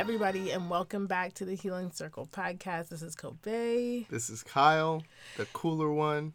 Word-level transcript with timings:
everybody, 0.00 0.50
and 0.50 0.70
welcome 0.70 1.06
back 1.06 1.34
to 1.34 1.44
the 1.44 1.54
Healing 1.54 1.90
Circle 1.92 2.26
podcast. 2.32 2.88
This 2.88 3.02
is 3.02 3.14
Kobe. 3.14 4.06
This 4.08 4.30
is 4.30 4.42
Kyle, 4.42 5.02
the 5.36 5.44
cooler 5.52 5.92
one. 5.92 6.32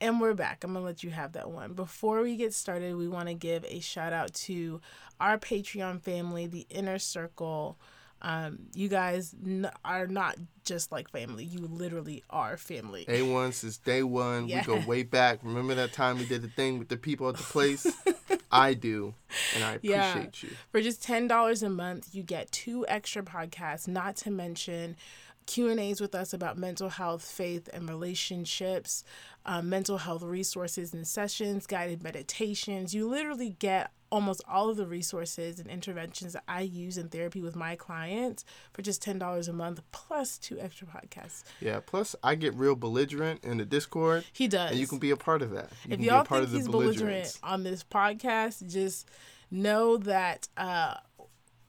And 0.00 0.20
we're 0.20 0.34
back. 0.34 0.62
I'm 0.62 0.74
going 0.74 0.80
to 0.80 0.86
let 0.86 1.02
you 1.02 1.10
have 1.10 1.32
that 1.32 1.50
one. 1.50 1.72
Before 1.72 2.22
we 2.22 2.36
get 2.36 2.54
started, 2.54 2.94
we 2.94 3.08
want 3.08 3.26
to 3.26 3.34
give 3.34 3.64
a 3.64 3.80
shout 3.80 4.12
out 4.12 4.32
to 4.34 4.80
our 5.18 5.38
Patreon 5.38 6.02
family, 6.02 6.46
the 6.46 6.68
Inner 6.70 7.00
Circle. 7.00 7.80
Um, 8.26 8.60
you 8.74 8.88
guys 8.88 9.34
n- 9.44 9.70
are 9.84 10.06
not 10.06 10.36
just 10.64 10.90
like 10.90 11.10
family. 11.10 11.44
You 11.44 11.58
literally 11.60 12.22
are 12.30 12.56
family. 12.56 13.04
A1 13.06 13.52
since 13.52 13.76
day 13.76 14.02
one. 14.02 14.48
Yeah. 14.48 14.60
We 14.66 14.66
go 14.80 14.86
way 14.86 15.02
back. 15.02 15.40
Remember 15.42 15.74
that 15.74 15.92
time 15.92 16.16
we 16.18 16.24
did 16.24 16.40
the 16.40 16.48
thing 16.48 16.78
with 16.78 16.88
the 16.88 16.96
people 16.96 17.28
at 17.28 17.36
the 17.36 17.42
place? 17.42 17.86
I 18.50 18.72
do. 18.72 19.14
And 19.54 19.62
I 19.64 19.72
appreciate 19.74 20.42
Yeah. 20.42 20.48
you. 20.48 20.56
For 20.72 20.80
just 20.80 21.02
ten 21.02 21.28
dollars 21.28 21.62
a 21.62 21.68
month, 21.68 22.14
you 22.14 22.22
get 22.22 22.50
two 22.50 22.86
extra 22.88 23.22
podcasts, 23.22 23.86
not 23.86 24.16
to 24.18 24.30
mention 24.30 24.96
Q 25.46 25.68
and 25.68 25.78
A's 25.78 26.00
with 26.00 26.14
us 26.14 26.32
about 26.32 26.56
mental 26.56 26.88
health, 26.88 27.22
faith, 27.22 27.68
and 27.74 27.86
relationships, 27.88 29.04
um, 29.44 29.68
mental 29.68 29.98
health 29.98 30.22
resources 30.22 30.94
and 30.94 31.06
sessions, 31.06 31.66
guided 31.66 32.02
meditations. 32.02 32.94
You 32.94 33.06
literally 33.06 33.50
get 33.58 33.90
almost 34.14 34.40
all 34.48 34.70
of 34.70 34.76
the 34.76 34.86
resources 34.86 35.58
and 35.58 35.68
interventions 35.68 36.34
that 36.34 36.44
I 36.46 36.60
use 36.60 36.96
in 36.96 37.08
therapy 37.08 37.40
with 37.40 37.56
my 37.56 37.74
clients 37.74 38.44
for 38.72 38.80
just 38.80 39.02
ten 39.02 39.18
dollars 39.18 39.48
a 39.48 39.52
month, 39.52 39.82
plus 39.90 40.38
two 40.38 40.58
extra 40.60 40.86
podcasts. 40.86 41.42
Yeah. 41.60 41.80
Plus, 41.84 42.14
I 42.22 42.36
get 42.36 42.54
real 42.54 42.76
belligerent 42.76 43.44
in 43.44 43.58
the 43.58 43.64
Discord. 43.64 44.24
He 44.32 44.46
does. 44.46 44.70
And 44.70 44.78
you 44.78 44.86
can 44.86 44.98
be 44.98 45.10
a 45.10 45.16
part 45.16 45.42
of 45.42 45.50
that. 45.50 45.70
You 45.84 45.94
if 45.94 45.98
can 45.98 46.02
y'all 46.02 46.20
a 46.20 46.24
part 46.24 46.42
think 46.42 46.54
of 46.54 46.56
he's 46.58 46.68
belligerent 46.68 47.38
on 47.42 47.64
this 47.64 47.82
podcast, 47.82 48.70
just 48.70 49.08
know 49.50 49.96
that 49.96 50.46
uh, 50.56 50.94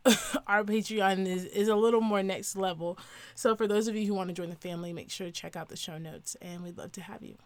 our 0.47 0.63
Patreon 0.63 1.25
is, 1.25 1.45
is 1.45 1.67
a 1.67 1.75
little 1.75 2.01
more 2.01 2.21
next 2.21 2.55
level. 2.55 2.99
So 3.33 3.55
for 3.55 3.67
those 3.67 3.87
of 3.87 3.95
you 3.95 4.05
who 4.05 4.13
want 4.13 4.29
to 4.29 4.35
join 4.35 4.51
the 4.51 4.55
family, 4.55 4.93
make 4.93 5.09
sure 5.09 5.25
to 5.25 5.33
check 5.33 5.55
out 5.55 5.69
the 5.69 5.75
show 5.75 5.97
notes, 5.97 6.37
and 6.41 6.63
we'd 6.63 6.77
love 6.77 6.91
to 6.93 7.01
have 7.01 7.23
you. 7.23 7.37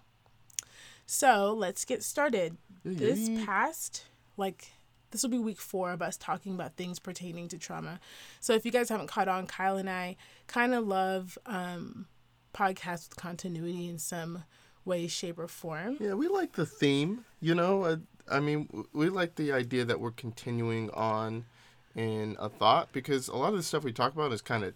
So 1.05 1.55
let's 1.57 1.85
get 1.85 2.03
started. 2.03 2.57
This 2.83 3.29
past, 3.45 4.05
like, 4.37 4.67
this 5.11 5.23
will 5.23 5.29
be 5.29 5.39
week 5.39 5.59
four 5.59 5.91
of 5.91 6.01
us 6.01 6.17
talking 6.17 6.53
about 6.53 6.75
things 6.75 6.99
pertaining 6.99 7.47
to 7.49 7.57
trauma. 7.57 7.99
So 8.39 8.53
if 8.53 8.65
you 8.65 8.71
guys 8.71 8.89
haven't 8.89 9.07
caught 9.07 9.27
on, 9.27 9.47
Kyle 9.47 9.77
and 9.77 9.89
I 9.89 10.15
kind 10.47 10.73
of 10.73 10.85
love 10.87 11.37
um, 11.45 12.07
podcasts 12.53 13.09
with 13.09 13.15
continuity 13.17 13.87
in 13.87 13.97
some 13.99 14.43
way, 14.85 15.07
shape, 15.07 15.39
or 15.39 15.47
form. 15.47 15.97
Yeah, 15.99 16.13
we 16.13 16.27
like 16.27 16.53
the 16.53 16.65
theme. 16.65 17.25
You 17.41 17.55
know, 17.55 17.83
uh, 17.83 17.97
I 18.31 18.39
mean, 18.39 18.85
we 18.93 19.09
like 19.09 19.35
the 19.35 19.51
idea 19.51 19.85
that 19.85 19.99
we're 19.99 20.11
continuing 20.11 20.89
on 20.91 21.45
in 21.95 22.35
a 22.39 22.49
thought 22.49 22.91
because 22.91 23.27
a 23.27 23.35
lot 23.35 23.49
of 23.49 23.57
the 23.57 23.63
stuff 23.63 23.83
we 23.83 23.91
talk 23.91 24.13
about 24.13 24.31
is 24.31 24.41
kind 24.41 24.63
of, 24.63 24.73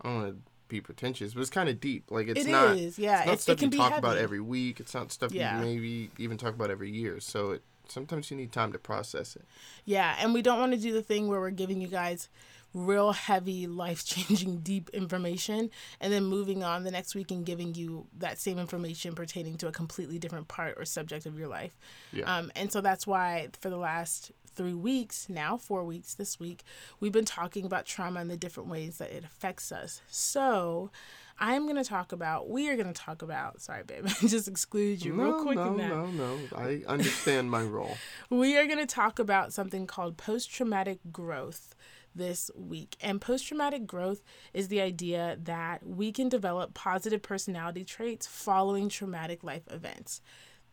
I 0.00 0.08
don't 0.08 0.22
want 0.22 0.28
to 0.34 0.50
be 0.68 0.80
pretentious, 0.80 1.34
but 1.34 1.40
it's 1.42 1.50
kind 1.50 1.68
of 1.68 1.80
deep. 1.80 2.10
Like 2.10 2.28
it's 2.28 2.46
It 2.46 2.50
not. 2.50 2.76
is, 2.76 2.98
yeah. 2.98 3.18
It's 3.20 3.26
not 3.26 3.32
It- 3.32 3.34
it 3.34 3.40
stuff 3.42 3.58
can 3.58 3.72
you 3.72 3.78
talk 3.78 3.98
about 3.98 4.16
every 4.16 4.40
week. 4.40 4.80
It's 4.80 4.94
not 4.94 5.12
stuff 5.12 5.32
Yeah. 5.32 5.58
you 5.60 5.64
maybe 5.66 6.10
even 6.18 6.38
talk 6.38 6.54
about 6.54 6.70
every 6.70 6.90
year. 6.90 7.20
So 7.20 7.52
it, 7.52 7.62
sometimes 7.92 8.30
you 8.30 8.36
need 8.36 8.52
time 8.52 8.72
to 8.72 8.78
process 8.78 9.36
it. 9.36 9.44
Yeah, 9.84 10.16
and 10.18 10.34
we 10.34 10.42
don't 10.42 10.58
want 10.58 10.72
to 10.72 10.78
do 10.78 10.92
the 10.92 11.02
thing 11.02 11.28
where 11.28 11.40
we're 11.40 11.50
giving 11.50 11.80
you 11.80 11.88
guys 11.88 12.28
real 12.74 13.12
heavy, 13.12 13.66
life 13.66 14.04
changing, 14.04 14.58
deep 14.58 14.90
information 14.90 15.70
and 16.00 16.12
then 16.12 16.24
moving 16.24 16.62
on 16.62 16.84
the 16.84 16.90
next 16.90 17.14
week 17.14 17.30
and 17.30 17.44
giving 17.44 17.74
you 17.74 18.06
that 18.18 18.38
same 18.38 18.58
information 18.58 19.14
pertaining 19.14 19.56
to 19.58 19.68
a 19.68 19.72
completely 19.72 20.18
different 20.18 20.48
part 20.48 20.74
or 20.78 20.84
subject 20.84 21.26
of 21.26 21.38
your 21.38 21.48
life. 21.48 21.76
Yeah. 22.12 22.24
Um, 22.24 22.50
and 22.56 22.72
so 22.72 22.80
that's 22.80 23.06
why 23.06 23.48
for 23.60 23.70
the 23.70 23.76
last 23.76 24.32
three 24.54 24.74
weeks, 24.74 25.28
now 25.28 25.56
four 25.56 25.84
weeks 25.84 26.14
this 26.14 26.38
week, 26.38 26.62
we've 27.00 27.12
been 27.12 27.24
talking 27.24 27.64
about 27.64 27.86
trauma 27.86 28.20
and 28.20 28.30
the 28.30 28.36
different 28.36 28.68
ways 28.68 28.98
that 28.98 29.10
it 29.10 29.24
affects 29.24 29.72
us. 29.72 30.02
So 30.08 30.90
I'm 31.38 31.64
going 31.64 31.76
to 31.76 31.84
talk 31.84 32.12
about, 32.12 32.48
we 32.48 32.68
are 32.68 32.76
going 32.76 32.92
to 32.92 32.92
talk 32.92 33.22
about, 33.22 33.60
sorry, 33.60 33.82
babe, 33.84 34.06
I 34.22 34.26
just 34.26 34.48
excluded 34.48 35.04
you 35.04 35.14
real 35.14 35.42
quick 35.42 35.56
no, 35.56 35.68
in 35.68 35.76
that 35.78 35.88
no, 35.88 36.06
no. 36.06 36.38
I 36.54 36.82
understand 36.86 37.50
my 37.50 37.62
role. 37.62 37.96
we 38.30 38.56
are 38.56 38.66
going 38.66 38.78
to 38.78 38.86
talk 38.86 39.18
about 39.18 39.52
something 39.52 39.86
called 39.86 40.16
post 40.16 40.50
traumatic 40.50 40.98
growth 41.10 41.74
this 42.14 42.50
week. 42.54 42.96
And 43.00 43.20
post 43.20 43.46
traumatic 43.46 43.86
growth 43.86 44.22
is 44.52 44.68
the 44.68 44.80
idea 44.80 45.38
that 45.42 45.86
we 45.86 46.12
can 46.12 46.28
develop 46.28 46.74
positive 46.74 47.22
personality 47.22 47.84
traits 47.84 48.26
following 48.26 48.88
traumatic 48.88 49.42
life 49.42 49.62
events. 49.70 50.20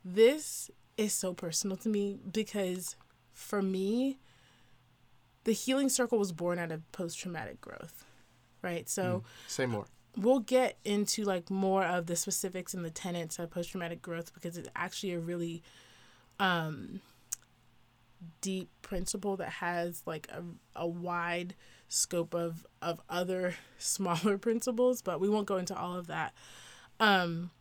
This 0.03 0.69
is 0.97 1.13
so 1.13 1.33
personal 1.33 1.77
to 1.77 1.89
me 1.89 2.17
because 2.31 2.95
for 3.33 3.61
me, 3.61 4.19
the 5.45 5.53
healing 5.53 5.89
circle 5.89 6.19
was 6.19 6.31
born 6.31 6.59
out 6.59 6.71
of 6.71 6.89
post 6.91 7.17
traumatic 7.17 7.61
growth, 7.61 8.05
right? 8.61 8.87
So, 8.89 9.23
mm, 9.25 9.49
Say 9.49 9.65
more. 9.65 9.85
We'll 10.17 10.39
get 10.39 10.77
into 10.83 11.23
like 11.23 11.49
more 11.49 11.83
of 11.83 12.07
the 12.07 12.15
specifics 12.15 12.73
and 12.73 12.83
the 12.83 12.89
tenets 12.89 13.39
of 13.39 13.49
post 13.49 13.71
traumatic 13.71 14.01
growth 14.01 14.33
because 14.33 14.57
it's 14.57 14.69
actually 14.75 15.13
a 15.13 15.19
really 15.19 15.61
um 16.39 17.01
deep 18.41 18.69
principle 18.81 19.37
that 19.37 19.49
has 19.49 20.01
like 20.05 20.27
a, 20.31 20.43
a 20.75 20.87
wide 20.87 21.55
scope 21.87 22.33
of 22.33 22.65
of 22.81 22.99
other 23.09 23.55
smaller 23.77 24.37
principles 24.37 25.01
but 25.01 25.19
we 25.19 25.29
won't 25.29 25.47
go 25.47 25.57
into 25.57 25.77
all 25.77 25.95
of 25.95 26.07
that. 26.07 26.33
Um 26.99 27.51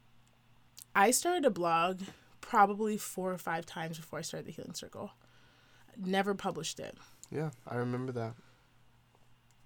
i 0.95 1.11
started 1.11 1.45
a 1.45 1.51
blog 1.51 2.01
probably 2.41 2.97
four 2.97 3.33
or 3.33 3.39
five 3.39 3.67
times 3.67 3.99
before 3.99 4.19
i 4.19 4.23
started 4.23 4.47
the 4.47 4.53
healing 4.53 4.75
circle. 4.75 5.13
Never 5.97 6.35
published 6.35 6.79
it. 6.81 6.97
Yeah, 7.31 7.51
I 7.67 7.77
remember 7.77 8.13
that. 8.13 8.35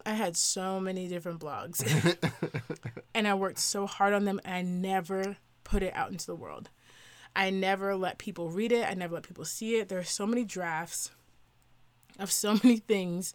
I 0.04 0.14
had 0.14 0.36
so 0.36 0.80
many 0.80 1.08
different 1.08 1.40
blogs 1.40 1.82
and 3.14 3.28
I 3.28 3.34
worked 3.34 3.58
so 3.58 3.86
hard 3.86 4.12
on 4.12 4.24
them 4.24 4.40
and 4.44 4.54
I 4.54 4.62
never 4.62 5.36
put 5.64 5.82
it 5.82 5.94
out 5.94 6.10
into 6.10 6.26
the 6.26 6.34
world. 6.34 6.68
I 7.34 7.50
never 7.50 7.94
let 7.96 8.18
people 8.18 8.50
read 8.50 8.72
it. 8.72 8.88
I 8.88 8.94
never 8.94 9.14
let 9.14 9.22
people 9.22 9.44
see 9.44 9.76
it. 9.76 9.88
There 9.88 9.98
are 9.98 10.04
so 10.04 10.26
many 10.26 10.44
drafts 10.44 11.10
of 12.18 12.30
so 12.30 12.54
many 12.62 12.78
things 12.78 13.34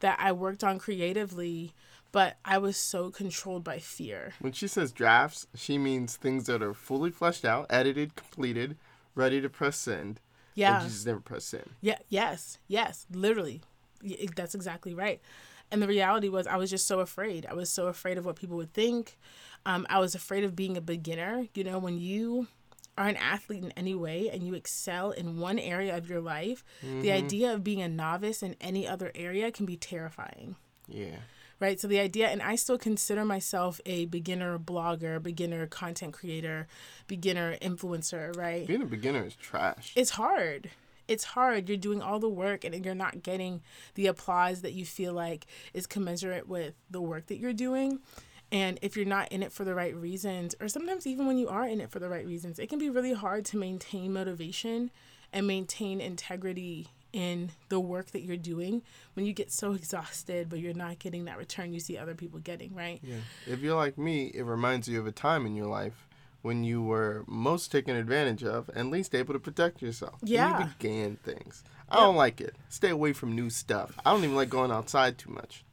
that 0.00 0.18
I 0.20 0.32
worked 0.32 0.64
on 0.64 0.78
creatively, 0.78 1.72
but 2.12 2.36
I 2.44 2.58
was 2.58 2.76
so 2.76 3.10
controlled 3.10 3.64
by 3.64 3.78
fear. 3.78 4.34
When 4.40 4.52
she 4.52 4.66
says 4.66 4.92
drafts, 4.92 5.46
she 5.54 5.78
means 5.78 6.16
things 6.16 6.46
that 6.46 6.62
are 6.62 6.74
fully 6.74 7.10
fleshed 7.10 7.44
out, 7.44 7.66
edited, 7.70 8.16
completed, 8.16 8.76
ready 9.14 9.40
to 9.40 9.48
press 9.48 9.76
send. 9.76 10.20
Yeah. 10.54 10.76
And 10.76 10.84
you 10.84 10.90
just 10.90 11.06
never 11.06 11.20
press 11.20 11.44
send. 11.44 11.70
Yeah, 11.80 11.98
yes, 12.08 12.58
yes, 12.66 13.06
literally. 13.12 13.62
That's 14.34 14.54
exactly 14.54 14.94
right. 14.94 15.20
And 15.72 15.80
the 15.82 15.86
reality 15.88 16.28
was, 16.28 16.46
I 16.46 16.56
was 16.56 16.70
just 16.70 16.86
so 16.86 17.00
afraid. 17.00 17.46
I 17.48 17.54
was 17.54 17.70
so 17.72 17.86
afraid 17.86 18.18
of 18.18 18.24
what 18.26 18.36
people 18.36 18.56
would 18.56 18.72
think. 18.72 19.18
Um, 19.66 19.86
I 19.90 19.98
was 20.00 20.14
afraid 20.14 20.42
of 20.44 20.56
being 20.56 20.76
a 20.76 20.80
beginner. 20.80 21.46
You 21.54 21.64
know, 21.64 21.78
when 21.78 21.98
you 21.98 22.48
are 22.98 23.06
an 23.06 23.16
athlete 23.16 23.62
in 23.62 23.70
any 23.72 23.94
way 23.94 24.28
and 24.30 24.42
you 24.46 24.54
excel 24.54 25.10
in 25.12 25.38
one 25.38 25.58
area 25.58 25.96
of 25.96 26.08
your 26.08 26.20
life, 26.20 26.64
the 26.82 27.12
idea 27.12 27.52
of 27.52 27.62
being 27.64 27.80
a 27.80 27.88
novice 27.88 28.42
in 28.42 28.56
any 28.60 28.86
other 28.86 29.12
area 29.14 29.50
can 29.52 29.64
be 29.64 29.76
terrifying 29.76 30.56
Yeah. 30.88 31.16
right? 31.60 31.78
So 31.80 31.86
the 31.88 32.00
idea, 32.00 32.28
and 32.28 32.42
I 32.42 32.56
still 32.56 32.76
consider 32.78 33.24
myself 33.24 33.80
a 33.86 34.06
beginner 34.06 34.58
blogger, 34.58 35.22
beginner 35.22 35.66
content 35.66 36.12
creator, 36.14 36.66
beginner 37.06 37.56
influencer, 37.58 38.36
right? 38.36 38.66
Being 38.66 38.82
a 38.82 38.86
beginner 38.86 39.24
is 39.24 39.36
trash. 39.36 39.92
It's 39.94 40.10
hard. 40.10 40.70
It's 41.10 41.24
hard. 41.24 41.68
You're 41.68 41.76
doing 41.76 42.00
all 42.00 42.20
the 42.20 42.28
work 42.28 42.64
and 42.64 42.84
you're 42.84 42.94
not 42.94 43.24
getting 43.24 43.62
the 43.96 44.06
applause 44.06 44.60
that 44.62 44.74
you 44.74 44.86
feel 44.86 45.12
like 45.12 45.44
is 45.74 45.88
commensurate 45.88 46.48
with 46.48 46.74
the 46.88 47.00
work 47.00 47.26
that 47.26 47.38
you're 47.38 47.52
doing. 47.52 47.98
And 48.52 48.78
if 48.80 48.96
you're 48.96 49.04
not 49.04 49.30
in 49.32 49.42
it 49.42 49.50
for 49.50 49.64
the 49.64 49.74
right 49.74 49.94
reasons, 49.94 50.54
or 50.60 50.68
sometimes 50.68 51.08
even 51.08 51.26
when 51.26 51.36
you 51.36 51.48
are 51.48 51.66
in 51.66 51.80
it 51.80 51.90
for 51.90 51.98
the 51.98 52.08
right 52.08 52.24
reasons, 52.24 52.60
it 52.60 52.68
can 52.68 52.78
be 52.78 52.90
really 52.90 53.12
hard 53.12 53.44
to 53.46 53.56
maintain 53.56 54.12
motivation 54.12 54.92
and 55.32 55.48
maintain 55.48 56.00
integrity 56.00 56.86
in 57.12 57.50
the 57.70 57.80
work 57.80 58.12
that 58.12 58.22
you're 58.22 58.36
doing 58.36 58.82
when 59.14 59.26
you 59.26 59.32
get 59.32 59.50
so 59.50 59.72
exhausted, 59.72 60.48
but 60.48 60.60
you're 60.60 60.74
not 60.74 61.00
getting 61.00 61.24
that 61.24 61.38
return 61.38 61.72
you 61.72 61.80
see 61.80 61.98
other 61.98 62.14
people 62.14 62.38
getting, 62.38 62.72
right? 62.72 63.00
Yeah. 63.02 63.16
If 63.48 63.60
you're 63.60 63.74
like 63.74 63.98
me, 63.98 64.26
it 64.32 64.44
reminds 64.44 64.88
you 64.88 65.00
of 65.00 65.08
a 65.08 65.12
time 65.12 65.44
in 65.44 65.56
your 65.56 65.66
life 65.66 66.06
when 66.42 66.64
you 66.64 66.82
were 66.82 67.24
most 67.26 67.70
taken 67.70 67.96
advantage 67.96 68.42
of 68.44 68.70
and 68.74 68.90
least 68.90 69.14
able 69.14 69.34
to 69.34 69.40
protect 69.40 69.82
yourself. 69.82 70.14
When 70.20 70.32
Yeah. 70.32 70.58
You 70.60 70.70
began 70.78 71.16
things. 71.16 71.62
I 71.88 71.96
don't 71.96 72.16
like 72.16 72.40
it. 72.40 72.54
Stay 72.68 72.90
away 72.90 73.12
from 73.12 73.34
new 73.34 73.50
stuff. 73.50 73.98
I 74.06 74.12
don't 74.12 74.22
even 74.24 74.36
like 74.36 74.48
going 74.48 74.70
outside 74.70 75.18
too 75.18 75.30
much. 75.30 75.64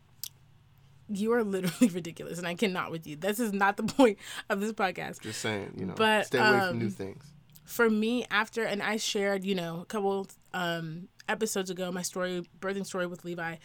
You 1.10 1.32
are 1.34 1.44
literally 1.44 1.88
ridiculous, 1.94 2.38
and 2.38 2.48
I 2.48 2.56
cannot 2.56 2.92
with 2.92 3.08
you. 3.08 3.16
This 3.16 3.40
is 3.40 3.54
not 3.54 3.78
the 3.78 3.84
point 3.98 4.18
of 4.50 4.60
this 4.60 4.74
podcast. 4.74 5.22
Just 5.22 5.40
saying, 5.42 5.74
you 5.78 5.86
know, 5.86 5.94
But, 5.96 6.26
stay 6.28 6.40
away 6.40 6.60
from 6.68 6.80
new 6.80 6.86
um, 6.86 6.92
things. 6.92 7.24
for 7.64 7.90
me 7.90 8.26
after 8.32 8.64
and 8.64 8.82
i 8.82 8.96
shared 8.98 9.44
you 9.44 9.54
know 9.54 9.82
a 9.82 9.86
couple 9.86 10.26
um 10.54 11.08
episodes 11.28 11.70
ago 11.70 11.92
my 11.92 12.02
story 12.02 12.46
birthing 12.62 12.86
story 12.86 13.06
with 13.06 13.26
levi 13.26 13.58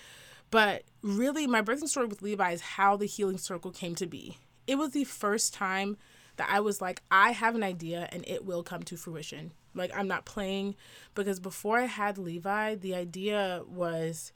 but 0.51 0.83
really 1.03 1.47
my 1.47 1.63
birthing 1.63 1.87
story 1.89 2.07
with 2.07 2.21
levi 2.21 2.51
is 2.51 2.61
how 2.61 2.97
the 2.97 3.07
healing 3.07 3.39
circle 3.39 3.71
came 3.71 3.95
to 3.95 4.07
be 4.07 4.39
it 4.67 4.75
was 4.77 4.91
the 4.91 5.05
first 5.05 5.55
time 5.55 5.97
that 6.37 6.49
i 6.51 6.61
was 6.61 6.81
like 6.81 7.03
i 7.11 7.31
have 7.33 7.55
an 7.55 7.63
idea 7.63 8.09
and 8.13 8.25
it 8.27 8.45
will 8.45 8.63
come 8.63 8.83
to 8.83 8.97
fruition 8.97 9.53
like 9.75 9.91
i'm 9.97 10.09
not 10.09 10.25
playing 10.25 10.75
because 11.15 11.41
before 11.41 11.79
i 11.79 11.87
had 11.87 12.19
levi 12.19 12.75
the 12.75 12.95
idea 12.95 13.63
was 13.67 14.33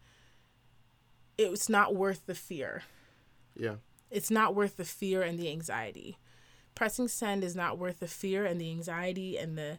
it's 1.39 1.69
not 1.69 1.95
worth 1.95 2.27
the 2.27 2.35
fear. 2.35 2.83
Yeah. 3.59 3.77
It's 4.11 4.31
not 4.31 4.55
worth 4.55 4.77
the 4.77 4.85
fear 4.85 5.23
and 5.23 5.39
the 5.39 5.51
anxiety. 5.51 6.19
Pressing 6.75 7.09
send 7.09 7.43
is 7.43 7.57
not 7.57 7.79
worth 7.79 8.01
the 8.01 8.09
fear 8.09 8.45
and 8.45 8.61
the 8.61 8.71
anxiety 8.71 9.39
and 9.39 9.57
the 9.57 9.79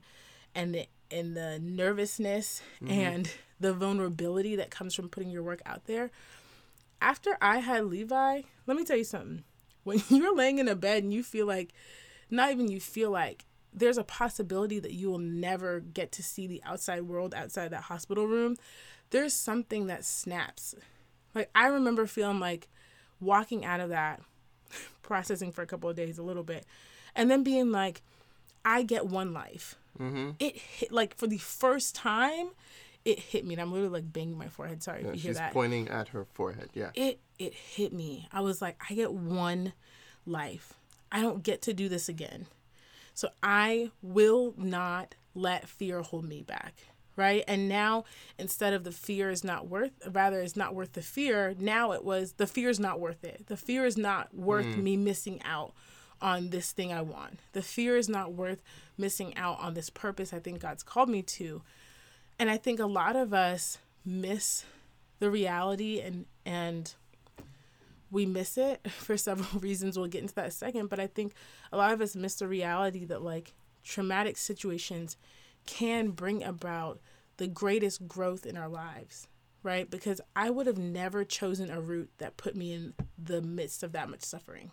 and 0.55 0.73
the 0.73 0.87
and 1.09 1.37
the 1.37 1.59
nervousness 1.59 2.61
mm-hmm. 2.83 2.91
and 2.91 3.31
the 3.59 3.73
vulnerability 3.73 4.55
that 4.55 4.71
comes 4.71 4.93
from 4.93 5.09
putting 5.09 5.29
your 5.29 5.43
work 5.43 5.61
out 5.65 5.85
there. 5.85 6.11
After 7.01 7.37
I 7.41 7.59
had 7.59 7.85
Levi, 7.85 8.41
let 8.65 8.77
me 8.77 8.83
tell 8.83 8.97
you 8.97 9.03
something. 9.03 9.43
When 9.83 10.01
you're 10.09 10.35
laying 10.35 10.59
in 10.59 10.67
a 10.67 10.75
bed 10.75 11.03
and 11.03 11.13
you 11.13 11.23
feel 11.23 11.45
like 11.45 11.73
not 12.29 12.51
even 12.51 12.67
you 12.69 12.79
feel 12.79 13.11
like 13.11 13.45
there's 13.73 13.97
a 13.97 14.03
possibility 14.03 14.79
that 14.79 14.93
you 14.93 15.09
will 15.09 15.19
never 15.19 15.79
get 15.79 16.11
to 16.13 16.23
see 16.23 16.47
the 16.47 16.61
outside 16.65 17.03
world 17.03 17.33
outside 17.35 17.69
that 17.71 17.83
hospital 17.83 18.25
room, 18.25 18.55
there's 19.11 19.33
something 19.33 19.87
that 19.87 20.03
snaps. 20.03 20.73
Like 21.35 21.49
I 21.53 21.67
remember 21.67 22.07
feeling 22.07 22.39
like 22.39 22.67
walking 23.19 23.63
out 23.65 23.79
of 23.79 23.89
that, 23.89 24.21
processing 25.03 25.51
for 25.51 25.61
a 25.61 25.67
couple 25.67 25.89
of 25.89 25.95
days, 25.95 26.17
a 26.17 26.23
little 26.23 26.43
bit, 26.43 26.65
and 27.15 27.29
then 27.29 27.43
being 27.43 27.71
like, 27.71 28.01
I 28.65 28.83
get 28.83 29.05
one 29.07 29.33
life. 29.33 29.75
Mm-hmm. 29.99 30.31
It 30.39 30.57
hit 30.57 30.91
like 30.91 31.15
for 31.15 31.27
the 31.27 31.37
first 31.37 31.95
time, 31.95 32.49
it 33.05 33.19
hit 33.19 33.45
me, 33.45 33.53
and 33.53 33.61
I'm 33.61 33.71
literally 33.71 33.93
like 33.93 34.11
banging 34.11 34.37
my 34.37 34.47
forehead. 34.47 34.83
Sorry 34.83 35.03
Yeah, 35.03 35.09
if 35.09 35.15
you 35.15 35.21
hear 35.21 35.29
she's 35.31 35.37
that. 35.37 35.53
pointing 35.53 35.87
at 35.87 36.09
her 36.09 36.25
forehead. 36.33 36.69
Yeah. 36.73 36.89
It 36.93 37.19
it 37.39 37.53
hit 37.53 37.93
me. 37.93 38.27
I 38.31 38.41
was 38.41 38.61
like, 38.61 38.79
I 38.89 38.93
get 38.95 39.13
one 39.13 39.73
life. 40.25 40.73
I 41.11 41.21
don't 41.21 41.43
get 41.43 41.61
to 41.63 41.73
do 41.73 41.89
this 41.89 42.09
again. 42.09 42.47
So 43.13 43.29
I 43.41 43.91
will 44.01 44.53
not 44.57 45.15
let 45.33 45.67
fear 45.67 46.01
hold 46.01 46.25
me 46.25 46.41
back. 46.41 46.75
Right. 47.15 47.43
And 47.47 47.67
now 47.67 48.03
instead 48.37 48.73
of 48.73 48.83
the 48.83 48.91
fear 48.91 49.31
is 49.31 49.43
not 49.43 49.67
worth 49.67 49.91
rather 50.11 50.39
it's 50.39 50.55
not 50.55 50.75
worth 50.75 50.93
the 50.93 51.01
fear, 51.01 51.55
now 51.57 51.91
it 51.93 52.03
was 52.03 52.33
the 52.33 52.45
fear 52.45 52.69
is 52.69 52.79
not 52.79 52.99
worth 52.99 53.23
it. 53.23 53.47
The 53.47 53.57
fear 53.57 53.85
is 53.85 53.97
not 53.97 54.35
worth 54.35 54.67
mm. 54.67 54.83
me 54.83 54.97
missing 54.97 55.41
out 55.43 55.73
on 56.21 56.51
this 56.51 56.71
thing 56.71 56.93
I 56.93 57.01
want. 57.01 57.39
The 57.53 57.63
fear 57.63 57.97
is 57.97 58.07
not 58.07 58.33
worth 58.33 58.61
missing 58.99 59.35
out 59.35 59.59
on 59.59 59.73
this 59.73 59.89
purpose 59.89 60.31
I 60.31 60.37
think 60.39 60.59
God's 60.59 60.83
called 60.83 61.09
me 61.09 61.23
to. 61.23 61.63
And 62.37 62.51
I 62.51 62.57
think 62.57 62.79
a 62.79 62.85
lot 62.85 63.15
of 63.15 63.33
us 63.33 63.79
miss 64.05 64.63
the 65.19 65.31
reality 65.31 65.99
and 65.99 66.25
and 66.45 66.93
we 68.11 68.25
miss 68.25 68.57
it 68.57 68.89
for 68.91 69.17
several 69.17 69.59
reasons. 69.59 69.97
We'll 69.97 70.07
get 70.07 70.21
into 70.21 70.35
that 70.35 70.53
second, 70.53 70.89
but 70.89 70.99
I 70.99 71.07
think 71.07 71.33
a 71.71 71.77
lot 71.77 71.93
of 71.93 72.01
us 72.01 72.15
miss 72.15 72.35
the 72.35 72.47
reality 72.47 73.05
that 73.05 73.21
like 73.21 73.53
traumatic 73.83 74.37
situations 74.37 75.17
can 75.65 76.09
bring 76.09 76.43
about 76.43 76.99
the 77.37 77.47
greatest 77.47 78.07
growth 78.07 78.45
in 78.45 78.57
our 78.57 78.67
lives, 78.67 79.27
right? 79.63 79.89
Because 79.89 80.21
I 80.35 80.49
would 80.49 80.67
have 80.67 80.77
never 80.77 81.23
chosen 81.23 81.69
a 81.69 81.79
route 81.79 82.09
that 82.17 82.37
put 82.37 82.55
me 82.55 82.73
in 82.73 82.93
the 83.17 83.41
midst 83.41 83.83
of 83.83 83.91
that 83.91 84.09
much 84.09 84.23
suffering. 84.23 84.71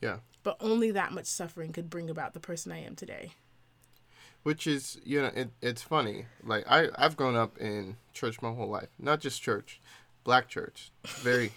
Yeah. 0.00 0.18
But 0.42 0.56
only 0.60 0.90
that 0.92 1.12
much 1.12 1.26
suffering 1.26 1.72
could 1.72 1.90
bring 1.90 2.08
about 2.08 2.34
the 2.34 2.40
person 2.40 2.70
I 2.72 2.82
am 2.84 2.94
today. 2.94 3.32
Which 4.44 4.66
is, 4.66 5.00
you 5.04 5.20
know, 5.20 5.32
it, 5.34 5.50
it's 5.60 5.82
funny. 5.82 6.26
Like 6.44 6.64
I, 6.70 6.88
I've 6.96 7.16
grown 7.16 7.34
up 7.34 7.58
in 7.58 7.96
church 8.12 8.40
my 8.40 8.52
whole 8.52 8.68
life. 8.68 8.90
Not 8.98 9.20
just 9.20 9.42
church, 9.42 9.80
black 10.22 10.46
church. 10.48 10.92
Very, 11.04 11.50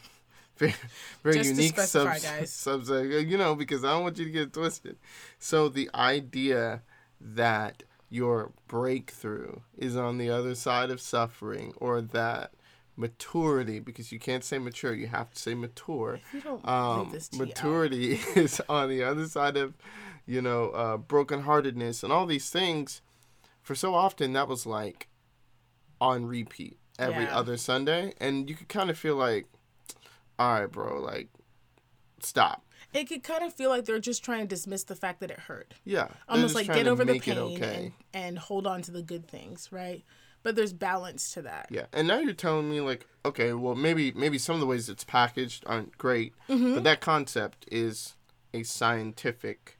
very, 0.59 0.75
very 1.23 1.37
Just 1.37 1.49
unique 1.49 1.73
specify, 1.79 2.19
guys. 2.19 2.51
subset. 2.65 3.27
You 3.27 3.37
know, 3.37 3.55
because 3.55 3.83
I 3.83 3.91
don't 3.91 4.03
want 4.03 4.17
you 4.19 4.25
to 4.25 4.31
get 4.31 4.41
it 4.43 4.53
twisted. 4.53 4.97
So 5.39 5.69
the 5.69 5.89
idea 5.95 6.83
that 7.19 7.83
your 8.09 8.51
breakthrough 8.67 9.59
is 9.77 9.95
on 9.95 10.17
the 10.17 10.29
other 10.29 10.55
side 10.55 10.89
of 10.91 10.99
suffering, 11.01 11.73
or 11.77 12.01
that 12.01 12.51
maturity, 12.95 13.79
because 13.79 14.11
you 14.11 14.19
can't 14.19 14.43
say 14.43 14.57
mature, 14.57 14.93
you 14.93 15.07
have 15.07 15.31
to 15.31 15.39
say 15.39 15.53
mature 15.53 16.15
If 16.15 16.33
you 16.33 16.41
don't 16.41 16.67
um, 16.67 17.03
leave 17.03 17.11
this 17.13 17.29
tea 17.29 17.37
out, 17.37 17.47
maturity 17.47 18.19
is 18.35 18.61
on 18.67 18.89
the 18.89 19.03
other 19.03 19.27
side 19.27 19.57
of 19.57 19.73
you 20.25 20.41
know 20.41 20.69
uh, 20.71 20.97
brokenheartedness 20.97 22.03
and 22.03 22.11
all 22.13 22.25
these 22.25 22.49
things 22.49 23.01
for 23.61 23.73
so 23.73 23.95
often 23.95 24.33
that 24.33 24.47
was 24.47 24.65
like 24.65 25.07
on 26.01 26.25
repeat 26.25 26.77
every 26.99 27.23
Yeah. 27.23 27.37
other 27.37 27.57
sunday 27.57 28.13
and 28.19 28.49
you 28.49 28.55
could 28.55 28.67
kind 28.67 28.89
of 28.89 28.97
feel 28.97 29.15
like 29.15 29.47
all 30.39 30.59
right 30.61 30.71
bro 30.71 30.99
like 31.01 31.27
stop 32.21 32.65
it 32.93 33.05
could 33.07 33.21
kind 33.23 33.43
of 33.43 33.53
feel 33.53 33.69
like 33.69 33.85
they're 33.85 33.99
just 33.99 34.23
trying 34.23 34.41
to 34.41 34.47
dismiss 34.47 34.83
the 34.85 34.95
fact 34.95 35.19
that 35.19 35.29
it 35.29 35.39
hurt. 35.41 35.75
yeah 35.85 36.07
almost 36.27 36.55
like 36.55 36.65
get 36.65 36.87
over 36.87 37.05
the 37.05 37.19
pain 37.19 37.61
and, 37.61 37.91
and 38.13 38.39
hold 38.39 38.65
on 38.65 38.81
to 38.81 38.89
the 38.91 39.03
good 39.03 39.27
things, 39.27 39.69
right? 39.71 40.03
But 40.41 40.55
there's 40.55 40.73
balance 40.73 41.31
to 41.33 41.41
that. 41.43 41.67
yeah 41.69 41.85
and 41.93 42.07
now 42.07 42.17
you're 42.19 42.33
telling 42.33 42.69
me 42.69 42.81
like 42.81 43.05
okay 43.25 43.53
well 43.53 43.75
maybe 43.75 44.11
maybe 44.13 44.37
some 44.39 44.55
of 44.55 44.59
the 44.61 44.65
ways 44.65 44.89
it's 44.89 45.03
packaged 45.03 45.63
aren't 45.67 45.97
great 45.97 46.33
Mm-hmm. 46.49 46.73
but 46.75 46.83
that 46.85 46.99
concept 47.01 47.65
is 47.71 48.15
a 48.53 48.63
scientific 48.63 49.77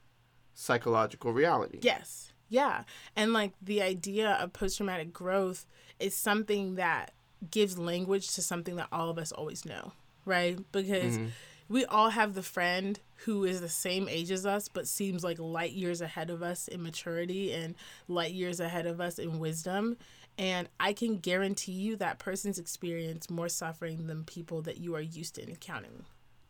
psychological 0.54 1.32
reality 1.34 1.80
Yes. 1.82 2.34
Yeah. 2.50 2.84
And 3.16 3.32
like 3.34 3.54
the 3.62 3.82
idea 3.82 4.32
of 4.32 4.54
post 4.54 4.78
traumatic 4.78 5.14
growth 5.14 5.66
is 6.00 6.16
something 6.16 6.76
that 6.76 7.12
gives 7.50 7.78
language 7.78 8.34
to 8.36 8.42
something 8.42 8.76
that 8.76 8.88
all 8.92 9.10
of 9.10 9.18
us 9.18 9.32
always 9.32 9.66
know, 9.66 9.94
right? 10.30 10.60
Because 10.72 11.20
we 11.68 11.86
all 11.86 12.10
have 12.10 12.34
the 12.34 12.44
friend 12.44 13.00
who 13.26 13.44
is 13.44 13.60
the 13.60 13.70
same 13.70 14.08
age 14.08 14.32
as 14.32 14.46
us 14.46 14.70
but 14.70 14.88
seems 14.88 15.24
like 15.24 15.40
light 15.40 15.72
years 15.72 16.00
ahead 16.00 16.30
of 16.30 16.42
us 16.42 16.68
in 16.68 16.82
maturity 16.82 17.52
and 17.52 17.76
light 18.08 18.32
years 18.32 18.60
ahead 18.60 18.86
of 18.86 19.02
us 19.02 19.20
in 19.20 19.40
wisdom. 19.40 19.98
And 20.38 20.70
I 20.80 20.94
can 20.94 21.18
guarantee 21.18 21.74
you 21.74 21.98
that 21.98 22.18
person's 22.18 22.60
experienced 22.60 23.30
more 23.30 23.50
suffering 23.50 24.08
than 24.08 24.24
people 24.24 24.62
that 24.62 24.78
you 24.78 24.96
are 24.96 25.02
used 25.02 25.36
to 25.36 25.46
encountering, 25.46 26.06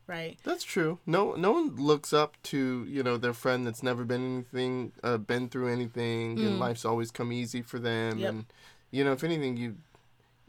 right? 0.06 0.38
That's 0.44 0.64
true. 0.64 1.00
No, 1.08 1.34
no 1.34 1.52
one 1.54 1.76
looks 1.76 2.14
up 2.14 2.36
to 2.44 2.86
you 2.88 3.02
know 3.02 3.18
their 3.18 3.34
friend 3.34 3.66
that's 3.66 3.82
never 3.82 4.06
been 4.06 4.46
anything, 4.54 4.92
uh, 5.02 5.18
been 5.18 5.50
through 5.50 5.70
anything, 5.70 6.38
and 6.40 6.60
life's 6.60 6.86
always 6.86 7.10
come 7.10 7.32
easy 7.34 7.64
for 7.64 7.80
them. 7.80 8.20
Yep. 8.20 8.30
And 8.30 8.46
you 8.92 9.04
know, 9.04 9.14
if 9.14 9.24
anything, 9.24 9.58
you, 9.58 9.78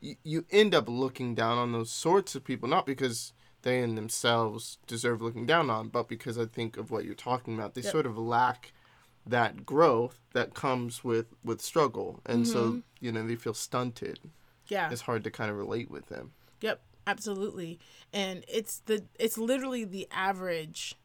you 0.00 0.17
you 0.23 0.44
end 0.50 0.75
up 0.75 0.88
looking 0.88 1.35
down 1.35 1.58
on 1.58 1.73
those 1.73 1.91
sorts 1.91 2.35
of 2.35 2.44
people, 2.44 2.69
not 2.69 2.87
because 2.87 3.32
they 3.62 3.81
in 3.82 3.94
themselves 3.94 4.79
deserve 4.87 5.20
looking 5.20 5.47
down 5.47 5.69
on, 5.70 5.88
but 5.88 6.08
because 6.08 6.38
I 6.38 6.47
think 6.47 6.76
of 6.76 6.91
what 6.91 7.05
you're 7.05 7.14
talking 7.14 7.55
about. 7.55 7.75
They 7.75 7.82
Yep. 7.82 7.93
sort 7.93 8.06
of 8.06 8.17
lack 8.17 8.73
that 9.26 9.66
growth 9.66 10.21
that 10.33 10.54
comes 10.54 11.04
with 11.04 11.26
with 11.45 11.61
struggle, 11.61 12.21
and 12.25 12.47
so 12.47 12.83
you 13.00 13.12
know 13.12 13.26
they 13.26 13.37
feel 13.37 13.54
stunted. 13.54 14.30
Yeah. 14.69 14.90
It's 14.90 15.02
hard 15.02 15.25
to 15.25 15.30
kind 15.30 15.50
of 15.50 15.57
relate 15.57 15.90
with 15.90 16.07
them. 16.07 16.33
Yep, 16.61 16.80
absolutely. 17.07 17.78
And 18.12 18.45
it's 18.49 18.78
the 18.87 19.04
it's 19.19 19.37
literally 19.37 19.85
the 19.85 20.07
average 20.11 20.97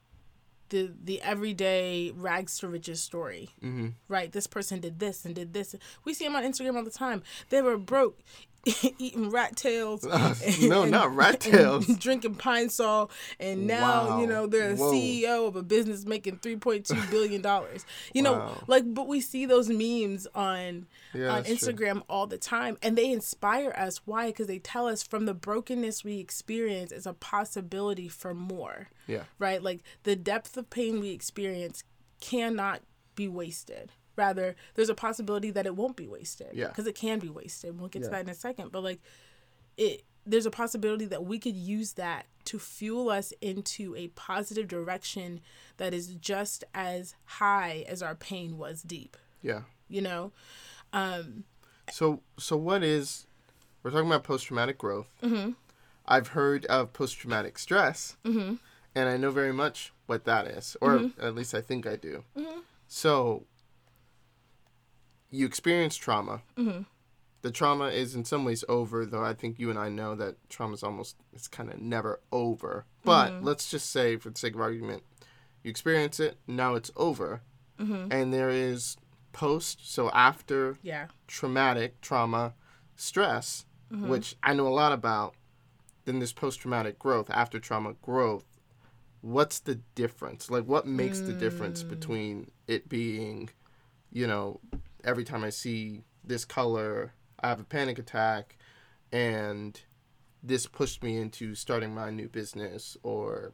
the 0.70 0.94
the 1.04 1.22
everyday 1.22 2.12
rags 2.16 2.58
to 2.60 2.68
riches 2.68 3.02
story. 3.02 3.50
Mm-hmm. 3.62 3.90
Right? 4.08 4.32
This 4.32 4.48
person 4.48 4.80
did 4.80 5.00
this 5.00 5.26
and 5.26 5.36
did 5.36 5.54
this. 5.54 5.76
We 6.04 6.14
see 6.14 6.26
them 6.26 6.36
on 6.36 6.44
Instagram 6.44 6.76
all 6.76 6.84
the 6.84 6.92
time. 6.92 7.24
They 7.50 7.62
were 7.62 7.78
broke 7.78 8.20
eating 8.98 9.30
rat 9.30 9.56
tails. 9.56 10.04
no, 10.62 10.86
not 10.86 11.16
rat 11.16 11.46
and 11.46 11.54
tails. 11.54 11.88
drinking 11.98 12.36
pine 12.36 12.70
sol 12.70 13.12
and 13.40 13.68
now, 13.68 14.08
Wow. 14.10 14.22
you 14.22 14.28
know, 14.28 14.48
they're 14.48 14.72
a 14.72 14.76
Whoa. 14.76 14.92
CEO 14.92 15.48
of 15.48 15.56
a 15.56 15.64
business 15.64 16.06
making 16.06 16.38
3.2 16.40 17.10
billion 17.12 17.42
dollars. 17.42 17.86
You 18.14 18.24
know, 18.24 18.34
Wow. 18.34 18.64
like 18.68 18.84
but 18.94 19.08
we 19.08 19.22
see 19.22 19.46
those 19.46 19.70
memes 19.70 20.28
on 20.34 20.88
Yeah, 21.14 21.30
on 21.30 21.44
that's 21.44 21.60
true. 21.64 21.74
Instagram 21.74 22.02
all 22.10 22.28
the 22.28 22.38
time 22.38 22.78
and 22.82 22.98
they 22.98 23.12
inspire 23.12 23.72
us 23.78 24.02
why 24.06 24.28
because 24.28 24.48
they 24.48 24.60
tell 24.60 24.88
us 24.88 25.04
from 25.04 25.26
the 25.26 25.34
brokenness 25.34 26.04
we 26.04 26.20
experience 26.20 26.92
is 26.92 27.06
a 27.06 27.14
possibility 27.14 28.08
for 28.08 28.34
more 28.34 28.90
Yeah. 29.08 29.24
right 29.40 29.62
like 29.62 29.82
the 30.04 30.16
depth 30.16 30.58
of 30.58 30.70
pain 30.70 31.00
we 31.00 31.12
experience 31.12 31.84
cannot 32.22 32.82
be 33.16 33.28
wasted 33.28 33.92
rather 34.16 34.56
there's 34.76 34.90
a 34.90 34.96
possibility 34.96 35.52
that 35.52 35.66
it 35.66 35.76
won't 35.76 35.96
be 35.96 36.08
wasted 36.08 36.50
Yeah. 36.54 36.68
because 36.68 36.88
it 36.88 36.96
can 36.96 37.20
be 37.20 37.30
wasted 37.30 37.80
we'll 37.80 37.90
get 37.90 38.04
to 38.04 38.10
that 38.10 38.22
in 38.22 38.30
a 38.30 38.34
second 38.36 38.72
but 38.72 38.84
like 38.84 39.02
it 39.78 40.04
there's 40.28 40.46
a 40.48 40.52
possibility 40.52 41.06
that 41.06 41.24
we 41.26 41.38
could 41.38 41.56
use 41.56 41.94
that 41.94 42.26
to 42.46 42.58
fuel 42.58 43.10
us 43.10 43.32
into 43.42 43.96
a 43.96 44.08
positive 44.10 44.68
direction 44.68 45.40
that 45.78 45.94
is 45.94 46.08
just 46.16 46.64
as 46.74 47.14
high 47.26 47.86
as 47.88 48.02
our 48.02 48.16
pain 48.16 48.58
was 48.58 48.82
deep 48.82 49.18
Yeah. 49.42 49.62
you 49.90 50.02
know 50.02 50.32
um 50.94 51.44
So 51.92 52.22
so 52.40 52.58
what 52.58 52.84
is 52.84 53.28
we're 53.84 53.92
talking 53.92 54.08
about 54.08 54.24
post 54.24 54.48
traumatic 54.48 54.80
growth. 54.80 55.14
Mm-hmm. 55.22 55.52
I've 56.08 56.30
heard 56.30 56.66
of 56.66 56.92
post 56.94 57.18
traumatic 57.20 57.60
stress, 57.60 58.16
mm-hmm. 58.26 58.56
and 58.96 59.10
I 59.10 59.16
know 59.18 59.30
very 59.30 59.54
much 59.54 59.94
what 60.08 60.26
that 60.26 60.48
is, 60.48 60.76
or 60.82 60.98
Mm-hmm. 60.98 61.22
at 61.24 61.36
least 61.36 61.54
I 61.54 61.62
think 61.62 61.86
I 61.86 61.96
do. 61.96 62.24
So 62.88 63.44
you 65.32 65.46
experience 65.46 65.96
trauma. 65.96 66.42
Mm-hmm. 66.58 66.84
The 67.42 67.52
trauma 67.52 67.86
is 67.90 68.16
in 68.16 68.26
some 68.26 68.44
ways 68.44 68.64
over, 68.68 69.06
though 69.06 69.24
I 69.24 69.34
think 69.34 69.60
you 69.60 69.70
and 69.70 69.78
I 69.78 69.90
know 69.90 70.16
that 70.16 70.36
trauma 70.50 70.74
is 70.74 70.84
almost 70.84 71.16
it's 71.34 71.48
kind 71.48 71.72
of 71.72 71.80
never 71.80 72.20
over. 72.32 72.86
But 73.04 73.34
Mm-hmm. 73.34 73.46
let's 73.46 73.70
just 73.70 73.92
say, 73.92 74.18
for 74.18 74.30
the 74.32 74.40
sake 74.40 74.56
of 74.56 74.62
argument, 74.62 75.04
you 75.64 75.70
experience 75.70 76.20
it. 76.20 76.38
Now 76.48 76.76
it's 76.76 76.92
over, 76.96 77.42
Mm-hmm. 77.80 78.12
and 78.12 78.34
there 78.34 78.50
is 78.50 78.98
post. 79.34 79.92
So 79.94 80.10
after 80.12 80.78
yeah 80.82 81.08
traumatic 81.28 82.02
trauma 82.02 82.54
stress, 82.96 83.66
Mm-hmm. 83.94 84.08
which 84.10 84.36
I 84.42 84.54
know 84.54 84.68
a 84.68 84.70
lot 84.70 84.92
about. 84.92 85.36
then 86.06 86.20
this 86.20 86.34
post 86.34 86.60
traumatic 86.60 86.98
growth, 87.00 87.30
after 87.32 87.60
trauma 87.60 87.94
growth, 88.02 88.46
what's 89.22 89.60
the 89.60 89.76
difference? 89.96 90.50
Like, 90.52 90.66
what 90.66 90.86
makes 90.88 91.20
the 91.22 91.34
difference 91.34 91.84
Mm. 91.84 91.88
between 91.90 92.52
it 92.68 92.88
being, 92.90 93.50
you 94.12 94.26
know, 94.28 94.60
every 95.06 95.24
time 95.24 95.44
I 95.44 95.50
see 95.52 96.02
this 96.24 96.44
color, 96.44 97.14
I 97.40 97.48
have 97.48 97.60
a 97.60 97.64
panic 97.64 98.00
attack, 98.00 98.58
and 99.12 99.80
this 100.44 100.66
pushed 100.66 101.04
me 101.04 101.18
into 101.18 101.56
starting 101.56 101.94
my 101.94 102.10
new 102.10 102.28
business 102.28 102.98
or 103.04 103.54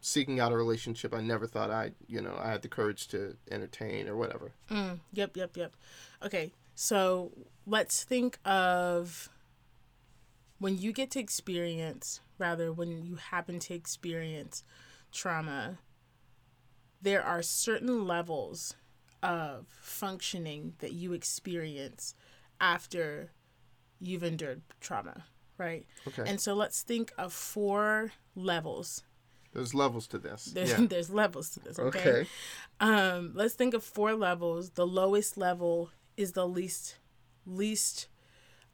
seeking 0.00 0.40
out 0.40 0.52
a 0.52 0.56
relationship 0.56 1.12
I 1.12 1.20
never 1.20 1.46
thought 1.46 1.70
I, 1.70 1.92
you 2.06 2.22
know, 2.22 2.34
I 2.40 2.50
had 2.50 2.62
the 2.62 2.68
courage 2.68 3.08
to 3.08 3.36
entertain 3.50 4.08
or 4.08 4.16
whatever. 4.16 4.52
Mm, 4.70 5.00
yep, 5.12 5.36
yep, 5.36 5.56
yep. 5.56 5.76
Okay, 6.24 6.52
so 6.74 7.32
let's 7.66 8.02
think 8.02 8.38
of 8.44 9.28
when 10.58 10.78
you 10.78 10.92
get 10.92 11.10
to 11.12 11.20
experience, 11.20 12.20
rather, 12.38 12.72
when 12.72 13.02
you 13.02 13.16
happen 13.16 13.58
to 13.60 13.74
experience 13.74 14.64
trauma, 15.12 15.78
there 17.02 17.22
are 17.22 17.42
certain 17.42 18.06
levels 18.06 18.74
of 19.22 19.66
functioning 19.70 20.74
that 20.78 20.92
you 20.92 21.12
experience 21.12 22.14
after 22.60 23.30
you've 24.00 24.22
endured 24.22 24.62
trauma, 24.80 25.24
right? 25.58 25.86
Okay. 26.08 26.24
And 26.26 26.40
so 26.40 26.54
let's 26.54 26.82
think 26.82 27.12
of 27.18 27.32
four 27.32 28.12
levels. 28.34 29.02
There's 29.52 29.74
levels 29.74 30.06
to 30.08 30.18
this. 30.18 30.46
There's, 30.46 30.70
yeah. 30.70 30.86
there's 30.88 31.10
levels 31.10 31.50
to 31.50 31.60
this, 31.60 31.78
okay? 31.78 31.98
Okay. 31.98 32.28
Um, 32.78 33.32
let's 33.34 33.54
think 33.54 33.74
of 33.74 33.82
four 33.82 34.14
levels. 34.14 34.70
The 34.70 34.86
lowest 34.86 35.36
level 35.36 35.90
is 36.16 36.32
the 36.32 36.46
least 36.46 36.96
least 37.46 38.08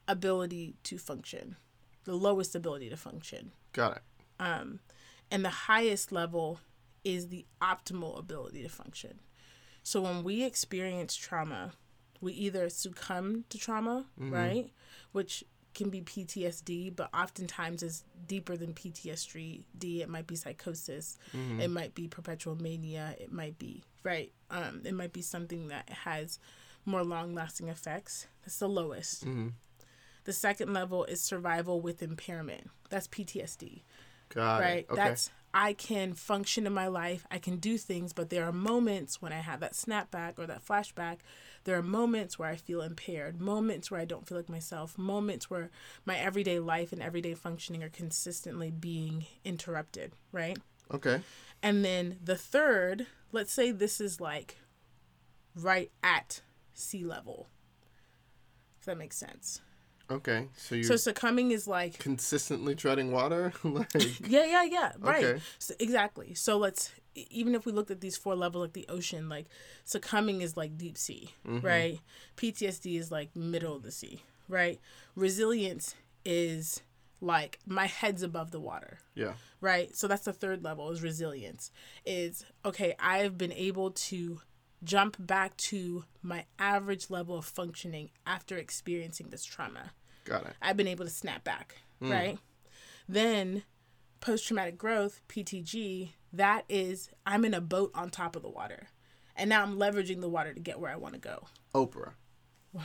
ability 0.09 0.77
to 0.85 0.99
function. 0.99 1.57
The 2.05 2.15
lowest 2.15 2.55
ability 2.55 2.91
to 2.91 2.97
function. 2.97 3.53
Got 3.73 3.97
it. 3.97 4.03
Um, 4.39 4.81
and 5.31 5.45
the 5.45 5.51
highest 5.51 6.13
level 6.13 6.61
is 7.05 7.29
the 7.29 7.47
optimal 7.61 8.19
ability 8.19 8.63
to 8.63 8.69
function. 8.69 9.21
So 9.87 10.01
when 10.01 10.25
we 10.25 10.43
experience 10.43 11.15
trauma, 11.15 11.71
we 12.21 12.33
either 12.33 12.69
succumb 12.71 13.45
to 13.51 13.57
trauma, 13.57 14.07
right? 14.19 14.73
Which 15.13 15.45
can 15.75 15.91
be 15.91 16.01
PTSD, 16.01 16.97
but 16.97 17.09
oftentimes 17.15 17.85
is 17.85 18.03
deeper 18.27 18.57
than 18.57 18.75
PTSD. 18.75 19.63
It 20.01 20.09
might 20.09 20.27
be 20.27 20.35
psychosis. 20.35 21.19
It 21.61 21.71
might 21.71 21.95
be 21.95 22.09
perpetual 22.09 22.57
mania. 22.61 23.15
It 23.21 23.31
might 23.31 23.61
be 23.61 23.85
right. 24.03 24.33
Um, 24.51 24.83
it 24.85 24.93
might 24.93 25.13
be 25.13 25.23
something 25.23 25.69
that 25.69 25.89
has 25.89 26.41
more 26.85 27.05
long-lasting 27.05 27.69
effects. 27.69 28.27
That's 28.43 28.59
the 28.59 28.69
lowest. 28.69 29.25
Mhm. 29.25 29.53
The 30.25 30.33
second 30.33 30.73
level 30.73 31.05
is 31.05 31.21
survival 31.21 31.81
with 31.81 32.03
impairment. 32.03 32.71
That's 32.91 33.07
PTSD 33.07 33.85
Got 34.31 34.61
right. 34.61 34.85
Okay. 34.91 34.97
that's 35.01 35.31
i 35.59 35.73
can 35.73 36.13
function 36.13 36.67
in 36.67 36.73
my 36.73 36.87
life 36.87 37.27
i 37.31 37.39
can 37.39 37.57
do 37.57 37.79
things 37.79 38.13
but 38.13 38.29
there 38.29 38.45
are 38.45 38.53
moments 38.53 39.23
when 39.23 39.33
i 39.33 39.41
have 39.41 39.59
that 39.61 39.73
snapback 39.73 40.39
or 40.39 40.47
that 40.47 40.65
flashback. 40.65 41.19
There 41.65 41.77
are 41.79 41.83
moments 41.83 42.39
where 42.39 42.51
i 42.51 42.57
feel 42.57 42.83
impaired 42.83 43.41
moments 43.41 43.91
where 43.91 43.99
i 44.01 44.05
don't 44.05 44.29
feel 44.29 44.37
like 44.37 44.51
myself 44.51 44.99
moments 44.99 45.49
where 45.51 45.71
my 46.05 46.17
everyday 46.19 46.59
life 46.61 46.93
and 46.93 47.03
everyday 47.03 47.35
functioning 47.35 47.83
are 47.83 47.89
consistently 47.89 48.71
being 48.71 49.25
interrupted 49.45 50.13
right? 50.31 50.59
Okay. 50.93 51.23
and 51.63 51.85
then 51.85 52.19
the 52.23 52.37
third 52.37 53.07
let's 53.33 53.53
say 53.53 53.71
this 53.73 54.01
is 54.01 54.21
like 54.21 54.59
right 55.57 55.91
at 56.03 56.43
sea 56.75 57.05
level 57.05 57.49
if 58.79 58.85
that 58.85 58.99
makes 58.99 59.17
sense 59.17 59.63
Okay. 60.11 60.47
So 60.57 60.75
you're 60.75 60.85
so 60.85 60.97
succumbing 60.97 61.51
is 61.51 61.67
like 61.67 61.99
consistently 61.99 62.75
treading 62.75 63.11
water? 63.11 63.53
like 63.65 63.93
Yeah, 64.29 64.45
yeah, 64.45 64.63
yeah. 64.63 64.93
Right. 64.99 65.25
Okay. 65.25 65.41
So, 65.59 65.75
exactly. 65.79 66.35
So 66.35 66.59
let's 66.59 66.93
even 67.15 67.55
if 67.55 67.67
we 67.67 67.73
looked 67.73 67.91
at 67.91 68.01
these 68.01 68.17
four 68.17 68.35
levels 68.35 68.63
like 68.63 68.73
the 68.75 68.87
ocean, 68.89 69.29
like 69.29 69.47
succumbing 69.85 70.43
is 70.43 70.57
like 70.57 70.77
deep 70.77 70.99
sea, 70.99 71.31
mm-hmm. 71.47 71.67
right? 71.67 72.01
PTSD 72.37 72.99
is 72.99 73.11
like 73.11 73.35
middle 73.35 73.75
of 73.75 73.83
the 73.83 73.91
sea, 73.91 74.23
right? 74.49 74.81
Resilience 75.15 75.95
is 76.25 76.83
like 77.21 77.59
my 77.67 77.87
head's 77.87 78.23
above 78.23 78.51
the 78.51 78.61
water, 78.61 78.99
Yeah. 79.15 79.33
right? 79.61 79.95
So 79.97 80.07
that's 80.07 80.25
the 80.25 80.33
third 80.33 80.63
level 80.63 80.91
is 80.91 81.03
resilience. 81.03 81.71
Is 82.05 82.45
okay, 82.65 82.95
I 83.01 83.19
have 83.19 83.39
been 83.39 83.53
able 83.53 83.93
to 83.93 84.41
jump 84.85 85.17
back 85.19 85.57
to 85.57 86.05
my 86.23 86.45
average 86.59 87.11
level 87.11 87.39
of 87.39 87.45
functioning 87.45 88.11
after 88.27 88.57
experiencing 88.57 89.29
this 89.31 89.45
trauma. 89.45 89.93
Got 90.25 90.47
it. 90.47 90.55
I've 90.61 90.77
been 90.77 90.89
able 90.89 91.05
to 91.05 91.11
snap 91.11 91.45
back, 91.45 91.77
hmm. 92.01 92.11
right? 92.11 92.39
Then 93.09 93.63
post 94.21 94.47
traumatic 94.47 94.77
growth, 94.79 95.21
PTG, 95.29 96.11
that 96.33 96.65
is 96.69 97.11
I'm 97.25 97.45
in 97.45 97.55
a 97.55 97.61
boat 97.61 97.93
on 97.95 98.11
top 98.11 98.37
of 98.37 98.43
the 98.43 98.49
water. 98.51 98.89
And 99.37 99.51
now 99.51 99.63
I'm 99.63 99.77
leveraging 99.79 100.21
the 100.21 100.29
water 100.29 100.55
to 100.55 100.61
get 100.61 100.81
where 100.81 100.91
I 100.91 100.97
want 100.97 101.15
to 101.15 101.21
go. 101.21 101.47
Oprah. 101.75 102.13
What? 102.73 102.85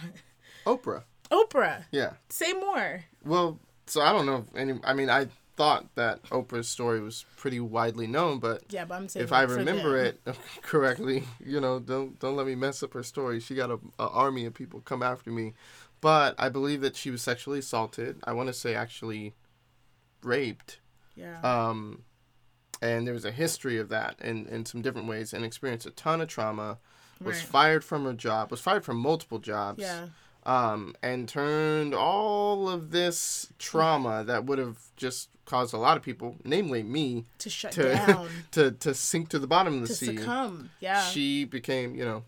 Oprah. 0.65 1.03
Oprah, 1.31 1.85
Yeah. 1.91 2.13
say 2.29 2.51
more. 2.53 3.05
Well, 3.23 3.59
so 3.87 4.01
I 4.01 4.11
don't 4.11 4.25
know 4.25 4.45
if 4.47 4.55
any 4.55 4.79
I 4.83 4.93
mean 4.93 5.09
I 5.09 5.27
thought 5.57 5.93
that 5.95 6.23
Oprah's 6.29 6.67
story 6.69 6.99
was 7.01 7.25
pretty 7.37 7.59
widely 7.59 8.07
known, 8.07 8.39
but 8.39 8.63
Yeah, 8.69 8.85
but 8.85 8.95
I'm 8.95 9.07
saying 9.09 9.23
if 9.23 9.31
I 9.31 9.43
remember 9.43 9.97
it 9.97 10.21
correctly, 10.61 11.23
you 11.43 11.59
know, 11.59 11.79
don't 11.79 12.19
don't 12.19 12.35
let 12.35 12.47
me 12.47 12.55
mess 12.55 12.81
up 12.83 12.93
her 12.93 13.03
story. 13.03 13.39
She 13.39 13.55
got 13.55 13.69
a, 13.71 13.79
a 13.99 14.09
army 14.09 14.45
of 14.45 14.53
people 14.53 14.81
come 14.81 15.03
after 15.03 15.29
me, 15.31 15.53
but 15.99 16.35
I 16.37 16.49
believe 16.49 16.81
that 16.81 16.95
she 16.95 17.11
was 17.11 17.21
sexually 17.21 17.59
assaulted. 17.59 18.19
I 18.23 18.33
want 18.33 18.47
to 18.47 18.53
say 18.53 18.73
actually 18.75 19.33
raped. 20.23 20.79
Yeah. 21.15 21.39
Um, 21.41 22.03
and 22.81 23.05
there 23.05 23.13
was 23.13 23.25
a 23.25 23.31
history 23.31 23.77
of 23.77 23.89
that 23.89 24.15
in 24.21 24.47
in 24.47 24.65
some 24.65 24.81
different 24.81 25.07
ways, 25.07 25.33
and 25.33 25.45
experienced 25.45 25.85
a 25.85 25.91
ton 25.91 26.21
of 26.21 26.27
trauma. 26.27 26.79
Was 27.19 27.37
Right. 27.37 27.45
fired 27.45 27.83
from 27.83 28.05
her 28.05 28.13
job. 28.13 28.49
Was 28.49 28.61
fired 28.61 28.83
from 28.83 28.97
multiple 28.97 29.37
jobs 29.37 29.79
yeah. 29.79 30.07
Um, 30.43 30.95
and 31.03 31.27
turned 31.29 31.93
all 31.93 32.69
of 32.69 32.91
this 32.91 33.51
trauma 33.59 34.23
that 34.23 34.45
would 34.45 34.57
have 34.59 34.77
just 34.97 35.29
caused 35.45 35.73
a 35.73 35.77
lot 35.77 35.97
of 35.97 36.03
people, 36.03 36.35
namely 36.43 36.81
me, 36.83 37.25
To 37.39 37.49
shut 37.49 37.71
to 37.73 37.93
down. 37.93 38.29
to 38.51 38.71
to 38.71 38.93
sink 38.93 39.29
to 39.29 39.39
the 39.39 39.47
bottom 39.47 39.75
of 39.75 39.81
the 39.81 39.87
to 39.87 39.93
sea. 39.95 40.05
succumb. 40.17 40.69
Yeah. 40.79 41.01
She 41.03 41.45
became, 41.45 41.95
you 41.95 42.05
know, 42.05 42.23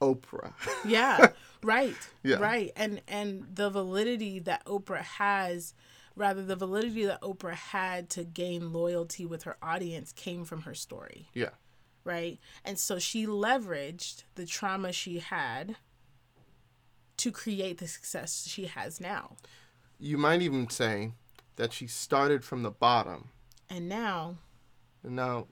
Oprah. 0.00 0.52
yeah 0.84 1.28
right 1.62 1.96
Yeah. 2.22 2.36
right 2.36 2.72
and 2.76 3.00
and 3.08 3.46
the 3.54 3.70
validity 3.70 4.38
that 4.40 4.62
oprah 4.66 4.98
has 5.02 5.72
rather 6.14 6.44
the 6.44 6.56
validity 6.56 7.06
that 7.06 7.22
oprah 7.22 7.54
had 7.54 8.10
to 8.10 8.24
gain 8.24 8.70
loyalty 8.72 9.24
with 9.24 9.44
her 9.44 9.56
audience 9.62 10.12
came 10.12 10.44
from 10.44 10.62
her 10.62 10.74
story 10.74 11.28
yeah, 11.32 11.50
right 12.04 12.38
and 12.66 12.78
so 12.78 12.98
she 12.98 13.26
leveraged 13.26 14.24
the 14.34 14.44
trauma 14.44 14.92
she 14.92 15.20
had 15.20 15.76
to 17.18 17.30
create 17.32 17.78
the 17.78 17.86
success 17.88 18.46
she 18.48 18.66
has 18.66 19.00
now 19.00 19.36
you 19.98 20.18
might 20.18 20.42
even 20.42 20.68
say 20.68 21.12
that 21.56 21.72
she 21.72 21.86
started 21.86 22.44
from 22.44 22.62
the 22.62 22.70
bottom, 22.70 23.28
and 23.70 23.88
now 23.88 24.36
now, 25.02 25.46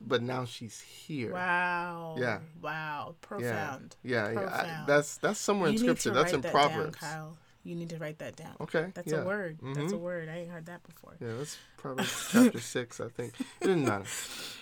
but 0.00 0.22
now 0.22 0.44
she's 0.44 0.80
here. 0.80 1.32
wow 1.32 2.14
Yeah. 2.18 2.38
wow 2.62 3.08
Yeah, 3.08 3.14
profound 3.20 3.96
yeah, 4.02 4.30
yeah. 4.30 4.40
I- 4.82 4.84
that's 4.86 5.16
that's 5.18 5.40
somewhere 5.40 5.68
in 5.70 5.74
you 5.74 5.80
need 5.80 5.86
scripture. 5.98 6.10
That's 6.10 6.26
write 6.26 6.34
in 6.34 6.40
that 6.42 6.52
Proverbs. 6.52 6.98
down 6.98 7.10
kyle 7.10 7.38
you 7.64 7.74
need 7.74 7.90
to 7.90 7.98
write 7.98 8.18
that 8.20 8.36
down 8.36 8.56
Okay, 8.60 8.90
that's 8.94 9.12
yeah. 9.12 9.22
a 9.22 9.24
word 9.26 9.58
that's 9.74 9.92
a 9.92 9.96
Mhm. 9.96 10.00
word 10.00 10.28
i 10.30 10.38
ain't 10.38 10.50
heard 10.50 10.66
that 10.66 10.82
before 10.82 11.16
Yeah, 11.20 11.34
that's 11.38 11.58
Proverbs 11.76 12.28
chapter 12.32 12.60
six, 12.60 13.00
I 13.00 13.08
think. 13.08 13.34
It 13.60 13.66
didn't 13.66 13.84
matter. 13.84 14.04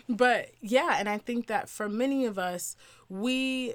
but 0.09 0.51
yeah 0.61 0.97
and 0.99 1.09
i 1.09 1.19
think 1.19 1.47
that 1.49 1.69
for 1.69 1.89
many 1.89 2.25
of 2.25 2.39
us 2.39 2.75
we 3.09 3.75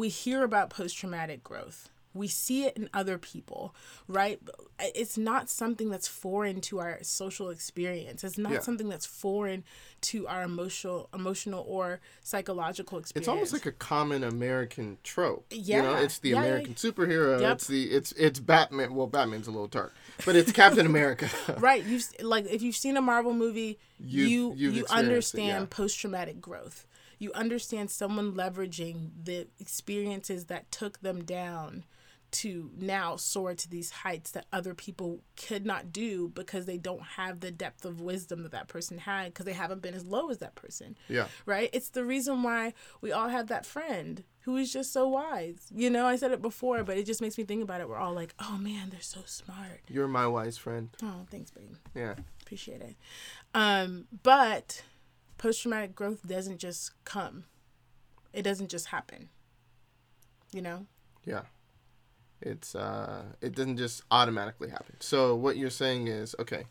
we 0.00 0.08
hear 0.08 0.42
about 0.44 0.68
post-traumatic 0.70 1.42
growth 1.42 1.88
we 2.12 2.28
see 2.28 2.64
it 2.64 2.74
in 2.78 2.88
other 2.94 3.18
people 3.18 3.74
right 4.08 4.40
it's 4.78 5.18
not 5.18 5.50
something 5.50 5.90
that's 5.90 6.08
foreign 6.08 6.62
to 6.62 6.78
our 6.78 6.98
social 7.02 7.50
experience 7.50 8.24
it's 8.24 8.38
not 8.38 8.52
Yeah. 8.52 8.60
something 8.60 8.88
that's 8.88 9.04
foreign 9.04 9.64
to 10.02 10.26
our 10.26 10.42
emotional 10.42 11.08
emotional 11.14 11.62
or 11.68 12.00
psychological 12.22 12.98
experience 12.98 13.24
It's 13.24 13.28
almost 13.28 13.52
like 13.52 13.66
a 13.66 13.72
common 13.72 14.22
American 14.24 14.98
trope. 15.02 15.46
You 15.50 15.82
know, 15.82 15.90
Yeah, 15.92 16.00
it's 16.04 16.18
the 16.18 16.30
yeah, 16.30 16.34
yeah. 16.36 16.44
American 16.46 16.74
superhero. 16.74 17.40
Yep. 17.40 17.52
It's 17.52 17.66
the 17.66 17.82
it's 17.84 18.12
it's 18.12 18.38
Batman. 18.40 18.94
Well, 18.94 19.06
Batman's 19.06 19.46
a 19.46 19.50
little 19.50 19.66
dark, 19.66 19.94
but 20.24 20.36
it's 20.36 20.52
Captain 20.52 20.86
America. 20.86 21.28
right 21.58 21.82
you've 21.84 22.06
like 22.22 22.46
if 22.46 22.62
you've 22.62 22.76
seen 22.76 22.96
a 22.96 23.02
marvel 23.02 23.32
movie 23.34 23.78
You've- 23.98 24.30
you 24.30 24.52
you've 24.56 24.74
you 24.76 24.86
understand 24.90 25.62
yeah. 25.62 25.66
post-traumatic 25.76 26.40
growth 26.40 26.86
you 27.18 27.32
understand 27.32 27.90
someone 27.90 28.32
leveraging 28.32 29.10
the 29.24 29.48
experiences 29.58 30.46
that 30.46 30.70
took 30.70 31.00
them 31.00 31.24
down 31.24 31.84
to 32.32 32.70
now 32.76 33.16
soar 33.16 33.54
to 33.54 33.70
these 33.70 33.90
heights 33.90 34.32
that 34.32 34.46
other 34.52 34.74
people 34.74 35.22
could 35.36 35.64
not 35.64 35.92
do 35.92 36.28
because 36.28 36.66
they 36.66 36.76
don't 36.76 37.02
have 37.02 37.40
the 37.40 37.50
depth 37.50 37.84
of 37.84 38.00
wisdom 38.00 38.42
that 38.42 38.52
that 38.52 38.68
person 38.68 38.98
had 38.98 39.26
because 39.26 39.46
they 39.46 39.52
haven't 39.52 39.80
been 39.80 39.94
as 39.94 40.04
low 40.04 40.28
as 40.28 40.38
that 40.38 40.54
person. 40.54 40.96
Yeah. 41.08 41.28
Right? 41.46 41.70
It's 41.72 41.90
the 41.90 42.04
reason 42.04 42.42
why 42.42 42.74
we 43.00 43.12
all 43.12 43.28
have 43.28 43.46
that 43.46 43.64
friend 43.64 44.24
who 44.40 44.56
is 44.56 44.72
just 44.72 44.92
so 44.92 45.08
wise. 45.08 45.66
You 45.74 45.88
know, 45.88 46.06
I 46.06 46.16
said 46.16 46.30
it 46.30 46.42
before, 46.42 46.84
but 46.84 46.98
it 46.98 47.06
just 47.06 47.20
makes 47.20 47.38
me 47.38 47.44
think 47.44 47.62
about 47.62 47.80
it. 47.80 47.88
We're 47.88 47.96
all 47.96 48.12
like, 48.12 48.34
oh 48.38 48.58
man, 48.58 48.90
they're 48.90 49.00
so 49.00 49.20
smart. 49.24 49.80
You're 49.88 50.08
my 50.08 50.26
wise 50.26 50.58
friend. 50.58 50.90
Oh, 51.02 51.26
thanks, 51.30 51.50
babe. 51.50 51.74
Yeah. 51.94 52.14
Appreciate 52.42 52.82
it. 52.82 52.96
Um, 53.54 54.06
but 54.22 54.82
post 55.38 55.62
traumatic 55.62 55.94
growth 55.94 56.26
doesn't 56.26 56.58
just 56.58 56.92
come, 57.04 57.44
it 58.32 58.42
doesn't 58.42 58.70
just 58.70 58.86
happen. 58.86 59.28
You 60.52 60.62
know? 60.62 60.86
Yeah. 61.24 61.42
It's 62.40 62.74
uh 62.74 63.24
it 63.40 63.54
doesn't 63.54 63.78
just 63.78 64.02
automatically 64.10 64.70
happen. 64.70 64.96
So 65.00 65.34
what 65.34 65.56
you're 65.56 65.70
saying 65.70 66.08
is, 66.08 66.34
okay, 66.38 66.64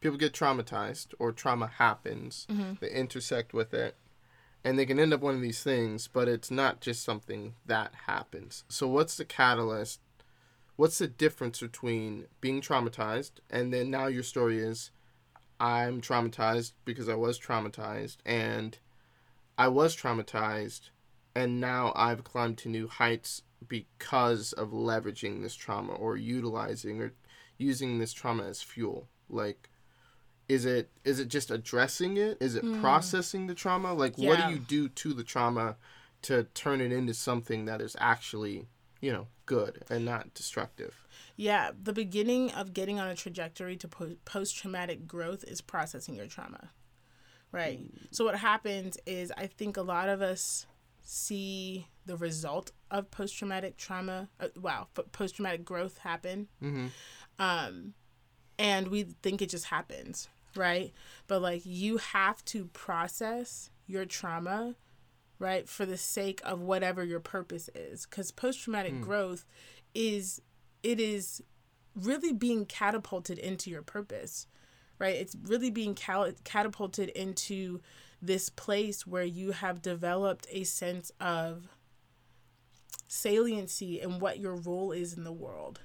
people 0.00 0.18
get 0.18 0.32
traumatized 0.32 1.14
or 1.18 1.32
trauma 1.32 1.66
happens, 1.66 2.46
they 2.80 2.90
intersect 2.90 3.52
with 3.52 3.72
it, 3.74 3.96
and 4.64 4.78
they 4.78 4.86
can 4.86 4.98
end 4.98 5.12
up 5.12 5.20
one 5.20 5.34
of 5.34 5.40
these 5.42 5.62
things, 5.62 6.08
but 6.08 6.26
it's 6.28 6.50
not 6.50 6.80
just 6.80 7.04
something 7.04 7.54
that 7.66 7.92
happens. 8.06 8.64
So 8.68 8.88
what's 8.88 9.16
the 9.16 9.24
catalyst? 9.24 10.00
What's 10.76 10.98
the 10.98 11.06
difference 11.06 11.60
between 11.60 12.26
being 12.40 12.60
traumatized 12.60 13.32
and 13.50 13.72
then 13.72 13.90
now 13.90 14.06
your 14.06 14.24
story 14.24 14.58
is 14.58 14.90
I'm 15.60 16.00
traumatized 16.00 16.72
because 16.84 17.08
I 17.08 17.14
was 17.14 17.38
traumatized 17.38 18.16
and 18.24 18.78
I 19.56 19.68
was 19.68 19.96
traumatized 19.96 20.90
and 21.34 21.60
now 21.60 21.92
I've 21.94 22.24
climbed 22.24 22.58
to 22.58 22.68
new 22.68 22.88
heights 22.88 23.42
because 23.66 24.52
of 24.52 24.70
leveraging 24.70 25.42
this 25.42 25.54
trauma 25.54 25.92
or 25.92 26.16
utilizing 26.16 27.00
or 27.00 27.12
using 27.56 27.98
this 27.98 28.12
trauma 28.12 28.44
as 28.44 28.62
fuel. 28.62 29.08
Like 29.28 29.70
is 30.48 30.64
it 30.64 30.90
is 31.04 31.20
it 31.20 31.28
just 31.28 31.50
addressing 31.50 32.16
it? 32.16 32.36
Is 32.40 32.54
it 32.54 32.64
mm. 32.64 32.80
processing 32.80 33.46
the 33.46 33.54
trauma? 33.54 33.94
Like 33.94 34.18
what 34.18 34.46
do 34.46 34.52
you 34.52 34.58
do 34.58 34.88
to 34.88 35.14
the 35.14 35.24
trauma 35.24 35.76
to 36.22 36.44
turn 36.54 36.80
it 36.80 36.92
into 36.92 37.14
something 37.14 37.64
that 37.66 37.80
is 37.80 37.96
actually 37.98 38.66
you 39.00 39.12
know 39.12 39.26
good 39.46 39.84
and 39.90 40.04
not 40.04 40.32
destructive 40.34 41.06
Yeah, 41.36 41.70
the 41.80 41.92
beginning 41.92 42.50
of 42.52 42.72
getting 42.72 43.00
on 43.00 43.08
a 43.08 43.14
trajectory 43.14 43.76
to 43.76 43.88
po- 43.88 44.16
post 44.24 44.56
traumatic 44.56 45.06
growth 45.06 45.44
is 45.44 45.60
processing 45.60 46.14
your 46.14 46.26
trauma. 46.26 46.70
Right. 47.50 47.80
So, 48.10 48.24
what 48.24 48.36
happens 48.36 48.98
is 49.06 49.32
I 49.36 49.46
think 49.46 49.76
a 49.76 49.82
lot 49.82 50.08
of 50.08 50.22
us 50.22 50.66
see 51.02 51.86
the 52.06 52.16
result 52.16 52.72
of 52.90 53.10
post 53.10 53.36
traumatic 53.36 53.76
trauma, 53.76 54.28
uh, 54.40 54.48
wow, 54.60 54.88
post 55.12 55.36
traumatic 55.36 55.64
growth 55.64 55.98
happen. 55.98 56.48
mm-hmm. 56.62 56.86
Um, 57.38 57.94
and 58.58 58.88
we 58.88 59.02
think 59.22 59.42
it 59.42 59.50
just 59.50 59.66
happens. 59.66 60.28
Right. 60.56 60.92
But 61.26 61.42
like 61.42 61.62
you 61.64 61.98
have 61.98 62.44
to 62.46 62.66
process 62.66 63.70
your 63.86 64.04
trauma 64.04 64.76
right 65.44 65.68
for 65.68 65.86
the 65.86 65.96
sake 65.96 66.40
of 66.44 66.60
whatever 66.62 67.04
your 67.04 67.20
purpose 67.20 67.68
is. 67.74 68.06
Because 68.06 68.30
post-traumatic 68.30 68.94
hmm. 68.94 69.02
growth 69.02 69.44
is 69.94 70.40
it 70.82 70.98
is 70.98 71.42
really 71.94 72.32
being 72.32 72.66
catapulted 72.66 73.38
into 73.38 73.70
your 73.70 73.82
purpose 73.82 74.46
right? 74.98 75.16
It's 75.16 75.36
really 75.42 75.70
being 75.70 75.94
cal- 75.94 76.32
catapulted 76.44 77.08
into 77.10 77.80
this 78.22 78.48
place 78.48 79.06
where 79.06 79.24
you 79.24 79.52
have 79.52 79.82
developed 79.82 80.46
a 80.50 80.64
sense 80.64 81.10
of 81.20 81.68
saliency 83.06 84.00
in 84.00 84.18
what 84.18 84.38
your 84.38 84.56
role 84.56 84.92
is 84.92 85.12
in 85.14 85.24
the 85.24 85.32
world 85.32 85.80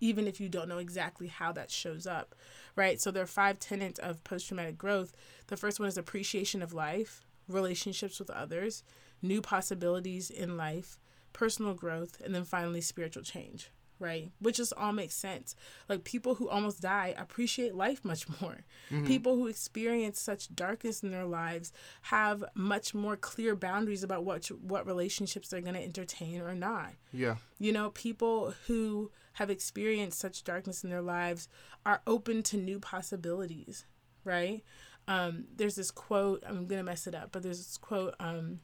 even 0.00 0.26
if 0.26 0.40
you 0.40 0.48
don't 0.48 0.68
know 0.68 0.78
exactly 0.78 1.28
how 1.28 1.52
that 1.52 1.70
shows 1.70 2.06
up 2.06 2.34
right? 2.76 3.00
So 3.00 3.10
there 3.10 3.22
are 3.22 3.26
five 3.26 3.58
tenets 3.60 4.00
of 4.00 4.24
post-traumatic 4.24 4.76
growth. 4.76 5.12
The 5.46 5.56
first 5.56 5.78
one 5.78 5.88
is 5.88 5.96
appreciation 5.96 6.62
of 6.62 6.74
life 6.74 7.24
relationships 7.48 8.18
with 8.18 8.30
others 8.30 8.82
new 9.24 9.40
possibilities 9.40 10.30
in 10.30 10.56
life 10.56 10.98
personal 11.32 11.74
growth 11.74 12.20
and 12.24 12.34
then 12.34 12.44
finally 12.44 12.80
spiritual 12.80 13.22
change 13.22 13.70
right? 14.00 14.30
Which 14.38 14.56
just 14.56 14.72
all 14.76 14.92
makes 14.92 15.14
sense. 15.14 15.54
Like 15.88 16.04
people 16.04 16.34
who 16.34 16.48
almost 16.48 16.82
die 16.82 17.14
appreciate 17.16 17.74
life 17.74 18.04
much 18.04 18.26
more. 18.40 18.58
People 19.04 19.36
who 19.36 19.46
experience 19.46 20.20
such 20.20 20.54
darkness 20.54 21.02
in 21.02 21.10
their 21.10 21.24
lives 21.24 21.72
have 22.02 22.44
much 22.54 22.94
more 22.94 23.16
clear 23.16 23.56
boundaries 23.56 24.02
about 24.02 24.24
what 24.24 24.46
what 24.60 24.86
relationships 24.86 25.48
they're 25.48 25.60
going 25.60 25.74
to 25.74 25.82
entertain 25.82 26.40
or 26.40 26.54
not. 26.54 26.90
Yeah. 27.12 27.36
You 27.58 27.72
know, 27.72 27.90
people 27.90 28.54
who 28.66 29.10
have 29.34 29.50
experienced 29.50 30.18
such 30.18 30.44
darkness 30.44 30.84
in 30.84 30.90
their 30.90 31.02
lives 31.02 31.48
are 31.84 32.02
open 32.06 32.42
to 32.44 32.56
new 32.56 32.78
possibilities, 32.78 33.84
right? 34.24 34.62
Um, 35.06 35.46
there's 35.54 35.74
this 35.76 35.90
quote, 35.90 36.42
I'm 36.46 36.66
going 36.66 36.78
to 36.78 36.84
mess 36.84 37.06
it 37.06 37.14
up, 37.14 37.30
but 37.32 37.42
there's 37.42 37.58
this 37.58 37.76
quote 37.76 38.14
um, 38.20 38.60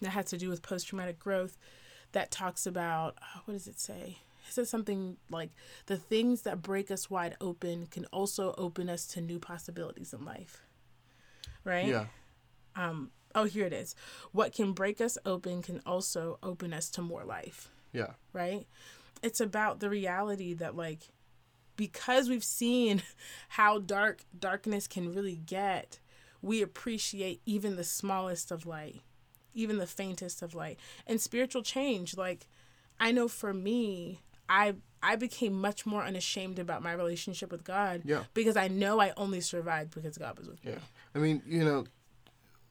that 0.00 0.10
has 0.10 0.26
to 0.26 0.38
do 0.38 0.48
with 0.48 0.62
post 0.62 0.88
traumatic 0.88 1.18
growth 1.18 1.56
that 2.12 2.30
talks 2.30 2.66
about, 2.66 3.18
oh, 3.22 3.42
what 3.44 3.54
does 3.54 3.66
it 3.66 3.78
say? 3.78 4.18
It 4.46 4.52
says 4.54 4.70
something 4.70 5.18
like, 5.30 5.50
the 5.86 5.96
things 5.96 6.42
that 6.42 6.62
break 6.62 6.90
us 6.90 7.10
wide 7.10 7.36
open 7.40 7.86
can 7.86 8.06
also 8.06 8.54
open 8.56 8.88
us 8.88 9.06
to 9.08 9.20
new 9.20 9.38
possibilities 9.38 10.12
in 10.14 10.24
life, 10.24 10.62
right? 11.64 11.86
yeah 11.86 12.06
Um, 12.76 13.10
oh, 13.34 13.44
here 13.44 13.66
it 13.66 13.72
is. 13.72 13.94
What 14.32 14.54
can 14.54 14.72
break 14.72 15.00
us 15.00 15.18
open 15.26 15.62
can 15.62 15.82
also 15.84 16.38
open 16.42 16.72
us 16.72 16.88
to 16.90 17.02
more 17.02 17.24
life 17.24 17.68
yeah 17.92 18.12
right? 18.32 18.66
It's 19.22 19.40
about 19.40 19.80
the 19.80 19.90
reality 19.90 20.54
that 20.54 20.76
like 20.76 21.08
because 21.76 22.28
we've 22.28 22.44
seen 22.44 23.02
how 23.50 23.78
dark 23.78 24.20
darkness 24.38 24.86
can 24.86 25.14
really 25.14 25.36
get, 25.36 25.98
we 26.42 26.62
appreciate 26.62 27.40
even 27.46 27.76
the 27.76 27.84
smallest 27.84 28.50
of 28.50 28.66
light, 28.66 29.00
even 29.54 29.78
the 29.78 29.86
faintest 29.86 30.42
of 30.42 30.54
light. 30.54 30.78
And 31.06 31.20
spiritual 31.20 31.62
change, 31.62 32.16
like 32.16 32.46
I 33.00 33.12
know 33.12 33.28
for 33.28 33.52
me, 33.54 34.20
I 34.48 34.74
I 35.02 35.16
became 35.16 35.52
much 35.60 35.86
more 35.86 36.02
unashamed 36.04 36.58
about 36.58 36.82
my 36.82 36.92
relationship 36.92 37.52
with 37.52 37.62
God 37.64 38.02
Yeah. 38.04 38.24
because 38.34 38.56
I 38.56 38.66
know 38.68 39.00
I 39.00 39.12
only 39.16 39.40
survived 39.40 39.94
because 39.94 40.18
God 40.18 40.36
was 40.38 40.48
with 40.48 40.64
me. 40.64 40.72
Yeah, 40.72 40.78
I 41.14 41.18
mean, 41.18 41.40
you 41.46 41.64
know, 41.64 41.84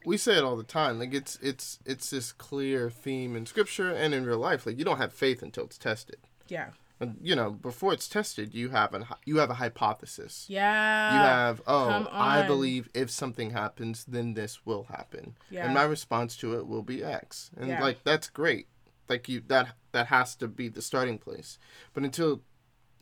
we 0.06 0.18
say 0.18 0.38
it 0.38 0.44
all 0.44 0.58
the 0.58 0.64
time. 0.64 1.00
Like 1.00 1.14
it's 1.14 1.38
it's 1.42 1.80
it's 1.86 2.10
this 2.10 2.32
clear 2.34 2.90
theme 2.90 3.36
in 3.36 3.46
scripture 3.46 3.92
and 3.92 4.14
in 4.14 4.26
real 4.26 4.40
life. 4.40 4.66
Like 4.66 4.78
you 4.78 4.84
don't 4.86 4.98
have 4.98 5.14
faith 5.14 5.42
until 5.42 5.66
it's 5.66 5.78
tested. 5.78 6.18
Yeah. 6.48 6.70
And 7.00 7.18
you 7.22 7.36
know, 7.36 7.52
before 7.52 7.94
it's 7.94 8.08
tested, 8.08 8.56
you 8.56 8.70
have 8.70 8.94
an 8.94 9.06
you 9.26 9.38
have 9.38 9.50
a 9.50 9.56
hypothesis. 9.56 10.46
Yeah. 10.50 11.14
You 11.14 11.20
have 11.20 11.62
oh, 11.68 12.08
I 12.12 12.46
believe 12.46 12.90
if 12.94 13.12
something 13.12 13.52
happens, 13.52 14.04
then 14.06 14.34
this 14.34 14.66
will 14.66 14.86
happen, 14.86 15.36
Yeah. 15.52 15.66
and 15.66 15.74
my 15.74 15.84
response 15.84 16.36
to 16.38 16.58
it 16.58 16.68
will 16.68 16.82
be 16.84 17.04
X. 17.04 17.52
And 17.58 17.70
Yeah. 17.70 17.82
like 17.82 18.04
that's 18.04 18.30
great. 18.30 18.68
Like 19.08 19.30
you 19.30 19.42
that 19.48 19.76
that 19.92 20.08
has 20.08 20.36
to 20.38 20.48
be 20.48 20.70
the 20.70 20.82
starting 20.82 21.18
place. 21.20 21.60
But 21.94 22.04
until 22.04 22.42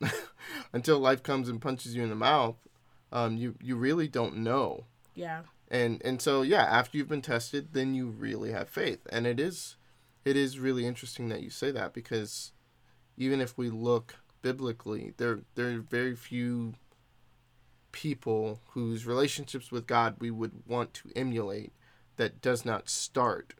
until 0.73 0.99
life 0.99 1.23
comes 1.23 1.49
and 1.49 1.61
punches 1.61 1.95
you 1.95 2.03
in 2.03 2.09
the 2.09 2.15
mouth, 2.15 2.57
um, 3.11 3.37
you 3.37 3.55
you 3.61 3.75
really 3.75 4.07
don't 4.07 4.35
know 4.37 4.85
yeah. 5.15 5.43
and 5.69 6.01
and 6.03 6.21
so 6.21 6.41
yeah 6.41 6.63
after 6.63 6.97
you've 6.97 7.07
been 7.07 7.21
tested 7.21 7.69
then 7.71 7.95
you 7.95 8.07
really 8.07 8.51
have 8.51 8.67
faith 8.69 8.99
and 9.09 9.25
it 9.25 9.39
is 9.39 9.77
it 10.25 10.35
is 10.35 10.59
really 10.59 10.85
interesting 10.85 11.29
that 11.29 11.41
you 11.41 11.49
say 11.49 11.71
that 11.71 11.93
because 11.93 12.51
even 13.17 13.39
if 13.41 13.57
we 13.57 13.69
look 13.69 14.15
biblically 14.41 15.13
there 15.17 15.39
there 15.55 15.69
are 15.75 15.79
very 15.79 16.15
few 16.15 16.73
people 17.91 18.59
whose 18.71 19.05
relationships 19.05 19.71
with 19.71 19.87
God 19.87 20.15
we 20.19 20.29
would 20.31 20.51
want 20.67 20.93
to 20.95 21.09
emulate 21.15 21.71
that 22.17 22.41
does 22.41 22.65
not 22.65 22.89
start 22.89 23.53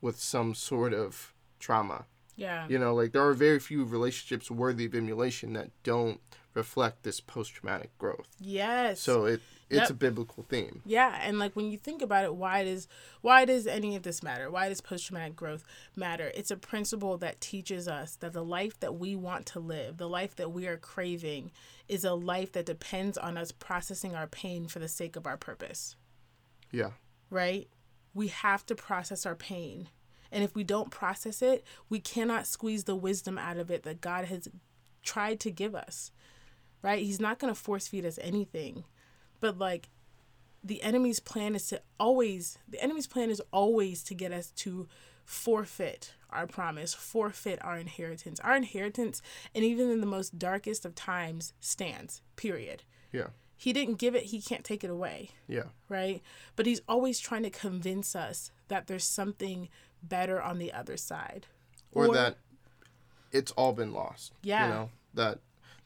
with 0.00 0.18
some 0.20 0.54
sort 0.54 0.94
of 0.94 1.34
trauma 1.58 2.06
Yeah. 2.36 2.66
you 2.68 2.78
know 2.78 2.94
like 2.94 3.12
there 3.12 3.26
are 3.26 3.34
very 3.34 3.58
few 3.58 3.84
relationships 3.84 4.50
worthy 4.50 4.86
of 4.86 4.94
emulation 4.94 5.52
that 5.54 5.70
don't 5.82 6.20
reflect 6.54 7.02
this 7.02 7.20
post-traumatic 7.20 7.96
growth 7.98 8.28
Yes. 8.40 9.00
so 9.00 9.26
it 9.26 9.40
it's 9.70 9.82
Yep. 9.82 9.90
a 9.90 9.94
biblical 9.94 10.42
theme 10.42 10.82
Yeah, 10.84 11.18
and 11.22 11.38
like 11.38 11.54
when 11.54 11.70
you 11.70 11.78
think 11.78 12.02
about 12.02 12.24
it, 12.24 12.34
why 12.34 12.64
does 12.64 12.88
why 13.20 13.44
does 13.44 13.66
any 13.66 13.94
of 13.96 14.02
this 14.02 14.22
matter? 14.22 14.50
Why 14.50 14.68
does 14.68 14.80
post 14.80 15.06
traumatic 15.06 15.36
growth 15.36 15.64
matter? 15.96 16.32
It's 16.34 16.50
a 16.50 16.56
principle 16.56 17.16
that 17.18 17.40
teaches 17.40 17.86
us 17.86 18.16
that 18.16 18.32
the 18.32 18.44
life 18.44 18.78
that 18.80 18.96
we 18.96 19.14
want 19.14 19.46
to 19.46 19.60
live, 19.60 19.96
the 19.98 20.08
life 20.08 20.34
that 20.36 20.50
we 20.52 20.66
are 20.66 20.76
craving, 20.76 21.52
is 21.88 22.04
a 22.04 22.14
life 22.14 22.52
that 22.52 22.66
depends 22.66 23.16
on 23.16 23.36
us 23.38 23.52
processing 23.52 24.14
our 24.14 24.26
pain 24.26 24.66
for 24.66 24.80
the 24.80 24.88
sake 24.88 25.16
of 25.16 25.26
our 25.26 25.36
purpose. 25.36 25.96
yeah 26.72 26.90
Right? 27.30 27.68
We 28.12 28.28
have 28.28 28.66
to 28.66 28.74
process 28.74 29.24
our 29.24 29.36
pain. 29.36 29.88
And 30.32 30.42
if 30.44 30.54
we 30.54 30.64
don't 30.64 30.90
process 30.90 31.42
it, 31.42 31.64
we 31.88 32.00
cannot 32.00 32.46
squeeze 32.46 32.84
the 32.84 32.96
wisdom 32.96 33.38
out 33.38 33.56
of 33.56 33.70
it 33.70 33.82
that 33.84 34.00
God 34.00 34.24
has 34.26 34.48
tried 35.02 35.38
to 35.40 35.50
give 35.50 35.74
us. 35.76 36.10
Right? 36.82 37.04
He's 37.04 37.20
not 37.20 37.38
going 37.38 37.52
to 37.54 37.60
force 37.60 37.86
feed 37.88 38.04
us 38.06 38.18
anything. 38.22 38.84
But 39.40 39.58
like 39.58 39.88
the 40.62 40.82
enemy's 40.82 41.20
plan 41.20 41.54
is 41.54 41.66
to 41.68 41.80
always 41.98 42.58
the 42.68 42.82
enemy's 42.82 43.06
plan 43.06 43.30
is 43.30 43.42
always 43.52 44.02
to 44.04 44.14
get 44.14 44.32
us 44.32 44.50
to 44.56 44.86
forfeit 45.24 46.12
our 46.30 46.46
promise, 46.46 46.92
forfeit 46.94 47.58
our 47.62 47.78
inheritance. 47.78 48.40
Our 48.40 48.56
inheritance, 48.56 49.22
and 49.54 49.64
even 49.64 49.90
in 49.90 50.00
the 50.00 50.06
most 50.06 50.38
darkest 50.38 50.84
of 50.84 50.94
times, 50.94 51.52
stands, 51.60 52.20
period. 52.36 52.82
Yeah. 53.12 53.28
He 53.56 53.72
didn't 53.72 53.98
give 53.98 54.14
it, 54.14 54.24
he 54.24 54.40
can't 54.40 54.64
take 54.64 54.82
it 54.84 54.90
away, 54.90 55.30
Yeah. 55.46 55.64
right? 55.88 56.22
But 56.56 56.66
he's 56.66 56.80
always 56.88 57.20
trying 57.20 57.42
to 57.42 57.50
convince 57.50 58.16
us 58.16 58.50
that 58.68 58.86
there's 58.86 59.04
something 59.04 59.68
better 60.02 60.40
on 60.40 60.58
the 60.58 60.72
other 60.72 60.96
side. 60.96 61.46
Or, 61.92 62.12
that 62.14 62.38
it's 63.32 63.52
all 63.52 63.72
been 63.72 63.92
lost. 63.92 64.32
Yeah. 64.42 64.66
You 64.66 64.72
know, 64.72 64.90
that 65.14 65.38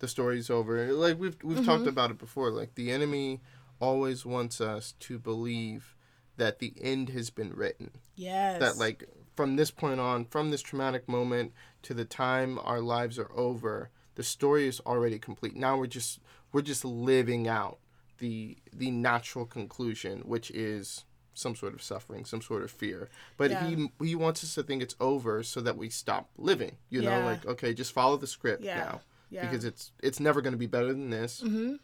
the 0.04 0.08
story's 0.08 0.50
over. 0.50 0.92
Like 0.92 1.18
we've 1.18 1.36
we've 1.42 1.64
talked 1.64 1.80
mm-hmm. 1.80 1.88
about 1.88 2.10
it 2.10 2.18
before. 2.18 2.50
Like 2.50 2.74
the 2.74 2.90
enemy 2.90 3.40
always 3.80 4.26
wants 4.26 4.60
us 4.60 4.92
to 5.00 5.18
believe 5.18 5.96
that 6.36 6.58
the 6.58 6.74
end 6.80 7.08
has 7.10 7.30
been 7.30 7.54
written. 7.54 7.90
Yes. 8.14 8.60
That 8.60 8.76
like 8.76 9.08
from 9.34 9.56
this 9.56 9.70
point 9.70 10.00
on, 10.00 10.26
from 10.26 10.50
this 10.50 10.60
traumatic 10.60 11.08
moment 11.08 11.52
to 11.82 11.94
the 11.94 12.04
time 12.04 12.58
our 12.62 12.80
lives 12.80 13.18
are 13.18 13.32
over, 13.34 13.90
the 14.14 14.22
story 14.22 14.68
is 14.68 14.78
already 14.80 15.18
complete. 15.18 15.56
Now 15.56 15.78
we're 15.78 15.86
just 15.86 16.20
we're 16.52 16.60
just 16.60 16.84
living 16.84 17.48
out 17.48 17.78
the 18.18 18.58
the 18.72 18.90
natural 18.90 19.46
conclusion, 19.46 20.20
which 20.20 20.50
is 20.50 21.06
some 21.32 21.56
sort 21.56 21.72
of 21.72 21.82
suffering, 21.82 22.26
some 22.26 22.42
sort 22.42 22.62
of 22.62 22.70
fear. 22.70 23.08
But 23.38 23.50
Yeah. 23.50 23.66
he 23.66 23.88
he 24.02 24.14
wants 24.14 24.44
us 24.44 24.54
to 24.56 24.62
think 24.62 24.82
it's 24.82 24.96
over 25.00 25.42
so 25.42 25.62
that 25.62 25.78
we 25.78 25.88
stop 25.88 26.28
living. 26.36 26.76
You 26.90 27.00
know, 27.00 27.20
like 27.24 27.46
okay, 27.46 27.72
just 27.72 27.92
follow 27.92 28.18
the 28.18 28.26
script 28.26 28.62
Yeah. 28.62 28.76
now 28.76 29.00
yeah. 29.34 29.46
because 29.48 29.64
it's 29.64 29.92
it's 30.02 30.20
never 30.20 30.40
going 30.40 30.52
to 30.52 30.58
be 30.58 30.66
better 30.66 30.92
than 30.92 31.10
this. 31.10 31.42
Mm-hmm. 31.42 31.74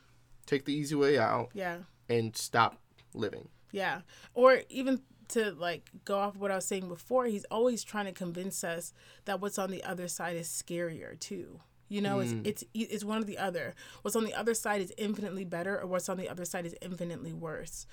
Take 0.46 0.64
the 0.64 0.74
easy 0.74 0.94
way 0.94 1.18
out 1.18 1.50
yeah. 1.52 1.78
and 2.08 2.36
stop 2.36 2.78
living. 3.14 3.48
Yeah. 3.72 4.00
Or 4.34 4.62
even 4.68 5.00
to 5.28 5.52
like 5.52 5.90
go 6.04 6.18
off 6.18 6.36
what 6.36 6.50
I 6.50 6.56
was 6.56 6.64
saying 6.64 6.88
before, 6.88 7.26
he's 7.26 7.44
always 7.44 7.84
trying 7.84 8.06
to 8.06 8.12
convince 8.12 8.64
us 8.64 8.92
that 9.24 9.40
what's 9.40 9.58
on 9.58 9.70
the 9.70 9.84
other 9.84 10.08
side 10.08 10.36
is 10.36 10.48
scarier 10.48 11.18
too. 11.18 11.60
You 11.88 12.00
know, 12.00 12.20
it's 12.20 12.34
it's 12.44 12.64
it's 12.72 13.04
one 13.04 13.22
or 13.22 13.24
the 13.24 13.38
other. 13.38 13.74
What's 14.02 14.14
on 14.14 14.24
the 14.24 14.34
other 14.34 14.54
side 14.54 14.80
is 14.80 14.92
infinitely 14.96 15.44
better 15.44 15.80
or 15.80 15.88
what's 15.88 16.08
on 16.08 16.18
the 16.18 16.28
other 16.28 16.44
side 16.44 16.64
is 16.64 16.76
infinitely 16.80 17.32
worse. 17.32 17.84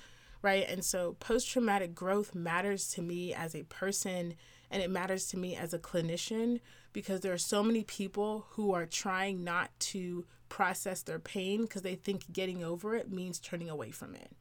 Right? 0.43 0.65
And 0.69 0.85
so 0.85 1.15
post 1.19 1.49
traumatic 1.49 1.95
growth 1.95 2.35
matters 2.35 2.89
to 2.89 3.01
me 3.01 3.33
as 3.33 3.55
a 3.55 3.63
person 3.63 4.35
and 4.71 4.81
it 4.81 4.89
matters 4.89 5.27
to 5.27 5.37
me 5.37 5.55
as 5.55 5.73
a 5.73 5.79
clinician 5.79 6.59
because 6.93 7.21
there 7.21 7.33
are 7.33 7.37
so 7.37 7.63
many 7.63 7.83
people 7.83 8.47
who 8.51 8.73
are 8.73 8.85
trying 8.85 9.43
not 9.43 9.69
to 9.79 10.25
process 10.49 11.01
their 11.01 11.19
pain 11.19 11.63
because 11.63 11.81
they 11.81 11.95
think 11.95 12.31
getting 12.31 12.63
over 12.63 12.95
it 12.95 13.11
means 13.11 13.39
turning 13.39 13.69
away 13.69 13.91
from 13.91 14.15
it 14.15 14.31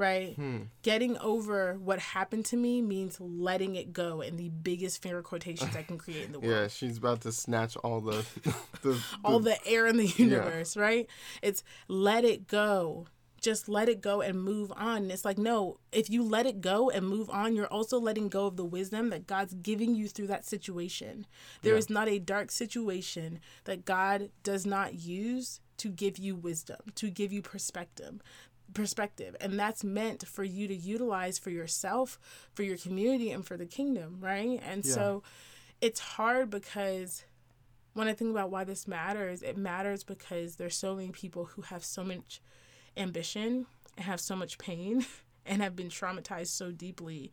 right? 0.00 0.34
Hmm. 0.34 0.62
Getting 0.82 1.18
over 1.18 1.74
what 1.74 1.98
happened 1.98 2.46
to 2.46 2.56
me 2.56 2.80
means 2.82 3.20
letting 3.20 3.76
it 3.76 3.92
go 3.92 4.22
in 4.22 4.36
the 4.36 4.48
biggest 4.48 5.02
finger 5.02 5.22
quotations 5.22 5.76
I 5.76 5.82
can 5.82 5.98
create 5.98 6.24
in 6.24 6.32
the 6.32 6.40
world. 6.40 6.52
Yeah, 6.52 6.68
she's 6.68 6.96
about 6.96 7.20
to 7.20 7.32
snatch 7.32 7.76
all 7.76 8.00
the 8.00 8.24
the, 8.82 9.00
All 9.22 9.38
the 9.38 9.56
air 9.66 9.86
in 9.86 9.98
the 9.98 10.06
universe, 10.06 10.76
right? 10.76 11.06
It's 11.42 11.62
let 11.86 12.24
it 12.24 12.48
go. 12.48 13.06
Just 13.40 13.68
let 13.68 13.88
it 13.88 14.00
go 14.00 14.20
and 14.20 14.42
move 14.42 14.72
on. 14.76 14.98
And 15.02 15.12
it's 15.12 15.24
like, 15.24 15.38
no, 15.38 15.78
if 15.92 16.10
you 16.10 16.22
let 16.22 16.46
it 16.46 16.60
go 16.60 16.90
and 16.90 17.08
move 17.08 17.30
on, 17.30 17.54
you're 17.54 17.66
also 17.66 17.98
letting 17.98 18.28
go 18.28 18.46
of 18.46 18.56
the 18.56 18.64
wisdom 18.64 19.10
that 19.10 19.26
God's 19.26 19.54
giving 19.54 19.94
you 19.94 20.08
through 20.08 20.26
that 20.28 20.44
situation. 20.46 21.26
There 21.62 21.76
is 21.76 21.88
not 21.90 22.08
a 22.08 22.18
dark 22.18 22.50
situation 22.50 23.40
that 23.64 23.84
God 23.84 24.30
does 24.42 24.66
not 24.66 24.94
use 24.94 25.60
to 25.78 25.88
give 25.88 26.18
you 26.18 26.34
wisdom, 26.36 26.78
to 26.96 27.10
give 27.10 27.32
you 27.32 27.42
perspective 27.42 28.20
perspective 28.72 29.34
and 29.40 29.58
that's 29.58 29.82
meant 29.82 30.24
for 30.24 30.44
you 30.44 30.68
to 30.68 30.74
utilize 30.76 31.40
for 31.40 31.50
yourself 31.50 32.20
for 32.54 32.62
your 32.62 32.76
community 32.76 33.32
and 33.32 33.44
for 33.44 33.56
the 33.56 33.66
kingdom 33.66 34.18
right 34.20 34.60
and 34.64 34.84
Yeah. 34.84 34.94
so 34.94 35.22
it's 35.80 35.98
hard 35.98 36.50
because 36.50 37.24
when 37.94 38.06
i 38.06 38.12
think 38.12 38.30
about 38.30 38.48
why 38.48 38.62
this 38.62 38.86
matters 38.86 39.42
it 39.42 39.56
matters 39.56 40.04
because 40.04 40.54
there's 40.54 40.76
so 40.76 40.94
many 40.94 41.08
people 41.08 41.46
who 41.46 41.62
have 41.62 41.84
so 41.84 42.04
much 42.04 42.40
ambition 42.96 43.66
and 43.96 44.06
have 44.06 44.20
so 44.20 44.34
much 44.36 44.58
pain 44.58 45.04
and 45.46 45.62
have 45.62 45.76
been 45.76 45.88
traumatized 45.88 46.48
so 46.48 46.70
deeply. 46.70 47.32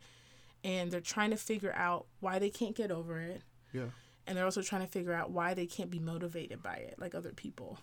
And 0.64 0.90
they're 0.90 1.00
trying 1.00 1.30
to 1.30 1.36
figure 1.36 1.72
out 1.74 2.06
why 2.20 2.38
they 2.38 2.50
can't 2.50 2.74
get 2.76 2.90
over 2.90 3.20
it. 3.20 3.42
Yeah. 3.72 3.86
And 4.26 4.36
they're 4.36 4.44
also 4.44 4.62
trying 4.62 4.82
to 4.82 4.88
figure 4.88 5.14
out 5.14 5.30
why 5.30 5.54
they 5.54 5.66
can't 5.66 5.90
be 5.90 5.98
motivated 6.00 6.62
by 6.62 6.74
it 6.74 6.96
like 6.98 7.14
other 7.14 7.32
people. 7.32 7.78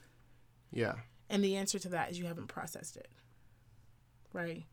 Yeah. 0.71 0.95
and 1.29 1.43
the 1.43 1.55
answer 1.55 1.79
to 1.79 1.89
that 1.89 2.11
is 2.11 2.19
you 2.19 2.25
haven't 2.25 2.47
processed 2.47 2.97
it. 2.97 3.07
Right? 4.33 4.65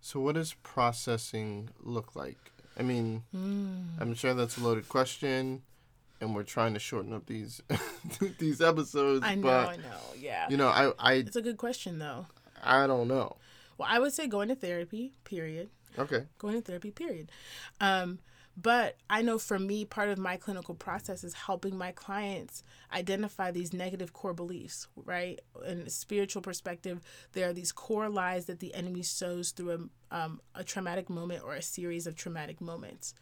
So 0.00 0.18
what 0.20 0.34
does 0.34 0.54
processing 0.64 1.70
look 1.80 2.16
like? 2.16 2.38
I 2.78 2.82
mean, 2.82 3.22
Hmm. 3.30 3.82
I'm 4.00 4.14
sure 4.14 4.34
that's 4.34 4.58
a 4.58 4.60
loaded 4.62 4.88
question, 4.88 5.62
and 6.22 6.34
we're 6.34 6.44
trying 6.44 6.72
to 6.74 6.80
shorten 6.80 7.12
up 7.12 7.26
these 7.26 7.60
these 8.38 8.60
episodes. 8.60 9.24
I 9.24 9.34
know, 9.34 9.42
but 9.42 9.68
I 9.68 9.76
know. 9.76 10.00
Yeah. 10.16 10.48
you 10.48 10.56
know, 10.56 10.68
I 10.68 10.92
I 10.98 11.12
it's 11.14 11.36
a 11.36 11.42
good 11.42 11.58
question 11.58 11.98
though. 11.98 12.26
I 12.62 12.86
don't 12.86 13.08
know. 13.08 13.36
Well, 13.76 13.88
I 13.90 13.98
would 13.98 14.12
say 14.12 14.26
going 14.28 14.48
to 14.48 14.54
therapy, 14.54 15.12
period. 15.24 15.70
Okay. 15.98 16.24
Going 16.38 16.54
to 16.54 16.60
therapy, 16.60 16.90
period. 16.90 17.30
Um, 17.80 18.20
but 18.56 18.96
I 19.08 19.22
know 19.22 19.38
for 19.38 19.58
me, 19.58 19.84
part 19.84 20.10
of 20.10 20.18
my 20.18 20.36
clinical 20.36 20.74
process 20.74 21.24
is 21.24 21.32
helping 21.32 21.76
my 21.76 21.90
clients 21.92 22.62
identify 22.92 23.50
these 23.50 23.72
negative 23.72 24.12
core 24.12 24.34
beliefs, 24.34 24.88
right? 24.94 25.40
In 25.66 25.80
a 25.80 25.90
spiritual 25.90 26.42
perspective, 26.42 27.00
there 27.32 27.48
are 27.48 27.54
these 27.54 27.72
core 27.72 28.10
lies 28.10 28.44
that 28.46 28.60
the 28.60 28.74
enemy 28.74 29.02
sows 29.02 29.52
through 29.52 29.88
a, 30.10 30.14
um, 30.16 30.40
a 30.54 30.64
traumatic 30.64 31.08
moment 31.08 31.42
or 31.44 31.54
a 31.54 31.62
series 31.62 32.06
of 32.06 32.14
traumatic 32.14 32.60
moments, 32.60 33.14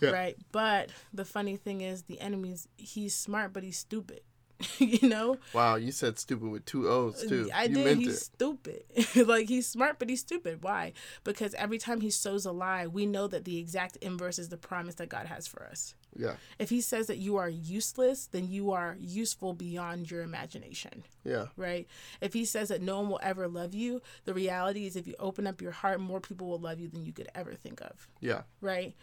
Yeah. 0.00 0.10
right? 0.10 0.36
But 0.52 0.90
the 1.12 1.24
funny 1.24 1.56
thing 1.56 1.80
is, 1.80 2.02
the 2.02 2.20
enemy's, 2.20 2.68
he's 2.76 3.14
smart, 3.14 3.52
but 3.52 3.62
he's 3.62 3.78
stupid. 3.78 4.20
you 4.78 5.06
know 5.06 5.36
Wow, 5.52 5.74
you 5.76 5.92
said 5.92 6.18
stupid 6.18 6.48
with 6.48 6.64
two 6.64 6.88
O's 6.88 7.22
too. 7.28 7.50
I 7.54 7.64
you 7.64 7.74
did. 7.74 7.98
He's 7.98 8.14
it. 8.14 8.20
stupid. 8.20 8.84
like 9.28 9.48
he's 9.48 9.66
smart, 9.66 9.98
but 9.98 10.08
he's 10.08 10.20
stupid. 10.20 10.62
Why? 10.62 10.94
Because 11.24 11.52
every 11.54 11.76
time 11.76 12.00
he 12.00 12.08
sows 12.08 12.46
a 12.46 12.52
lie, 12.52 12.86
we 12.86 13.04
know 13.04 13.26
that 13.26 13.44
the 13.44 13.58
exact 13.58 13.96
inverse 13.96 14.38
is 14.38 14.48
the 14.48 14.56
promise 14.56 14.94
that 14.94 15.10
God 15.10 15.26
has 15.26 15.46
for 15.46 15.64
us. 15.66 15.94
Yeah. 16.18 16.36
If 16.58 16.70
he 16.70 16.80
says 16.80 17.06
that 17.08 17.18
you 17.18 17.36
are 17.36 17.50
useless, 17.50 18.28
then 18.32 18.48
you 18.48 18.72
are 18.72 18.96
useful 18.98 19.52
beyond 19.52 20.10
your 20.10 20.22
imagination, 20.22 21.04
Yeah. 21.22 21.48
right? 21.58 21.86
If 22.22 22.32
he 22.32 22.46
says 22.46 22.70
that 22.70 22.80
no 22.80 23.00
one 23.00 23.10
will 23.10 23.20
ever 23.22 23.48
love 23.48 23.74
you, 23.74 24.00
the 24.24 24.32
reality 24.32 24.86
is 24.86 24.96
if 24.96 25.06
you 25.06 25.14
open 25.18 25.46
up 25.46 25.60
your 25.60 25.72
heart, 25.72 26.00
more 26.00 26.20
people 26.20 26.48
will 26.48 26.58
love 26.58 26.80
you 26.80 26.88
than 26.88 27.04
you 27.04 27.12
could 27.12 27.28
ever 27.34 27.52
think 27.52 27.82
of 27.82 28.08
Yeah. 28.22 28.44
right? 28.62 28.94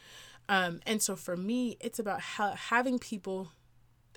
Um, 0.49 0.82
and 0.86 1.01
so 1.01 1.15
for 1.15 1.38
me, 1.38 1.77
it's 1.79 1.99
about 1.99 2.21
ha- 2.21 2.56
having 2.56 2.99
people 2.99 3.49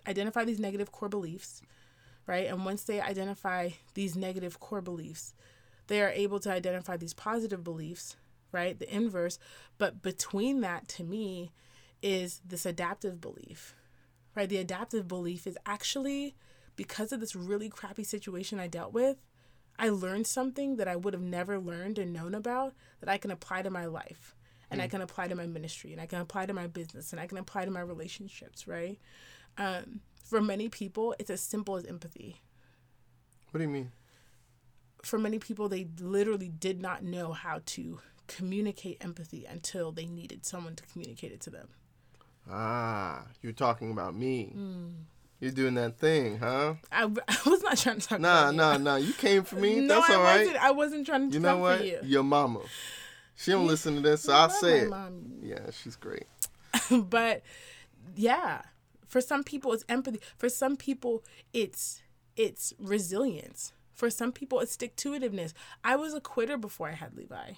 identify 0.06 0.44
these 0.44 0.60
negative 0.60 0.92
core 0.92 1.08
beliefs, 1.08 1.62
right? 2.26 2.46
And 2.46 2.64
once 2.64 2.82
they 2.84 3.00
identify 3.00 3.70
these 3.94 4.16
negative 4.16 4.60
core 4.60 4.80
beliefs, 4.80 5.34
they 5.86 6.02
are 6.02 6.10
able 6.10 6.40
to 6.40 6.50
identify 6.50 6.96
these 6.96 7.14
positive 7.14 7.62
beliefs, 7.62 8.16
right? 8.52 8.78
The 8.78 8.92
inverse. 8.92 9.38
But 9.78 10.02
between 10.02 10.60
that, 10.62 10.88
to 10.88 11.04
me, 11.04 11.52
is 12.02 12.40
this 12.46 12.66
adaptive 12.66 13.20
belief, 13.20 13.74
right? 14.34 14.48
The 14.48 14.58
adaptive 14.58 15.08
belief 15.08 15.46
is 15.46 15.58
actually 15.64 16.34
because 16.74 17.12
of 17.12 17.20
this 17.20 17.34
really 17.34 17.68
crappy 17.68 18.04
situation 18.04 18.60
I 18.60 18.66
dealt 18.66 18.92
with, 18.92 19.16
I 19.78 19.88
learned 19.88 20.26
something 20.26 20.76
that 20.76 20.88
I 20.88 20.96
would 20.96 21.14
have 21.14 21.22
never 21.22 21.58
learned 21.58 21.98
and 21.98 22.12
known 22.12 22.34
about 22.34 22.74
that 23.00 23.08
I 23.08 23.18
can 23.18 23.30
apply 23.30 23.62
to 23.62 23.70
my 23.70 23.86
life 23.86 24.35
and 24.70 24.82
I 24.82 24.88
can 24.88 25.00
apply 25.00 25.28
to 25.28 25.34
my 25.34 25.46
ministry 25.46 25.92
and 25.92 26.00
I 26.00 26.06
can 26.06 26.20
apply 26.20 26.46
to 26.46 26.52
my 26.52 26.66
business 26.66 27.12
and 27.12 27.20
I 27.20 27.26
can 27.26 27.38
apply 27.38 27.64
to 27.64 27.70
my 27.70 27.80
relationships, 27.80 28.66
right? 28.66 28.98
Um, 29.58 30.00
for 30.24 30.40
many 30.40 30.68
people, 30.68 31.14
it's 31.18 31.30
as 31.30 31.40
simple 31.40 31.76
as 31.76 31.84
empathy. 31.86 32.40
What 33.50 33.58
do 33.58 33.64
you 33.64 33.70
mean? 33.70 33.92
For 35.02 35.18
many 35.18 35.38
people, 35.38 35.68
they 35.68 35.86
literally 36.00 36.48
did 36.48 36.80
not 36.80 37.02
know 37.04 37.32
how 37.32 37.60
to 37.66 38.00
communicate 38.26 38.98
empathy 39.04 39.46
until 39.48 39.92
they 39.92 40.06
needed 40.06 40.44
someone 40.44 40.74
to 40.74 40.84
communicate 40.86 41.30
it 41.32 41.40
to 41.42 41.50
them. 41.50 41.68
Ah, 42.50 43.24
you're 43.42 43.52
talking 43.52 43.90
about 43.92 44.14
me. 44.14 44.46
Hmm. 44.54 44.88
You're 45.40 45.52
doing 45.52 45.74
that 45.74 45.98
thing, 45.98 46.38
huh? 46.38 46.74
I, 46.90 47.02
I 47.28 47.36
was 47.48 47.62
not 47.62 47.76
trying 47.76 48.00
to 48.00 48.08
talk 48.08 48.20
Nah, 48.20 48.48
about 48.48 48.50
you. 48.52 48.56
nah, 48.56 48.76
nah. 48.78 48.96
You 48.96 49.12
came 49.12 49.42
for 49.44 49.56
me. 49.56 49.80
No, 49.86 49.94
That's 50.00 50.10
I 50.10 50.14
all 50.14 50.22
right. 50.22 50.38
wasn't. 50.40 50.56
I 50.64 50.70
wasn't 50.70 51.06
trying 51.06 51.28
to 51.30 51.34
You 51.34 51.40
know 51.40 51.58
what? 51.58 51.84
you. 51.84 51.98
Your 52.02 52.22
mama. 52.24 52.60
She 53.36 53.50
don't 53.52 53.66
listen 53.66 53.94
to 53.96 54.00
this, 54.00 54.22
so 54.22 54.32
I 54.32 54.36
I'll 54.42 54.50
say 54.50 54.80
it. 54.80 54.90
mom. 54.90 55.40
Yeah, 55.42 55.70
she's 55.70 55.96
great. 55.96 56.24
but 56.90 57.42
yeah 58.14 58.62
for 59.06 59.20
some 59.20 59.42
people 59.44 59.72
it's 59.72 59.84
empathy 59.88 60.20
for 60.36 60.48
some 60.48 60.76
people 60.76 61.24
it's 61.52 62.02
it's 62.36 62.72
resilience 62.78 63.72
for 63.92 64.10
some 64.10 64.30
people 64.32 64.60
it's 64.60 64.72
stick 64.72 64.94
to 64.96 65.12
itiveness 65.12 65.52
i 65.82 65.96
was 65.96 66.12
a 66.14 66.20
quitter 66.20 66.56
before 66.56 66.88
i 66.88 66.92
had 66.92 67.16
levi 67.16 67.52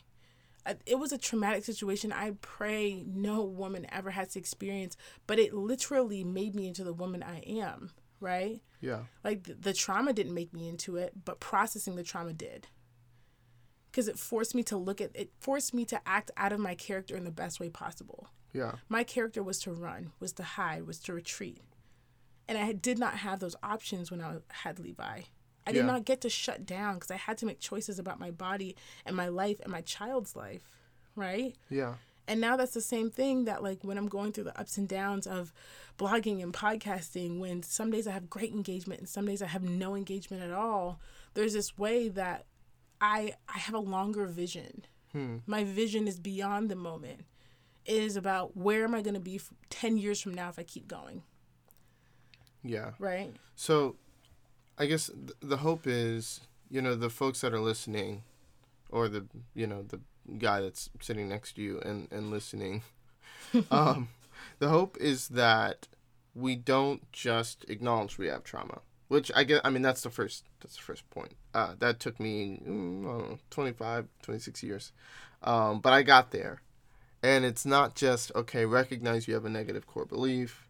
uh, 0.67 0.75
it 0.87 0.99
was 0.99 1.13
a 1.13 1.19
traumatic 1.19 1.65
situation 1.65 2.13
i 2.13 2.33
pray 2.41 3.03
no 3.07 3.43
woman 3.43 3.87
ever 3.91 4.11
has 4.11 4.29
to 4.29 4.39
experience 4.39 4.97
but 5.27 5.39
it 5.39 5.53
literally 5.53 6.23
made 6.25 6.55
me 6.55 6.67
into 6.69 6.85
the 6.85 6.93
woman 6.95 7.23
i 7.23 7.39
am 7.41 7.91
right 8.21 8.61
Yeah. 8.81 9.01
like 9.25 9.45
the, 9.45 9.55
the 9.55 9.73
trauma 9.75 10.13
didn't 10.13 10.35
make 10.35 10.53
me 10.55 10.69
into 10.69 10.97
it 10.97 11.13
but 11.25 11.41
processing 11.41 11.97
the 11.97 12.03
trauma 12.05 12.33
did 12.33 12.69
because 13.91 14.09
it 14.09 14.19
forced 14.19 14.55
me 14.55 14.63
to 14.65 14.77
look 14.77 15.01
at 15.01 15.11
it 15.15 15.31
forced 15.41 15.73
me 15.75 15.85
to 15.85 16.01
act 16.07 16.31
out 16.37 16.53
of 16.53 16.61
my 16.61 16.75
character 16.75 17.17
in 17.17 17.25
the 17.25 17.31
best 17.31 17.59
way 17.61 17.69
possible 17.69 18.29
Yeah. 18.53 18.77
My 18.89 19.05
character 19.05 19.43
was 19.43 19.59
to 19.61 19.73
run, 19.73 20.13
was 20.21 20.33
to 20.35 20.43
hide, 20.43 20.87
was 20.87 20.99
to 21.01 21.13
retreat. 21.13 21.61
And 22.49 22.57
I 22.57 22.73
did 22.73 22.99
not 22.99 23.19
have 23.19 23.41
those 23.41 23.57
options 23.63 24.11
when 24.11 24.23
I 24.23 24.37
had 24.49 24.79
Levi. 24.79 25.23
I 25.67 25.73
did 25.73 25.81
Yeah. 25.81 25.93
not 25.93 26.07
get 26.07 26.23
to 26.23 26.31
shut 26.31 26.65
down 26.65 26.95
because 26.95 27.11
I 27.11 27.17
had 27.17 27.37
to 27.39 27.47
make 27.47 27.61
choices 27.61 27.99
about 27.99 28.19
my 28.19 28.31
body 28.31 28.75
and 29.05 29.15
my 29.15 29.29
life 29.29 29.61
and 29.61 29.71
my 29.71 29.83
child's 29.83 30.35
life, 30.35 30.79
right? 31.15 31.55
Yeah. 31.69 31.97
And 32.27 32.41
now 32.41 32.57
that's 32.57 32.73
the 32.75 32.81
same 32.81 33.11
thing 33.11 33.45
that 33.45 33.63
like 33.63 33.85
when 33.85 33.99
I'm 33.99 34.09
going 34.09 34.33
through 34.33 34.45
the 34.45 34.59
ups 34.59 34.79
and 34.79 34.89
downs 34.89 35.27
of 35.27 35.53
blogging 35.99 36.43
and 36.43 36.53
podcasting, 36.55 37.39
when 37.39 37.63
some 37.63 37.91
days 37.91 38.07
I 38.07 38.13
have 38.13 38.31
great 38.31 38.53
engagement 38.53 39.01
and 39.01 39.09
some 39.09 39.27
days 39.27 39.43
I 39.43 39.47
have 39.47 39.63
no 39.63 39.95
engagement 39.95 40.43
at 40.43 40.53
all, 40.53 41.01
there's 41.35 41.53
this 41.53 41.77
way 41.77 42.09
that 42.09 42.47
I 43.01 43.35
I 43.49 43.59
have 43.59 43.75
a 43.75 43.79
longer 43.81 44.27
vision. 44.27 44.85
My 45.47 45.65
vision 45.65 46.07
is 46.07 46.21
beyond 46.21 46.71
the 46.71 46.77
moment. 46.77 47.23
It 47.85 47.97
is 48.03 48.17
about 48.17 48.57
where 48.57 48.85
am 48.85 48.95
I 48.95 49.03
going 49.03 49.15
to 49.15 49.21
be 49.21 49.37
f- 49.37 49.51
10 49.71 49.97
years 49.97 50.21
from 50.21 50.33
now 50.35 50.49
if 50.49 50.61
I 50.61 50.63
keep 50.63 50.87
going, 50.87 51.23
Yeah. 52.63 52.93
right? 53.01 53.35
So, 53.57 53.97
I 54.79 54.87
guess 54.87 55.07
th- 55.09 55.33
the 55.41 55.57
hope 55.57 55.87
is, 55.89 56.41
you 56.71 56.81
know, 56.83 56.95
the 56.95 57.11
folks 57.11 57.41
that 57.41 57.53
are 57.53 57.59
listening, 57.61 58.23
or 58.91 59.09
the, 59.09 59.27
you 59.55 59.67
know, 59.67 59.83
the 59.83 60.01
guy 60.39 60.61
that's 60.61 60.89
sitting 61.01 61.29
next 61.29 61.55
to 61.55 61.63
you 61.63 61.81
and, 61.81 62.07
and 62.13 62.31
listening, 62.31 62.83
um, 63.73 64.11
the 64.61 64.69
hope 64.69 64.97
is 65.01 65.29
that 65.29 65.89
we 66.35 66.55
don't 66.55 67.11
just 67.11 67.65
acknowledge 67.69 68.19
we 68.19 68.29
have 68.29 68.45
trauma. 68.45 68.83
Which 69.09 69.33
I 69.35 69.45
get, 69.45 69.63
I 69.65 69.71
mean, 69.71 69.83
that's 69.83 70.03
the 70.03 70.11
first, 70.11 70.45
that's 70.61 70.77
the 70.77 70.83
first 70.83 71.09
point. 71.11 71.33
Uh, 71.55 71.75
that 71.79 71.99
took 71.99 72.21
me, 72.21 72.61
mm, 72.67 73.05
I 73.05 73.19
don't 73.19 73.31
know, 73.31 73.39
25, 73.51 74.07
26 74.23 74.63
years. 74.63 74.93
Um, 75.43 75.81
but 75.81 75.93
I 75.93 76.03
got 76.03 76.31
there. 76.31 76.61
And 77.23 77.45
it's 77.45 77.67
not 77.67 77.95
just, 77.95 78.31
okay, 78.35 78.65
recognize 78.65 79.27
you 79.27 79.35
have 79.35 79.45
a 79.45 79.51
negative 79.51 79.87
core 79.87 80.05
belief 80.05 80.69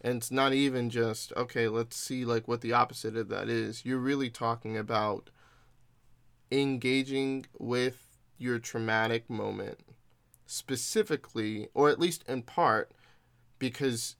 and 0.00 0.18
it's 0.18 0.30
not 0.30 0.52
even 0.52 0.90
just 0.90 1.32
okay 1.36 1.68
let's 1.68 1.96
see 1.96 2.24
like 2.24 2.46
what 2.46 2.60
the 2.60 2.72
opposite 2.72 3.16
of 3.16 3.28
that 3.28 3.48
is 3.48 3.84
you're 3.84 3.98
really 3.98 4.30
talking 4.30 4.76
about 4.76 5.30
engaging 6.50 7.44
with 7.58 8.18
your 8.38 8.58
traumatic 8.58 9.28
moment 9.28 9.80
specifically 10.46 11.68
or 11.74 11.90
at 11.90 11.98
least 11.98 12.22
in 12.28 12.42
part 12.42 12.92
because 13.58 14.16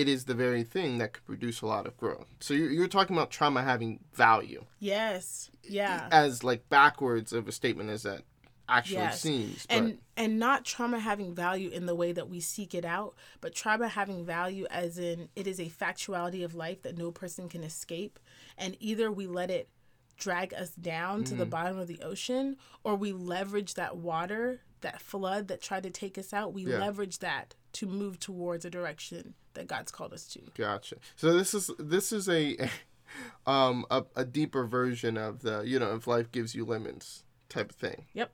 it 0.00 0.08
is 0.08 0.24
the 0.24 0.34
very 0.34 0.64
thing 0.64 0.98
that 0.98 1.12
could 1.12 1.24
produce 1.24 1.62
a 1.62 1.66
lot 1.66 1.86
of 1.86 1.96
growth 1.96 2.26
so 2.40 2.52
you're, 2.54 2.70
you're 2.70 2.88
talking 2.88 3.14
about 3.16 3.30
trauma 3.30 3.62
having 3.62 4.00
value 4.12 4.64
Yes. 4.80 5.50
Yeah. 5.62 6.08
as 6.10 6.42
like 6.44 6.68
backwards 6.68 7.32
of 7.32 7.46
a 7.48 7.52
statement 7.52 7.90
as 7.90 8.02
that 8.02 8.22
actually 8.68 8.96
Yes. 8.96 9.20
seems 9.20 9.66
but 9.66 9.76
and 9.76 9.98
and 10.16 10.38
not 10.38 10.64
trauma 10.64 10.98
having 10.98 11.34
value 11.34 11.68
in 11.70 11.84
the 11.86 11.94
way 11.94 12.12
that 12.12 12.28
we 12.30 12.40
seek 12.40 12.74
it 12.74 12.84
out 12.84 13.14
but 13.42 13.54
trauma 13.54 13.88
having 13.88 14.24
value 14.24 14.66
as 14.70 14.98
in 14.98 15.28
it 15.36 15.46
is 15.46 15.60
a 15.60 15.66
factuality 15.82 16.42
of 16.44 16.54
life 16.54 16.80
that 16.82 16.96
no 16.96 17.10
person 17.10 17.48
can 17.48 17.62
escape 17.62 18.18
and 18.56 18.76
either 18.80 19.12
we 19.12 19.26
let 19.26 19.50
it 19.50 19.68
drag 20.16 20.54
us 20.54 20.70
down 20.70 21.24
to 21.24 21.34
Mm. 21.34 21.38
the 21.38 21.46
bottom 21.46 21.78
of 21.78 21.88
the 21.88 22.00
ocean 22.00 22.56
or 22.84 22.94
we 22.96 23.12
leverage 23.12 23.74
that 23.74 23.96
water 23.96 24.60
that 24.80 25.00
flood 25.00 25.48
that 25.48 25.60
tried 25.60 25.82
to 25.82 25.90
take 25.90 26.16
us 26.16 26.32
out 26.32 26.54
we 26.54 26.62
Yeah. 26.64 26.78
leverage 26.78 27.18
that 27.18 27.54
to 27.74 27.86
move 27.86 28.18
towards 28.18 28.64
a 28.64 28.70
direction 28.70 29.34
that 29.54 29.66
god's 29.68 29.92
called 29.92 30.12
us 30.12 30.26
to 30.26 30.40
Gotcha. 30.56 30.96
So 31.16 31.32
this 31.36 31.54
is 31.54 31.70
this 31.78 32.12
is 32.12 32.28
a 32.28 32.56
um 33.46 33.84
a, 33.90 34.04
a 34.16 34.24
deeper 34.24 34.64
version 34.66 35.16
of 35.16 35.42
the 35.42 35.62
you 35.62 35.78
know 35.78 35.94
if 35.94 36.06
life 36.06 36.32
gives 36.32 36.54
you 36.54 36.64
lemons 36.64 37.22
type 37.48 37.70
of 37.70 37.76
thing. 37.76 38.06
yep 38.14 38.32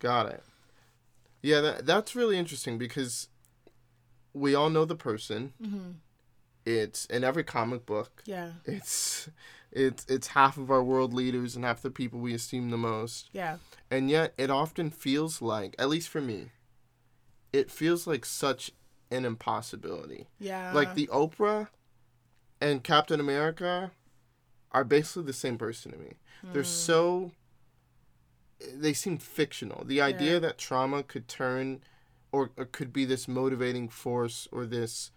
Got 0.00 0.26
it. 0.26 0.42
Yeah, 1.42 1.60
that 1.60 1.86
that's 1.86 2.16
really 2.16 2.36
interesting 2.38 2.78
because 2.78 3.28
we 4.34 4.54
all 4.54 4.70
know 4.70 4.84
the 4.84 4.96
person. 4.96 5.52
mm-hmm. 5.62 5.90
It's 6.64 7.06
in 7.06 7.24
every 7.24 7.44
comic 7.44 7.84
book. 7.86 8.22
yeah 8.24 8.52
It's 8.64 9.28
it's 9.72 10.04
it's 10.08 10.28
half 10.28 10.56
of 10.56 10.70
our 10.70 10.82
world 10.82 11.12
leaders 11.14 11.56
and 11.56 11.64
half 11.64 11.82
the 11.82 11.90
people 11.90 12.20
we 12.20 12.34
esteem 12.34 12.70
the 12.70 12.76
most. 12.78 13.28
yeah 13.32 13.56
And 13.90 14.10
yet 14.10 14.34
it 14.38 14.50
often 14.50 14.90
feels 14.90 15.40
like, 15.42 15.74
at 15.78 15.88
least 15.88 16.08
for 16.08 16.20
me, 16.20 16.50
it 17.52 17.70
feels 17.70 18.06
like 18.06 18.24
such 18.24 18.70
an 19.10 19.24
impossibility. 19.24 20.26
yeah 20.38 20.72
like 20.72 20.94
the 20.94 21.06
Oprah 21.08 21.68
and 22.60 22.82
Captain 22.82 23.20
America 23.20 23.90
are 24.70 24.84
basically 24.84 25.24
the 25.24 25.32
same 25.32 25.58
person 25.58 25.92
to 25.92 25.98
me. 25.98 26.14
They're 26.52 26.62
hmm. 26.62 26.66
so 26.68 27.32
they 28.74 28.92
seem 28.92 29.18
fictional. 29.18 29.84
The 29.84 30.00
idea 30.00 30.34
Yeah. 30.34 30.38
that 30.40 30.58
trauma 30.58 31.02
could 31.02 31.28
turn 31.28 31.82
or, 32.30 32.50
or 32.56 32.64
could 32.64 32.92
be 32.92 33.04
this 33.04 33.28
motivating 33.28 33.88
force 33.88 34.48
or 34.50 34.64
this 34.64 35.10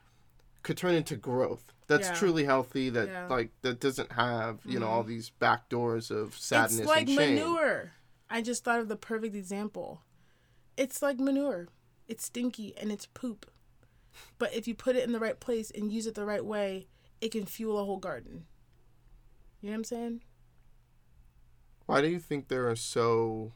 could 0.63 0.77
turn 0.77 0.95
into 0.95 1.15
growth. 1.15 1.73
That's 1.87 2.07
Yeah. 2.09 2.15
truly 2.15 2.43
healthy 2.45 2.89
that 2.89 3.07
Yeah. 3.07 3.27
like 3.27 3.51
that 3.61 3.79
doesn't 3.79 4.13
have, 4.13 4.59
you 4.65 4.79
know, 4.79 4.87
all 4.87 5.03
hmm. 5.03 5.09
these 5.09 5.29
back 5.29 5.69
doors 5.69 6.11
of 6.11 6.37
sadness 6.37 6.79
It's 6.79 6.87
like 6.87 7.07
manure. 7.07 7.93
I 8.29 8.41
just 8.41 8.63
thought 8.63 8.79
of 8.79 8.87
the 8.87 8.95
perfect 8.95 9.35
example. 9.35 10.01
It's 10.75 11.01
like 11.01 11.19
manure. 11.19 11.69
It's 12.07 12.25
stinky 12.25 12.73
and 12.77 12.91
it's 12.91 13.05
poop. 13.07 13.49
But 14.37 14.53
if 14.53 14.67
you 14.67 14.75
put 14.75 14.95
it 14.95 15.03
in 15.03 15.11
the 15.11 15.19
right 15.19 15.39
place 15.39 15.71
and 15.71 15.91
use 15.91 16.07
it 16.07 16.15
the 16.15 16.25
right 16.25 16.45
way, 16.45 16.87
it 17.21 17.31
can 17.31 17.45
fuel 17.45 17.79
a 17.79 17.85
whole 17.85 17.97
garden. 17.97 18.45
You 19.61 19.67
know 19.69 19.73
what 19.73 19.77
I'm 19.79 19.83
saying? 19.85 20.21
Why 21.85 22.01
do 22.01 22.07
you 22.07 22.19
think 22.19 22.47
there 22.47 22.69
are 22.69 22.75
so 22.75 23.53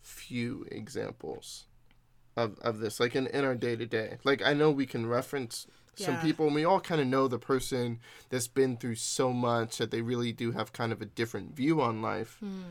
few 0.00 0.66
examples 0.70 1.66
of, 2.36 2.58
of 2.60 2.78
this, 2.78 2.98
like 3.00 3.14
in, 3.14 3.26
in 3.28 3.44
our 3.44 3.54
day 3.54 3.76
to 3.76 3.86
day? 3.86 4.18
Like, 4.24 4.42
I 4.42 4.54
know 4.54 4.70
we 4.70 4.86
can 4.86 5.06
reference 5.06 5.66
some 5.96 6.14
Yeah. 6.14 6.22
people, 6.22 6.46
and 6.46 6.54
we 6.54 6.64
all 6.64 6.80
kind 6.80 7.00
of 7.00 7.06
know 7.06 7.28
the 7.28 7.38
person 7.38 8.00
that's 8.30 8.48
been 8.48 8.76
through 8.76 8.94
so 8.96 9.32
much 9.32 9.78
that 9.78 9.90
they 9.90 10.00
really 10.02 10.32
do 10.32 10.52
have 10.52 10.72
kind 10.72 10.92
of 10.92 11.02
a 11.02 11.06
different 11.06 11.54
view 11.54 11.80
on 11.80 12.00
life. 12.00 12.36
Hmm. 12.40 12.62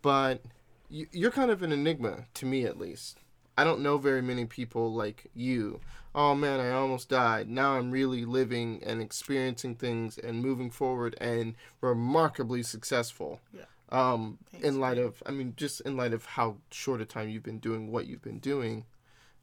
But 0.00 0.42
you, 0.88 1.06
you're 1.12 1.30
kind 1.30 1.50
of 1.50 1.62
an 1.62 1.72
enigma, 1.72 2.26
to 2.34 2.46
me 2.46 2.64
at 2.64 2.78
least. 2.78 3.18
I 3.56 3.64
don't 3.64 3.80
know 3.80 3.98
very 3.98 4.22
many 4.22 4.44
people 4.46 4.92
like 4.92 5.30
you. 5.34 5.80
Oh 6.14 6.34
man, 6.34 6.60
I 6.60 6.70
almost 6.70 7.08
died. 7.08 7.48
Now 7.48 7.72
I'm 7.76 7.90
really 7.90 8.24
living 8.24 8.82
and 8.84 9.00
experiencing 9.00 9.76
things 9.76 10.18
and 10.18 10.42
moving 10.42 10.70
forward 10.70 11.16
and 11.20 11.54
remarkably 11.80 12.62
successful. 12.62 13.40
Yeah. 13.56 13.64
Um, 13.90 14.38
Thanks, 14.50 14.66
in 14.66 14.80
light 14.80 14.96
man. 14.96 15.06
of, 15.06 15.22
I 15.26 15.32
mean, 15.32 15.52
just 15.56 15.82
in 15.82 15.96
light 15.96 16.14
of 16.14 16.24
how 16.24 16.56
short 16.70 17.00
a 17.02 17.04
time 17.04 17.28
you've 17.28 17.42
been 17.42 17.58
doing 17.58 17.90
what 17.90 18.06
you've 18.06 18.22
been 18.22 18.38
doing. 18.38 18.84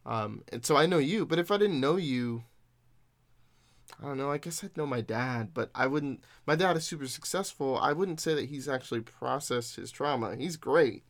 Um, 0.06 0.44
and 0.52 0.66
so 0.66 0.76
I 0.76 0.88
know 0.88 0.98
you, 0.98 1.26
but 1.26 1.38
if 1.38 1.52
I 1.52 1.58
didn't 1.58 1.80
know 1.80 1.98
you, 1.98 2.44
I 4.02 4.06
don't 4.06 4.18
know. 4.18 4.32
I 4.32 4.38
guess 4.38 4.64
I'd 4.64 4.78
know 4.78 4.86
my 4.86 5.02
dad, 5.02 5.50
but 5.54 5.70
I 5.76 5.88
wouldn't. 5.88 6.24
My 6.48 6.56
dad 6.56 6.78
is 6.78 6.86
super 6.86 7.08
successful. 7.08 7.78
I 7.78 7.94
wouldn't 7.94 8.20
say 8.22 8.34
that 8.36 8.50
he's 8.50 8.68
actually 8.70 9.02
processed 9.02 9.76
his 9.76 9.92
trauma. 9.92 10.36
He's 10.36 10.58
great, 10.58 11.04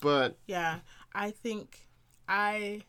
but 0.00 0.38
Yeah. 0.46 0.80
I 1.12 1.30
think 1.32 1.88
I 2.30 2.82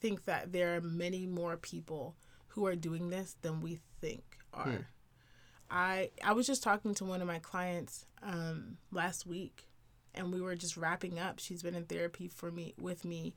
think 0.00 0.24
that 0.26 0.52
there 0.52 0.76
are 0.76 0.80
many 0.80 1.26
more 1.26 1.56
people 1.56 2.14
who 2.48 2.64
are 2.66 2.76
doing 2.76 3.10
this 3.10 3.36
than 3.42 3.60
we 3.60 3.80
think 4.00 4.22
are. 4.52 4.68
I 5.70 6.10
I 6.22 6.32
was 6.32 6.46
just 6.46 6.62
talking 6.62 6.94
to 6.94 7.04
one 7.04 7.20
of 7.20 7.26
my 7.26 7.40
clients 7.40 8.06
um, 8.22 8.76
last 8.92 9.26
week, 9.26 9.66
and 10.14 10.32
we 10.32 10.40
were 10.40 10.54
just 10.54 10.76
wrapping 10.76 11.18
up. 11.18 11.40
She's 11.40 11.62
been 11.62 11.74
in 11.74 11.86
therapy 11.86 12.28
for 12.28 12.52
me 12.52 12.74
with 12.78 13.04
me 13.04 13.34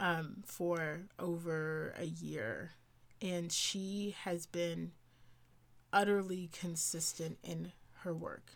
um, 0.00 0.42
for 0.46 1.02
over 1.18 1.92
a 1.98 2.06
year, 2.06 2.70
and 3.20 3.52
she 3.52 4.16
has 4.24 4.46
been 4.46 4.92
utterly 5.92 6.48
consistent 6.58 7.38
in 7.42 7.72
her 8.04 8.14
work. 8.14 8.52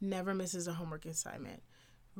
Never 0.00 0.32
misses 0.32 0.66
a 0.66 0.72
homework 0.74 1.04
assignment. 1.04 1.62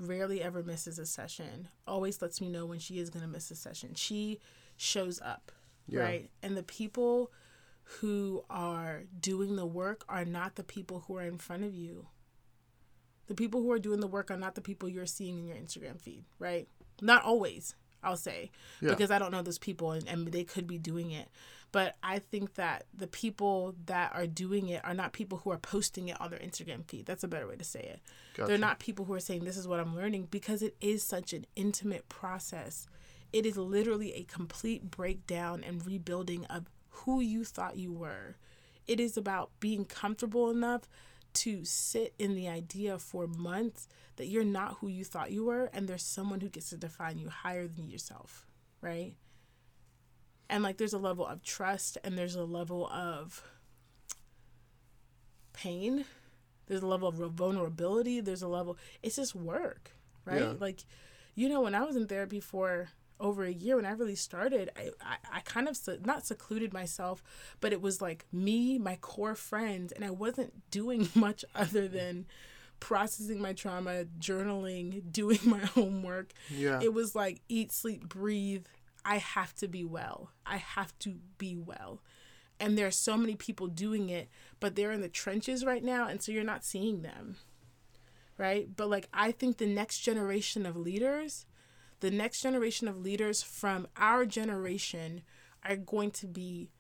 Rarely 0.01 0.41
ever 0.43 0.63
misses 0.63 0.99
a 0.99 1.07
session. 1.07 1.69
Always 1.87 2.23
lets 2.23 2.41
me 2.41 2.49
know 2.49 2.65
when 2.67 2.79
she 2.79 2.99
is 3.01 3.11
going 3.11 3.25
to 3.25 3.29
miss 3.31 3.51
a 3.51 3.57
session. 3.57 3.95
She 3.95 4.39
shows 4.77 5.21
up, 5.21 5.51
Yeah. 5.89 6.01
right? 6.01 6.31
And 6.43 6.57
the 6.57 6.63
people 6.63 7.33
who 8.01 8.45
are 8.49 9.05
doing 9.19 9.57
the 9.57 9.67
work 9.67 10.05
are 10.09 10.25
not 10.25 10.55
the 10.55 10.63
people 10.63 11.01
who 11.07 11.17
are 11.17 11.25
in 11.25 11.39
front 11.39 11.65
of 11.65 11.75
you. 11.75 12.07
The 13.27 13.35
people 13.35 13.61
who 13.61 13.73
are 13.73 13.79
doing 13.79 14.01
the 14.01 14.07
work 14.07 14.31
are 14.31 14.37
not 14.37 14.55
the 14.55 14.61
people 14.61 14.89
you're 14.89 15.05
seeing 15.07 15.39
in 15.39 15.47
your 15.47 15.57
Instagram 15.57 16.01
feed, 16.01 16.25
right? 16.39 16.69
Not 17.03 17.25
always, 17.25 17.75
I'll 18.03 18.17
say, 18.17 18.51
Yeah. 18.81 18.91
because 18.91 19.11
I 19.11 19.19
don't 19.19 19.33
know 19.33 19.43
those 19.43 19.59
people 19.59 19.93
and, 19.93 20.07
and 20.09 20.29
they 20.29 20.45
could 20.45 20.67
be 20.67 20.79
doing 20.79 21.11
it. 21.11 21.29
But 21.71 21.97
I 22.03 22.19
think 22.19 22.55
that 22.55 22.85
the 22.95 23.07
people 23.07 23.75
that 23.87 24.13
are 24.15 24.27
doing 24.27 24.69
it 24.69 24.83
are 24.85 24.95
not 24.95 25.13
people 25.13 25.39
who 25.39 25.51
are 25.51 25.59
posting 25.59 26.09
it 26.09 26.21
on 26.21 26.31
their 26.31 26.39
Instagram 26.39 26.85
feed. 26.89 27.05
That's 27.05 27.25
a 27.25 27.29
better 27.29 27.47
way 27.47 27.57
to 27.57 27.65
say 27.65 27.81
it. 27.81 28.01
Gotcha. 28.37 28.49
They're 28.49 28.59
not 28.59 28.79
people 28.79 29.05
who 29.05 29.13
are 29.13 29.21
saying, 29.21 29.45
This 29.45 29.59
is 29.59 29.69
what 29.69 29.81
I'm 29.81 29.95
learning, 29.95 30.29
because 30.31 30.63
it 30.63 30.77
is 30.81 31.03
such 31.03 31.33
an 31.33 31.47
intimate 31.57 32.09
process. 32.09 32.87
It 33.33 33.45
is 33.45 33.59
literally 33.59 34.15
a 34.15 34.25
complete 34.25 34.91
breakdown 34.91 35.63
and 35.67 35.85
rebuilding 35.85 36.47
of 36.47 36.71
who 36.89 37.21
you 37.21 37.45
thought 37.45 37.77
you 37.77 37.93
were. 37.93 38.37
It 38.87 39.01
is 39.01 39.19
about 39.19 39.51
being 39.61 39.85
comfortable 39.85 40.51
enough 40.51 40.89
to 41.35 41.65
sit 41.65 42.15
in 42.19 42.35
the 42.35 42.49
idea 42.49 42.99
for 42.99 43.27
months 43.27 43.87
that 44.17 44.27
you're 44.27 44.45
not 44.45 44.79
who 44.81 44.89
you 44.89 45.05
thought 45.05 45.31
you 45.31 45.45
were 45.45 45.71
and 45.73 45.87
there's 45.87 46.03
someone 46.03 46.41
who 46.41 46.49
gets 46.49 46.71
to 46.71 46.77
define 46.77 47.19
you 47.19 47.29
higher 47.29 47.69
than 47.69 47.91
yourself, 47.91 48.47
right? 48.81 49.15
And 50.51 50.63
like 50.63 50.79
there's 50.79 50.95
a 50.95 50.99
level 50.99 51.27
of 51.27 51.43
trust 51.43 51.99
and 52.03 52.17
there's 52.17 52.35
a 52.35 52.45
level 52.45 52.87
of 52.89 53.43
pain. 55.53 56.05
There's 56.67 56.83
a 56.83 56.87
level 56.87 57.09
of 57.09 57.15
vulnerability. 57.33 58.21
There's 58.21 58.43
a 58.43 58.49
level, 58.49 58.77
it's 59.03 59.17
just 59.17 59.35
work, 59.35 59.93
right? 60.25 60.41
Yeah. 60.41 60.55
Like, 60.59 60.85
you 61.35 61.49
know, 61.49 61.63
when 61.63 61.75
I 61.75 61.83
was 61.83 61.97
in 61.97 62.07
therapy 62.07 62.41
for 62.41 62.89
over 63.21 63.45
a 63.45 63.53
year, 63.53 63.77
when 63.77 63.87
I 63.87 63.91
really 63.93 64.15
started, 64.15 64.71
I, 64.77 64.91
I, 65.01 65.17
I 65.39 65.41
kind 65.41 65.69
of 65.69 65.77
se- 65.77 66.01
not 66.05 66.27
secluded 66.27 66.73
myself, 66.73 67.23
but 67.61 67.73
it 67.73 67.81
was 67.81 68.01
like 68.01 68.27
me, 68.33 68.79
my 68.79 68.97
core 68.97 69.35
friends, 69.35 69.93
and 69.93 70.05
I 70.05 70.11
wasn't 70.11 70.71
doing 70.71 71.09
much 71.15 71.45
other 71.55 71.89
than 71.89 72.27
processing 72.81 73.41
my 73.41 73.53
trauma, 73.53 74.05
journaling, 74.21 75.03
doing 75.13 75.41
my 75.45 75.59
homework. 75.75 76.33
Yeah. 76.51 76.81
It 76.83 76.93
was 76.93 77.15
like 77.15 77.41
eat, 77.49 77.73
sleep, 77.73 78.09
breathe. 78.09 78.67
I 79.05 79.19
have 79.19 79.55
to 79.57 79.69
be 79.69 79.85
well. 79.85 80.31
I 80.45 80.57
have 80.57 80.99
to 81.01 81.17
be 81.39 81.57
well. 81.57 82.03
And 82.61 82.77
there 82.77 82.87
are 82.87 82.93
so 82.93 83.17
many 83.17 83.37
people 83.37 83.69
doing 83.69 84.09
it, 84.09 84.29
but 84.59 84.75
they're 84.75 84.93
in 84.93 85.01
the 85.01 85.09
trenches 85.09 85.65
right 85.65 85.83
now, 85.83 86.09
and 86.09 86.21
so 86.21 86.33
you're 86.33 86.45
not 86.45 86.65
seeing 86.65 87.03
them. 87.03 87.37
Right? 88.37 88.69
But 88.75 88.89
like, 88.89 89.09
I 89.13 89.33
think 89.33 89.59
the 89.59 89.67
next 89.67 89.99
generation 90.01 90.67
of 90.67 90.77
leaders, 90.77 91.47
the 92.01 92.11
next 92.11 92.43
generation 92.43 92.89
of 92.89 92.99
leaders 92.99 93.43
from 93.43 93.89
our 93.97 94.25
generation 94.25 95.23
are 95.65 95.77
going 95.77 96.11
to 96.13 96.27
be 96.27 96.71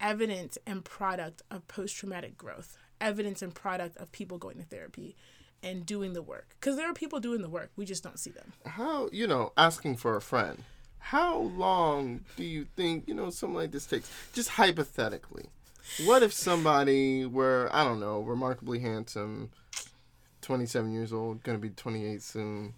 evidence 0.00 0.58
and 0.66 0.84
product 0.84 1.42
of 1.50 1.66
post 1.68 1.96
traumatic 1.96 2.36
growth, 2.36 2.78
evidence 3.00 3.42
and 3.42 3.54
product 3.54 3.96
of 3.98 4.12
people 4.12 4.38
going 4.38 4.56
to 4.56 4.64
therapy 4.64 5.16
and 5.62 5.86
doing 5.86 6.12
the 6.12 6.22
work. 6.22 6.56
Because 6.60 6.76
there 6.76 6.88
are 6.88 6.94
people 6.94 7.20
doing 7.20 7.42
the 7.42 7.48
work, 7.48 7.70
we 7.76 7.84
just 7.84 8.02
don't 8.02 8.18
see 8.18 8.30
them. 8.30 8.52
How 8.64 9.08
you 9.12 9.26
know 9.26 9.52
asking 9.56 9.96
for 9.96 10.16
a 10.16 10.20
friend? 10.20 10.62
How 10.98 11.38
long 11.38 12.20
do 12.36 12.44
you 12.44 12.66
think 12.76 13.04
you 13.06 13.14
know 13.14 13.30
something 13.30 13.54
like 13.56 13.70
this 13.70 13.86
takes? 13.86 14.10
Just 14.32 14.50
hypothetically, 14.50 15.46
what 16.04 16.22
if 16.22 16.32
somebody 16.32 17.24
were 17.24 17.68
I 17.72 17.84
don't 17.84 18.00
know 18.00 18.20
remarkably 18.22 18.80
handsome, 18.80 19.50
twenty 20.42 20.66
seven 20.66 20.92
years 20.92 21.12
old, 21.12 21.42
gonna 21.44 21.58
be 21.58 21.70
twenty 21.70 22.04
eight 22.06 22.22
soon. 22.22 22.74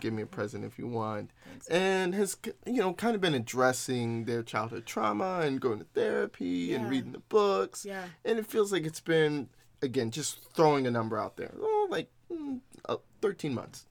Give 0.00 0.12
me 0.12 0.22
a 0.22 0.26
present 0.26 0.64
if 0.64 0.76
you 0.76 0.88
want, 0.88 1.30
and 1.70 2.12
has 2.14 2.36
you 2.66 2.80
know 2.80 2.94
kind 2.94 3.14
of 3.14 3.20
been 3.20 3.34
addressing 3.34 4.24
their 4.24 4.42
childhood 4.42 4.86
trauma 4.86 5.40
and 5.44 5.60
going 5.60 5.78
to 5.78 5.84
therapy 5.94 6.74
and 6.74 6.88
reading 6.90 7.12
the 7.12 7.20
books. 7.20 7.84
Yeah. 7.84 8.04
and 8.24 8.38
it 8.40 8.46
feels 8.46 8.72
like 8.72 8.84
it's 8.84 9.00
been 9.00 9.48
again 9.82 10.10
just 10.10 10.52
throwing 10.54 10.86
a 10.86 10.90
number 10.90 11.16
out 11.18 11.36
there. 11.36 11.52
Oh, 11.60 11.86
like 11.90 12.10
mm, 12.32 12.60
uh, 12.88 12.96
thirteen 13.20 13.54
months. 13.54 13.84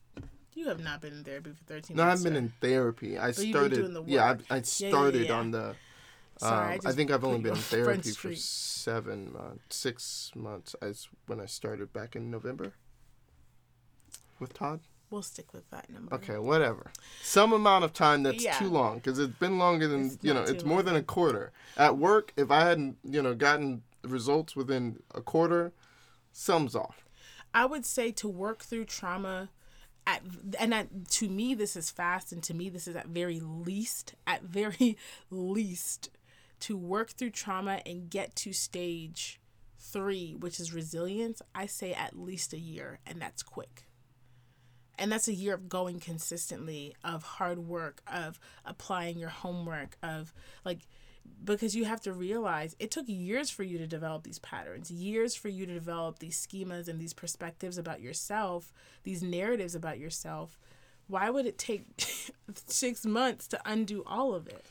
You 0.58 0.70
have 0.70 0.84
not 0.84 1.02
been 1.02 1.14
in 1.14 1.24
therapy 1.24 1.52
for 1.52 1.64
13 1.66 1.96
No, 1.96 2.04
months. 2.04 2.24
No, 2.24 2.30
I've 2.30 2.34
been 2.34 2.44
in 2.44 2.52
therapy. 2.62 3.16
I 3.16 3.28
you've 3.28 3.36
been 3.38 3.52
started. 3.52 3.76
doing 3.76 3.94
the 3.94 4.04
Yeah. 4.08 4.26
I, 4.50 4.56
I 4.56 4.58
yeah, 4.58 4.62
started 4.64 5.28
yeah. 5.28 5.34
on 5.34 5.52
the. 5.52 5.64
Um, 5.70 5.76
Sorry, 6.40 6.80
I 6.84 6.90
I, 6.90 6.92
think 6.94 7.12
I've 7.12 7.24
only 7.24 7.42
been 7.42 7.52
in 7.54 7.60
therapy 7.60 8.10
for 8.12 8.34
seven 8.34 9.34
months, 9.34 9.76
six 9.76 10.32
months. 10.36 10.76
As 10.82 11.10
when 11.28 11.40
I 11.40 11.46
started 11.46 11.94
back 11.94 12.16
in 12.16 12.32
November. 12.32 12.74
With 14.40 14.56
Todd. 14.56 14.80
We'll 15.12 15.22
stick 15.22 15.54
with 15.54 15.70
that 15.70 15.92
number. 15.92 16.16
Okay, 16.16 16.40
whatever. 16.40 16.92
Some 17.22 17.54
amount 17.54 17.86
of 17.86 17.94
time 17.94 18.24
that's 18.24 18.44
Yeah. 18.44 18.58
too 18.58 18.68
long 18.68 18.96
because 18.96 19.20
it's 19.20 19.38
been 19.38 19.60
longer 19.60 19.88
than 19.88 20.08
It's 20.08 20.18
you 20.24 20.34
know. 20.34 20.42
It's 20.42 20.64
more 20.64 20.78
long. 20.78 20.86
than 20.86 20.96
a 20.96 21.04
quarter. 21.04 21.52
At 21.78 22.00
work, 22.00 22.34
if 22.36 22.50
I 22.50 22.62
hadn't 22.62 22.98
you 23.04 23.22
know 23.22 23.36
gotten 23.36 23.84
results 24.04 24.56
within 24.56 25.04
a 25.14 25.22
quarter, 25.22 25.72
sums 26.32 26.76
off. 26.76 27.06
I 27.54 27.66
would 27.68 27.86
say 27.86 28.12
to 28.14 28.28
work 28.28 28.64
through 28.64 28.86
trauma 28.86 29.50
at 30.08 30.24
and 30.58 30.74
at, 30.74 31.10
to 31.10 31.30
me 31.30 31.54
this 31.54 31.76
is 31.76 31.92
fast 31.92 32.32
and 32.32 32.42
to 32.42 32.54
me 32.54 32.70
this 32.70 32.88
is 32.88 32.96
at 32.96 33.08
very 33.08 33.40
least 33.40 34.16
at 34.26 34.42
very 34.42 34.98
least 35.30 36.10
to 36.62 36.76
work 36.78 37.12
through 37.12 37.30
trauma 37.30 37.82
and 37.86 38.10
get 38.10 38.36
to 38.36 38.54
stage 38.54 39.40
3 39.80 40.36
which 40.40 40.60
is 40.60 40.74
resilience 40.74 41.42
I 41.54 41.68
say 41.68 41.94
at 41.94 42.18
least 42.18 42.54
a 42.54 42.60
year 42.60 43.00
and 43.06 43.22
that's 43.22 43.44
quick. 43.44 43.84
And 45.00 45.12
that's 45.12 45.28
a 45.28 45.34
year 45.34 45.54
of 45.54 45.70
going 45.70 46.00
consistently 46.00 46.96
of 47.04 47.22
hard 47.22 47.60
work 47.60 48.02
of 48.12 48.40
applying 48.66 49.20
your 49.20 49.30
homework 49.30 49.96
of 50.02 50.34
like 50.66 50.88
because 51.44 51.76
you 51.76 51.86
have 51.86 52.02
to 52.02 52.14
realize 52.14 52.76
it 52.80 52.92
took 52.92 53.06
years 53.08 53.50
for 53.50 53.64
you 53.64 53.78
to 53.78 53.88
develop 53.88 54.24
these 54.24 54.40
patterns, 54.40 54.92
years 54.92 55.34
for 55.36 55.50
you 55.50 55.66
to 55.66 55.74
develop 55.74 56.20
these 56.20 56.38
schemas 56.46 56.88
and 56.88 57.00
these 57.00 57.14
perspectives 57.14 57.78
about 57.78 58.02
yourself, 58.02 58.74
these 59.04 59.24
narratives 59.24 59.74
about 59.76 59.98
yourself. 60.00 60.58
Why 61.08 61.30
would 61.30 61.46
it 61.46 61.58
take 61.58 61.86
six 62.68 63.06
months 63.06 63.48
to 63.48 63.62
undo 63.66 64.04
all 64.06 64.34
of 64.36 64.48
it? 64.48 64.66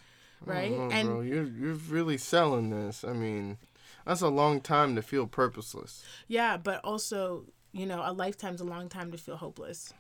Right? 0.45 0.73
Oh, 0.73 0.90
and 0.90 1.09
bro, 1.09 1.21
you're 1.23 1.45
you're 1.45 1.75
really 1.75 2.19
selling 2.19 2.69
this. 2.71 3.05
I 3.05 3.14
mean, 3.14 3.57
that's 4.05 4.21
a 4.21 4.29
long 4.29 4.61
time 4.61 4.95
to 4.97 5.03
feel 5.03 5.27
purposeless. 5.27 6.05
yeah, 6.29 6.59
but 6.59 6.85
also, 6.85 7.45
you 7.73 7.87
know, 7.87 8.03
a 8.05 8.12
lifetime's 8.12 8.61
a 8.61 8.64
long 8.64 8.88
time 8.90 9.11
to 9.12 9.19
feel 9.19 9.37
hopeless. 9.37 9.95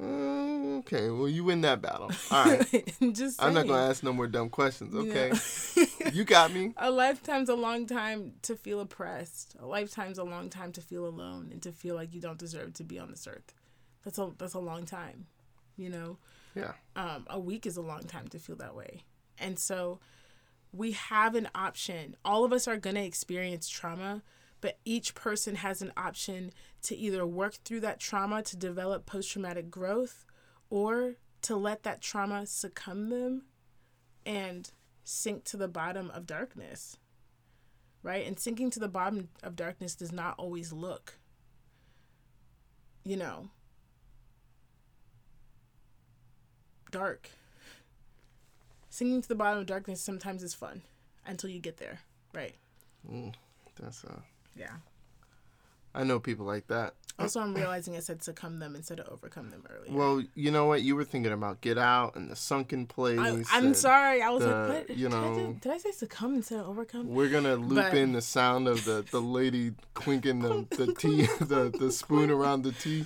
Uh, 0.00 0.78
okay, 0.78 1.10
well 1.10 1.28
you 1.28 1.42
win 1.44 1.60
that 1.62 1.82
battle. 1.82 2.10
All 2.30 2.44
right, 2.44 2.94
Just 3.12 3.42
I'm 3.42 3.54
not 3.54 3.66
gonna 3.66 3.88
ask 3.88 4.02
no 4.04 4.12
more 4.12 4.28
dumb 4.28 4.48
questions. 4.48 4.94
Okay, 4.94 5.30
know? 5.30 6.10
you 6.12 6.24
got 6.24 6.52
me. 6.52 6.72
a 6.76 6.90
lifetime's 6.90 7.48
a 7.48 7.54
long 7.54 7.86
time 7.86 8.34
to 8.42 8.54
feel 8.54 8.80
oppressed. 8.80 9.56
A 9.58 9.66
lifetime's 9.66 10.18
a 10.18 10.24
long 10.24 10.50
time 10.50 10.70
to 10.72 10.80
feel 10.80 11.06
alone 11.06 11.48
and 11.50 11.60
to 11.62 11.72
feel 11.72 11.96
like 11.96 12.14
you 12.14 12.20
don't 12.20 12.38
deserve 12.38 12.74
to 12.74 12.84
be 12.84 12.98
on 12.98 13.10
this 13.10 13.26
earth. 13.26 13.54
That's 14.04 14.18
a 14.18 14.30
that's 14.38 14.54
a 14.54 14.60
long 14.60 14.86
time, 14.86 15.26
you 15.76 15.90
know. 15.90 16.18
Yeah. 16.54 16.72
Um, 16.94 17.26
a 17.28 17.38
week 17.38 17.66
is 17.66 17.76
a 17.76 17.82
long 17.82 18.04
time 18.04 18.28
to 18.28 18.38
feel 18.38 18.56
that 18.56 18.76
way, 18.76 19.02
and 19.38 19.58
so 19.58 19.98
we 20.72 20.92
have 20.92 21.34
an 21.34 21.48
option. 21.56 22.14
All 22.24 22.44
of 22.44 22.52
us 22.52 22.68
are 22.68 22.76
gonna 22.76 23.02
experience 23.02 23.68
trauma, 23.68 24.22
but 24.60 24.78
each 24.84 25.14
person 25.14 25.56
has 25.56 25.82
an 25.82 25.92
option 25.96 26.52
to 26.82 26.96
either 26.96 27.26
work 27.26 27.54
through 27.64 27.80
that 27.80 28.00
trauma 28.00 28.42
to 28.42 28.56
develop 28.56 29.06
post 29.06 29.30
traumatic 29.30 29.70
growth, 29.70 30.24
or 30.70 31.14
to 31.42 31.56
let 31.56 31.82
that 31.84 32.00
trauma 32.00 32.46
succumb 32.46 33.08
them, 33.10 33.42
and 34.26 34.70
sink 35.04 35.44
to 35.44 35.56
the 35.56 35.68
bottom 35.68 36.10
of 36.10 36.26
darkness. 36.26 36.96
Right? 38.02 38.26
And 38.26 38.38
sinking 38.38 38.70
to 38.70 38.80
the 38.80 38.88
bottom 38.88 39.28
of 39.42 39.56
darkness 39.56 39.94
does 39.94 40.12
not 40.12 40.34
always 40.38 40.72
look, 40.72 41.18
you 43.04 43.16
know, 43.16 43.48
dark. 46.90 47.30
Sinking 48.88 49.22
to 49.22 49.28
the 49.28 49.34
bottom 49.34 49.60
of 49.60 49.66
darkness 49.66 50.00
sometimes 50.00 50.42
is 50.42 50.54
fun 50.54 50.82
until 51.26 51.50
you 51.50 51.58
get 51.60 51.76
there. 51.76 52.00
Right. 52.32 52.54
Mm, 53.10 53.34
that's 53.80 54.04
uh. 54.04 54.20
Yeah. 54.56 54.76
I 55.94 56.04
know 56.04 56.18
people 56.20 56.46
like 56.46 56.66
that. 56.68 56.94
Also, 57.20 57.40
I'm 57.40 57.52
realizing 57.52 57.96
I 57.96 57.98
said 57.98 58.22
succumb 58.22 58.60
them 58.60 58.76
instead 58.76 59.00
of 59.00 59.08
overcome 59.08 59.50
them 59.50 59.64
earlier. 59.68 59.92
Well, 59.92 60.22
you 60.36 60.52
know 60.52 60.66
what? 60.66 60.82
You 60.82 60.94
were 60.94 61.02
thinking 61.02 61.32
about 61.32 61.60
Get 61.60 61.76
Out 61.76 62.14
and 62.14 62.30
the 62.30 62.36
sunken 62.36 62.86
place. 62.86 63.18
I, 63.18 63.42
I'm 63.56 63.66
and 63.66 63.76
sorry. 63.76 64.22
I 64.22 64.30
was 64.30 64.44
the- 64.44 64.50
like, 64.50 64.88
what? 64.88 64.96
you 64.96 65.08
did, 65.08 65.16
I 65.16 65.20
know- 65.20 65.34
do- 65.34 65.58
did 65.60 65.72
I 65.72 65.78
say 65.78 65.90
succumb 65.90 66.36
instead 66.36 66.60
of 66.60 66.68
overcome? 66.68 67.08
We're 67.08 67.28
gonna 67.28 67.56
loop 67.56 67.86
But- 67.90 67.94
in 67.96 68.12
the 68.12 68.20
sound 68.22 68.68
of 68.68 68.84
the, 68.84 69.04
the 69.10 69.20
lady 69.20 69.72
clinking 69.94 70.38
the, 70.40 70.64
the 70.76 70.94
tea 70.98 71.22
the, 71.40 71.74
the 71.76 71.90
spoon 71.90 72.30
around 72.30 72.62
the 72.62 72.70
tea 72.72 73.04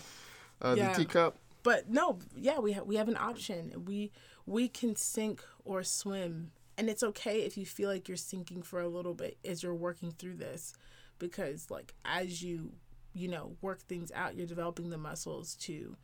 uh, 0.60 0.74
Yeah. 0.76 0.92
the 0.92 1.04
teacup. 1.04 1.38
but 1.62 1.88
no 1.88 2.18
yeah 2.36 2.58
we 2.58 2.72
have 2.72 2.84
we 2.86 2.96
have 2.96 3.08
an 3.08 3.16
option 3.16 3.84
we 3.86 4.10
we 4.46 4.68
can 4.68 4.94
sink 4.94 5.42
or 5.64 5.82
swim 5.82 6.50
and 6.76 6.90
it's 6.90 7.02
okay 7.02 7.40
if 7.42 7.56
you 7.56 7.64
feel 7.64 7.88
like 7.88 8.08
you're 8.08 8.16
sinking 8.18 8.62
for 8.62 8.80
a 8.80 8.88
little 8.88 9.14
bit 9.14 9.38
as 9.44 9.62
you're 9.62 9.74
working 9.74 10.12
through 10.12 10.34
this 10.34 10.74
because 11.22 11.70
like 11.70 11.94
as 12.04 12.42
you 12.42 12.72
you 13.14 13.28
know 13.28 13.56
work 13.62 13.80
things 13.82 14.10
out 14.14 14.34
you're 14.36 14.46
developing 14.46 14.90
the 14.90 14.98
muscles 14.98 15.54
to 15.54 15.96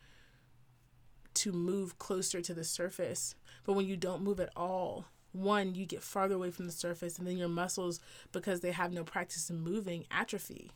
to 1.34 1.52
move 1.52 1.98
closer 1.98 2.40
to 2.40 2.54
the 2.54 2.64
surface 2.64 3.34
but 3.64 3.72
when 3.74 3.86
you 3.86 3.96
don't 3.96 4.22
move 4.22 4.38
at 4.40 4.50
all 4.56 5.06
one 5.32 5.74
you 5.74 5.84
get 5.84 6.02
farther 6.02 6.34
away 6.36 6.50
from 6.50 6.64
the 6.66 6.72
surface 6.72 7.18
and 7.18 7.26
then 7.26 7.36
your 7.36 7.48
muscles 7.48 8.00
because 8.32 8.60
they 8.60 8.72
have 8.72 8.92
no 8.92 9.04
practice 9.04 9.50
in 9.50 9.60
moving 9.60 10.04
atrophy 10.10 10.70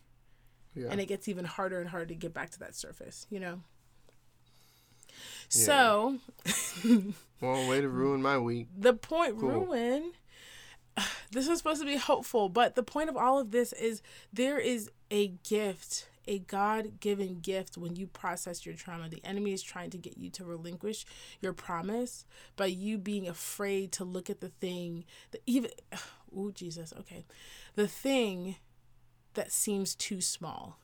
Yeah. 0.74 0.88
and 0.90 1.00
it 1.00 1.07
gets 1.07 1.28
even 1.28 1.45
harder 1.45 1.80
and 1.80 1.88
harder 1.90 2.07
to 2.07 2.14
get 2.14 2.34
back 2.34 2.51
to 2.51 2.59
that 2.61 2.74
surface 2.74 3.26
you 3.30 3.40
know 3.40 3.61
so 5.49 6.18
well, 7.40 7.68
way 7.68 7.80
to 7.80 7.88
ruin 7.88 8.22
my 8.22 8.38
week. 8.38 8.68
the 8.76 8.95
point 8.95 9.38
Cool. 9.38 9.51
ruin 9.66 10.12
this 11.30 11.49
is 11.49 11.59
supposed 11.59 11.80
to 11.80 11.86
be 11.86 11.97
hopeful 11.97 12.49
but 12.49 12.74
the 12.74 12.82
point 12.82 13.09
of 13.09 13.16
all 13.16 13.38
of 13.38 13.51
this 13.51 13.72
is 13.72 14.03
there 14.32 14.59
is 14.59 14.90
a 15.11 15.28
gift 15.49 16.09
a 16.26 16.38
god-given 16.38 17.40
gift 17.40 17.76
when 17.76 17.97
you 17.97 18.07
process 18.07 18.64
your 18.64 18.74
trauma. 18.74 19.09
The 19.09 19.24
enemy 19.24 19.53
is 19.53 19.62
trying 19.62 19.90
to 19.90 19.99
get 19.99 20.18
you 20.18 20.30
to 20.30 20.45
relinquish 20.45 21.05
your 21.40 21.53
promise 21.53 22.24
by 22.57 22.66
you 22.66 22.99
being 22.99 23.28
afraid 23.28 23.93
to 23.93 24.05
look 24.05 24.30
at 24.30 24.40
the 24.40 24.49
thing 24.49 25.05
that 25.32 25.43
even 25.47 25.70
oh 26.36 26.51
jesus 26.51 26.93
okay. 26.99 27.24
The 27.74 27.88
thing 27.88 28.57
that 29.34 29.51
seems 29.51 29.95
too 29.95 30.20
small 30.20 30.78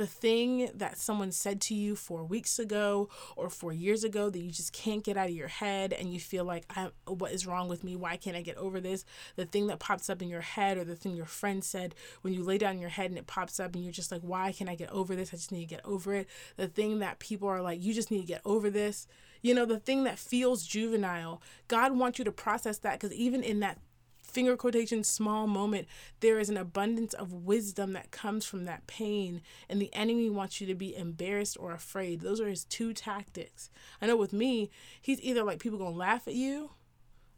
the 0.00 0.06
thing 0.06 0.70
that 0.74 0.96
someone 0.96 1.30
said 1.30 1.60
to 1.60 1.74
you 1.74 1.94
four 1.94 2.24
weeks 2.24 2.58
ago 2.58 3.10
or 3.36 3.50
four 3.50 3.70
years 3.70 4.02
ago 4.02 4.30
that 4.30 4.38
you 4.38 4.50
just 4.50 4.72
can't 4.72 5.04
get 5.04 5.14
out 5.14 5.28
of 5.28 5.34
your 5.34 5.48
head 5.48 5.92
and 5.92 6.10
you 6.10 6.18
feel 6.18 6.42
like, 6.42 6.64
what 7.04 7.32
is 7.32 7.46
wrong 7.46 7.68
with 7.68 7.84
me? 7.84 7.96
Why 7.96 8.16
can't 8.16 8.34
I 8.34 8.40
get 8.40 8.56
over 8.56 8.80
this? 8.80 9.04
The 9.36 9.44
thing 9.44 9.66
that 9.66 9.78
pops 9.78 10.08
up 10.08 10.22
in 10.22 10.30
your 10.30 10.40
head 10.40 10.78
or 10.78 10.84
the 10.84 10.96
thing 10.96 11.14
your 11.14 11.26
friend 11.26 11.62
said 11.62 11.94
when 12.22 12.32
you 12.32 12.42
lay 12.42 12.56
down 12.56 12.78
your 12.78 12.88
head 12.88 13.10
and 13.10 13.18
it 13.18 13.26
pops 13.26 13.60
up 13.60 13.74
and 13.74 13.84
you're 13.84 13.92
just 13.92 14.10
like, 14.10 14.22
why 14.22 14.52
can't 14.52 14.70
I 14.70 14.74
get 14.74 14.88
over 14.88 15.14
this? 15.14 15.34
I 15.34 15.36
just 15.36 15.52
need 15.52 15.68
to 15.68 15.74
get 15.74 15.84
over 15.84 16.14
it. 16.14 16.28
The 16.56 16.66
thing 16.66 17.00
that 17.00 17.18
people 17.18 17.48
are 17.48 17.60
like, 17.60 17.82
you 17.82 17.92
just 17.92 18.10
need 18.10 18.22
to 18.22 18.26
get 18.26 18.40
over 18.46 18.70
this. 18.70 19.06
You 19.42 19.54
know, 19.54 19.66
the 19.66 19.80
thing 19.80 20.04
that 20.04 20.18
feels 20.18 20.64
juvenile. 20.66 21.42
God 21.68 21.94
wants 21.94 22.18
you 22.18 22.24
to 22.24 22.32
process 22.32 22.78
that 22.78 22.98
because 22.98 23.14
even 23.14 23.42
in 23.42 23.60
that 23.60 23.76
finger 24.30 24.56
quotation 24.56 25.04
small 25.04 25.46
moment, 25.46 25.88
there 26.20 26.38
is 26.38 26.48
an 26.48 26.56
abundance 26.56 27.12
of 27.14 27.32
wisdom 27.32 27.92
that 27.92 28.10
comes 28.10 28.44
from 28.44 28.64
that 28.64 28.86
pain. 28.86 29.42
And 29.68 29.80
the 29.80 29.92
enemy 29.94 30.30
wants 30.30 30.60
you 30.60 30.66
to 30.66 30.74
be 30.74 30.96
embarrassed 30.96 31.56
or 31.60 31.72
afraid. 31.72 32.20
Those 32.20 32.40
are 32.40 32.48
his 32.48 32.64
two 32.64 32.92
tactics. 32.94 33.70
I 34.00 34.06
know 34.06 34.16
with 34.16 34.32
me, 34.32 34.70
he's 35.00 35.20
either 35.20 35.42
like 35.42 35.60
people 35.60 35.78
gonna 35.78 35.96
laugh 35.96 36.26
at 36.26 36.34
you 36.34 36.70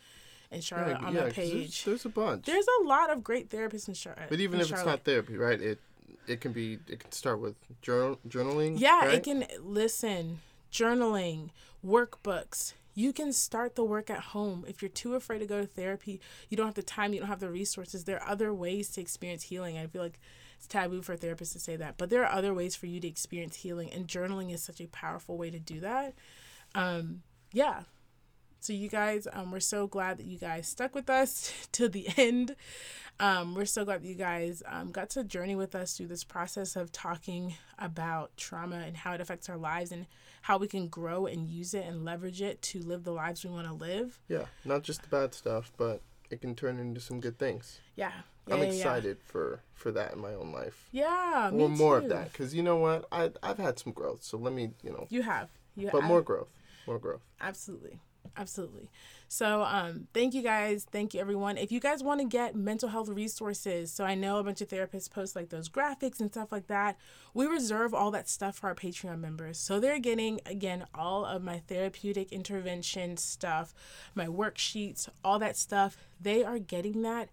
in 0.51 0.61
Charlotte 0.61 0.99
yeah, 1.01 1.07
on 1.07 1.15
yeah, 1.15 1.23
my 1.23 1.31
page. 1.31 1.85
There's, 1.85 1.87
there's, 2.03 2.05
a 2.07 2.09
bunch. 2.09 2.47
There's 2.47 2.67
a 2.81 2.85
lot 2.85 3.11
of 3.11 3.23
great 3.23 3.51
therapists 3.51 3.89
in 3.89 3.95
Charlotte. 3.95 4.27
But 4.29 4.41
even 4.41 4.61
if 4.61 4.69
Charlotte. 4.69 4.83
it's 4.83 4.87
not 4.87 5.05
therapy, 5.05 5.37
right? 5.37 5.61
It 5.61 5.81
it 6.27 6.41
can 6.41 6.53
be. 6.53 6.79
It 6.89 7.01
can 7.01 7.13
start 7.13 7.41
with 7.41 7.57
journal 7.83 8.19
journaling. 8.29 8.79
Yeah, 8.79 9.07
right? 9.07 9.15
it 9.15 9.25
can 9.25 9.47
listen, 9.63 10.41
journaling, 10.73 11.51
workbooks, 11.85 12.75
you 12.99 13.13
can 13.13 13.33
start 13.33 13.77
the 13.77 13.85
work 13.85 14.11
at 14.11 14.19
home. 14.19 14.65
If 14.67 14.83
you're 14.83 14.89
too 14.89 15.15
afraid 15.15 15.39
to 15.39 15.47
go 15.47 15.61
to 15.61 15.67
therapy, 15.69 16.21
you 16.49 16.57
don't 16.57 16.67
have 16.67 16.75
the 16.75 16.83
time, 16.83 17.13
you 17.13 17.21
don't 17.21 17.29
have 17.29 17.39
the 17.39 17.49
resources. 17.49 18.03
There 18.03 18.21
are 18.21 18.29
other 18.29 18.53
ways 18.53 18.89
to 18.91 19.01
experience 19.01 19.45
healing. 19.45 19.79
I 19.79 19.87
feel 19.87 20.03
like 20.03 20.19
it's 20.57 20.67
taboo 20.67 21.03
for 21.03 21.17
therapists 21.17 21.53
to 21.53 21.61
say 21.61 21.77
that, 21.77 21.97
but 21.97 22.11
there 22.11 22.25
are 22.25 22.37
other 22.37 22.53
ways 22.53 22.75
for 22.75 22.87
you 22.87 22.99
to 22.99 23.07
experience 23.07 23.55
healing, 23.55 23.93
and 23.93 24.09
journaling 24.09 24.53
is 24.53 24.65
such 24.65 24.81
a 24.81 24.89
powerful 24.89 25.39
way 25.39 25.49
to 25.49 25.61
do 25.61 25.79
that. 25.79 26.15
Um, 26.75 27.23
yeah. 27.53 27.83
So 28.61 28.73
you 28.73 28.89
guys, 28.89 29.29
um, 29.33 29.53
we're 29.53 29.61
so 29.61 29.87
glad 29.87 30.19
that 30.19 30.27
you 30.27 30.39
guys 30.39 30.67
stuck 30.67 30.95
with 30.95 31.09
us 31.09 31.53
to 31.73 31.89
the 31.89 32.09
end. 32.17 32.57
Um, 33.21 33.55
we're 33.55 33.67
so 33.67 33.85
glad 33.85 34.03
that 34.03 34.09
you 34.09 34.15
guys 34.15 34.63
um, 34.67 34.93
got 34.93 35.11
to 35.11 35.25
journey 35.25 35.57
with 35.57 35.75
us 35.75 35.97
through 35.97 36.07
this 36.07 36.25
process 36.25 36.77
of 36.77 36.93
talking 36.93 37.55
about 37.79 38.37
trauma 38.37 38.77
and 38.77 38.97
how 38.97 39.13
it 39.13 39.21
affects 39.21 39.49
our 39.49 39.57
lives 39.57 39.91
and 39.91 40.07
how 40.43 40.57
we 40.57 40.69
can 40.69 40.89
grow 40.89 41.27
and 41.27 41.49
use 41.49 41.75
it 41.75 41.85
and 41.85 42.05
leverage 42.05 42.41
it 42.41 42.63
to 42.63 42.81
live 42.81 43.05
the 43.05 43.13
lives 43.13 43.45
we 43.45 43.51
want 43.51 43.67
to 43.67 43.73
live. 43.73 44.21
Yeah, 44.29 44.47
not 44.65 44.83
just 44.83 45.03
the 45.03 45.09
bad 45.09 45.35
stuff, 45.35 45.73
but 45.77 46.01
it 46.31 46.41
can 46.41 46.55
turn 46.55 46.79
into 46.79 47.01
some 47.01 47.21
good 47.21 47.39
things. 47.39 47.81
Yeah. 47.97 48.13
yeah 48.47 48.55
I'm 48.55 48.63
excited 48.63 49.19
yeah. 49.19 49.33
for 49.33 49.61
for 49.75 49.91
that 49.93 50.13
in 50.13 50.21
my 50.21 50.35
own 50.35 50.53
life. 50.53 50.89
Yeah, 50.93 51.51
me 51.53 51.67
more 51.67 51.99
too. 51.99 52.05
of 52.05 52.11
that 52.11 52.33
because 52.33 52.55
you 52.55 52.63
know 52.63 52.77
what 52.77 53.07
I 53.11 53.31
I've 53.43 53.59
had 53.59 53.79
some 53.79 53.93
growth, 53.93 54.23
so 54.23 54.39
let 54.39 54.53
me 54.53 54.71
you 54.83 54.91
know. 54.91 55.07
You 55.11 55.23
have. 55.23 55.51
You 55.77 55.91
but 55.93 56.03
more 56.03 56.23
growth, 56.23 56.51
more 56.87 56.99
growth. 56.99 57.23
Absolutely, 57.41 58.01
absolutely. 58.37 58.91
So, 59.29 59.63
um, 59.63 60.09
thank 60.15 60.33
you 60.33 60.43
guys. 60.43 60.87
Thank 60.91 61.13
you, 61.13 61.21
everyone. 61.21 61.59
If 61.59 61.71
you 61.71 61.81
guys 61.81 62.03
want 62.03 62.21
to 62.21 62.27
get 62.27 62.57
mental 62.57 62.89
health 62.89 63.09
resources, 63.09 63.93
so 63.93 64.05
I 64.05 64.15
know 64.15 64.39
a 64.39 64.43
bunch 64.43 64.61
of 64.61 64.69
therapists 64.69 65.11
post 65.11 65.37
like 65.37 65.51
those 65.51 65.69
graphics 65.69 66.21
and 66.21 66.31
stuff 66.31 66.51
like 66.51 66.67
that. 66.69 66.97
We 67.35 67.47
reserve 67.47 67.93
all 67.93 68.11
that 68.13 68.29
stuff 68.29 68.57
for 68.57 68.69
our 68.69 68.75
Patreon 68.75 69.21
members. 69.21 69.59
So, 69.59 69.81
they're 69.81 69.99
getting, 69.99 70.41
again, 70.47 70.87
all 70.95 71.25
of 71.25 71.43
my 71.43 71.59
therapeutic 71.59 72.33
intervention 72.33 73.17
stuff, 73.17 73.75
my 74.15 74.27
worksheets, 74.27 75.09
all 75.23 75.39
that 75.41 75.57
stuff. 75.57 75.97
They 76.21 76.43
are 76.43 76.59
getting 76.59 77.03
that 77.03 77.29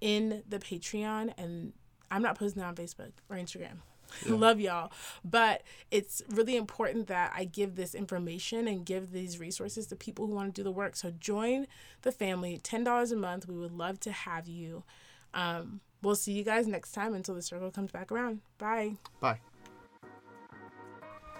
in 0.00 0.42
the 0.48 0.58
Patreon, 0.58 1.34
and 1.36 1.72
I'm 2.10 2.22
not 2.22 2.38
posting 2.38 2.62
that 2.62 2.68
on 2.68 2.76
Facebook 2.76 3.12
or 3.28 3.36
Instagram. 3.36 3.78
Yeah. 4.26 4.34
Love 4.36 4.60
y'all. 4.60 4.92
But 5.24 5.62
it's 5.90 6.22
really 6.28 6.56
important 6.56 7.06
that 7.08 7.32
I 7.34 7.44
give 7.44 7.76
this 7.76 7.94
information 7.94 8.68
and 8.68 8.84
give 8.84 9.12
these 9.12 9.38
resources 9.38 9.86
to 9.88 9.96
people 9.96 10.26
who 10.26 10.34
want 10.34 10.54
to 10.54 10.60
do 10.60 10.64
the 10.64 10.72
work. 10.72 10.96
So 10.96 11.12
join 11.18 11.66
the 12.02 12.12
family, 12.12 12.60
$10 12.62 13.12
a 13.12 13.16
month. 13.16 13.48
We 13.48 13.56
would 13.56 13.72
love 13.72 14.00
to 14.00 14.12
have 14.12 14.48
you. 14.48 14.84
Um, 15.34 15.80
we'll 16.02 16.16
see 16.16 16.32
you 16.32 16.44
guys 16.44 16.66
next 16.66 16.92
time 16.92 17.14
until 17.14 17.34
the 17.34 17.42
circle 17.42 17.70
comes 17.70 17.90
back 17.90 18.10
around. 18.10 18.40
Bye. 18.58 18.96
Bye. 19.20 19.40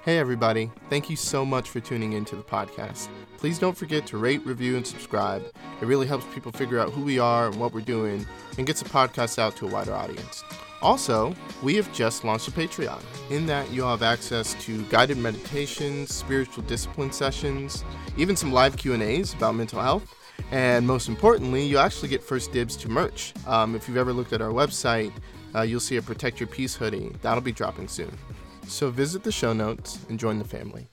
Hey, 0.02 0.18
everybody. 0.18 0.70
Thank 0.88 1.10
you 1.10 1.16
so 1.16 1.44
much 1.44 1.68
for 1.68 1.78
tuning 1.78 2.14
into 2.14 2.34
the 2.34 2.42
podcast. 2.42 3.08
Please 3.36 3.58
don't 3.58 3.76
forget 3.76 4.06
to 4.06 4.16
rate, 4.16 4.44
review, 4.46 4.78
and 4.78 4.86
subscribe. 4.86 5.44
It 5.82 5.84
really 5.84 6.06
helps 6.06 6.24
people 6.32 6.52
figure 6.52 6.78
out 6.78 6.90
who 6.90 7.02
we 7.02 7.18
are 7.18 7.48
and 7.48 7.56
what 7.56 7.74
we're 7.74 7.82
doing 7.82 8.26
and 8.56 8.66
gets 8.66 8.82
the 8.82 8.88
podcast 8.88 9.38
out 9.38 9.56
to 9.56 9.66
a 9.66 9.70
wider 9.70 9.92
audience. 9.92 10.42
Also, 10.82 11.34
we 11.62 11.74
have 11.76 11.92
just 11.92 12.24
launched 12.24 12.48
a 12.48 12.50
Patreon. 12.50 13.02
In 13.30 13.46
that, 13.46 13.70
you'll 13.70 13.88
have 13.88 14.02
access 14.02 14.54
to 14.64 14.82
guided 14.84 15.18
meditations, 15.18 16.14
spiritual 16.14 16.62
discipline 16.64 17.12
sessions, 17.12 17.84
even 18.16 18.34
some 18.34 18.52
live 18.52 18.76
Q&As 18.76 19.34
about 19.34 19.54
mental 19.54 19.80
health, 19.80 20.14
and 20.50 20.86
most 20.86 21.08
importantly, 21.08 21.64
you'll 21.64 21.80
actually 21.80 22.08
get 22.08 22.22
first 22.22 22.52
dibs 22.52 22.76
to 22.76 22.88
merch. 22.88 23.34
Um, 23.46 23.74
if 23.74 23.86
you've 23.86 23.98
ever 23.98 24.12
looked 24.12 24.32
at 24.32 24.40
our 24.40 24.50
website, 24.50 25.12
uh, 25.54 25.62
you'll 25.62 25.80
see 25.80 25.96
a 25.96 26.02
Protect 26.02 26.40
Your 26.40 26.46
Peace 26.46 26.74
hoodie. 26.74 27.12
That'll 27.22 27.40
be 27.42 27.52
dropping 27.52 27.88
soon. 27.88 28.16
So 28.66 28.90
visit 28.90 29.22
the 29.22 29.32
show 29.32 29.52
notes 29.52 29.98
and 30.08 30.18
join 30.18 30.38
the 30.38 30.44
family. 30.44 30.88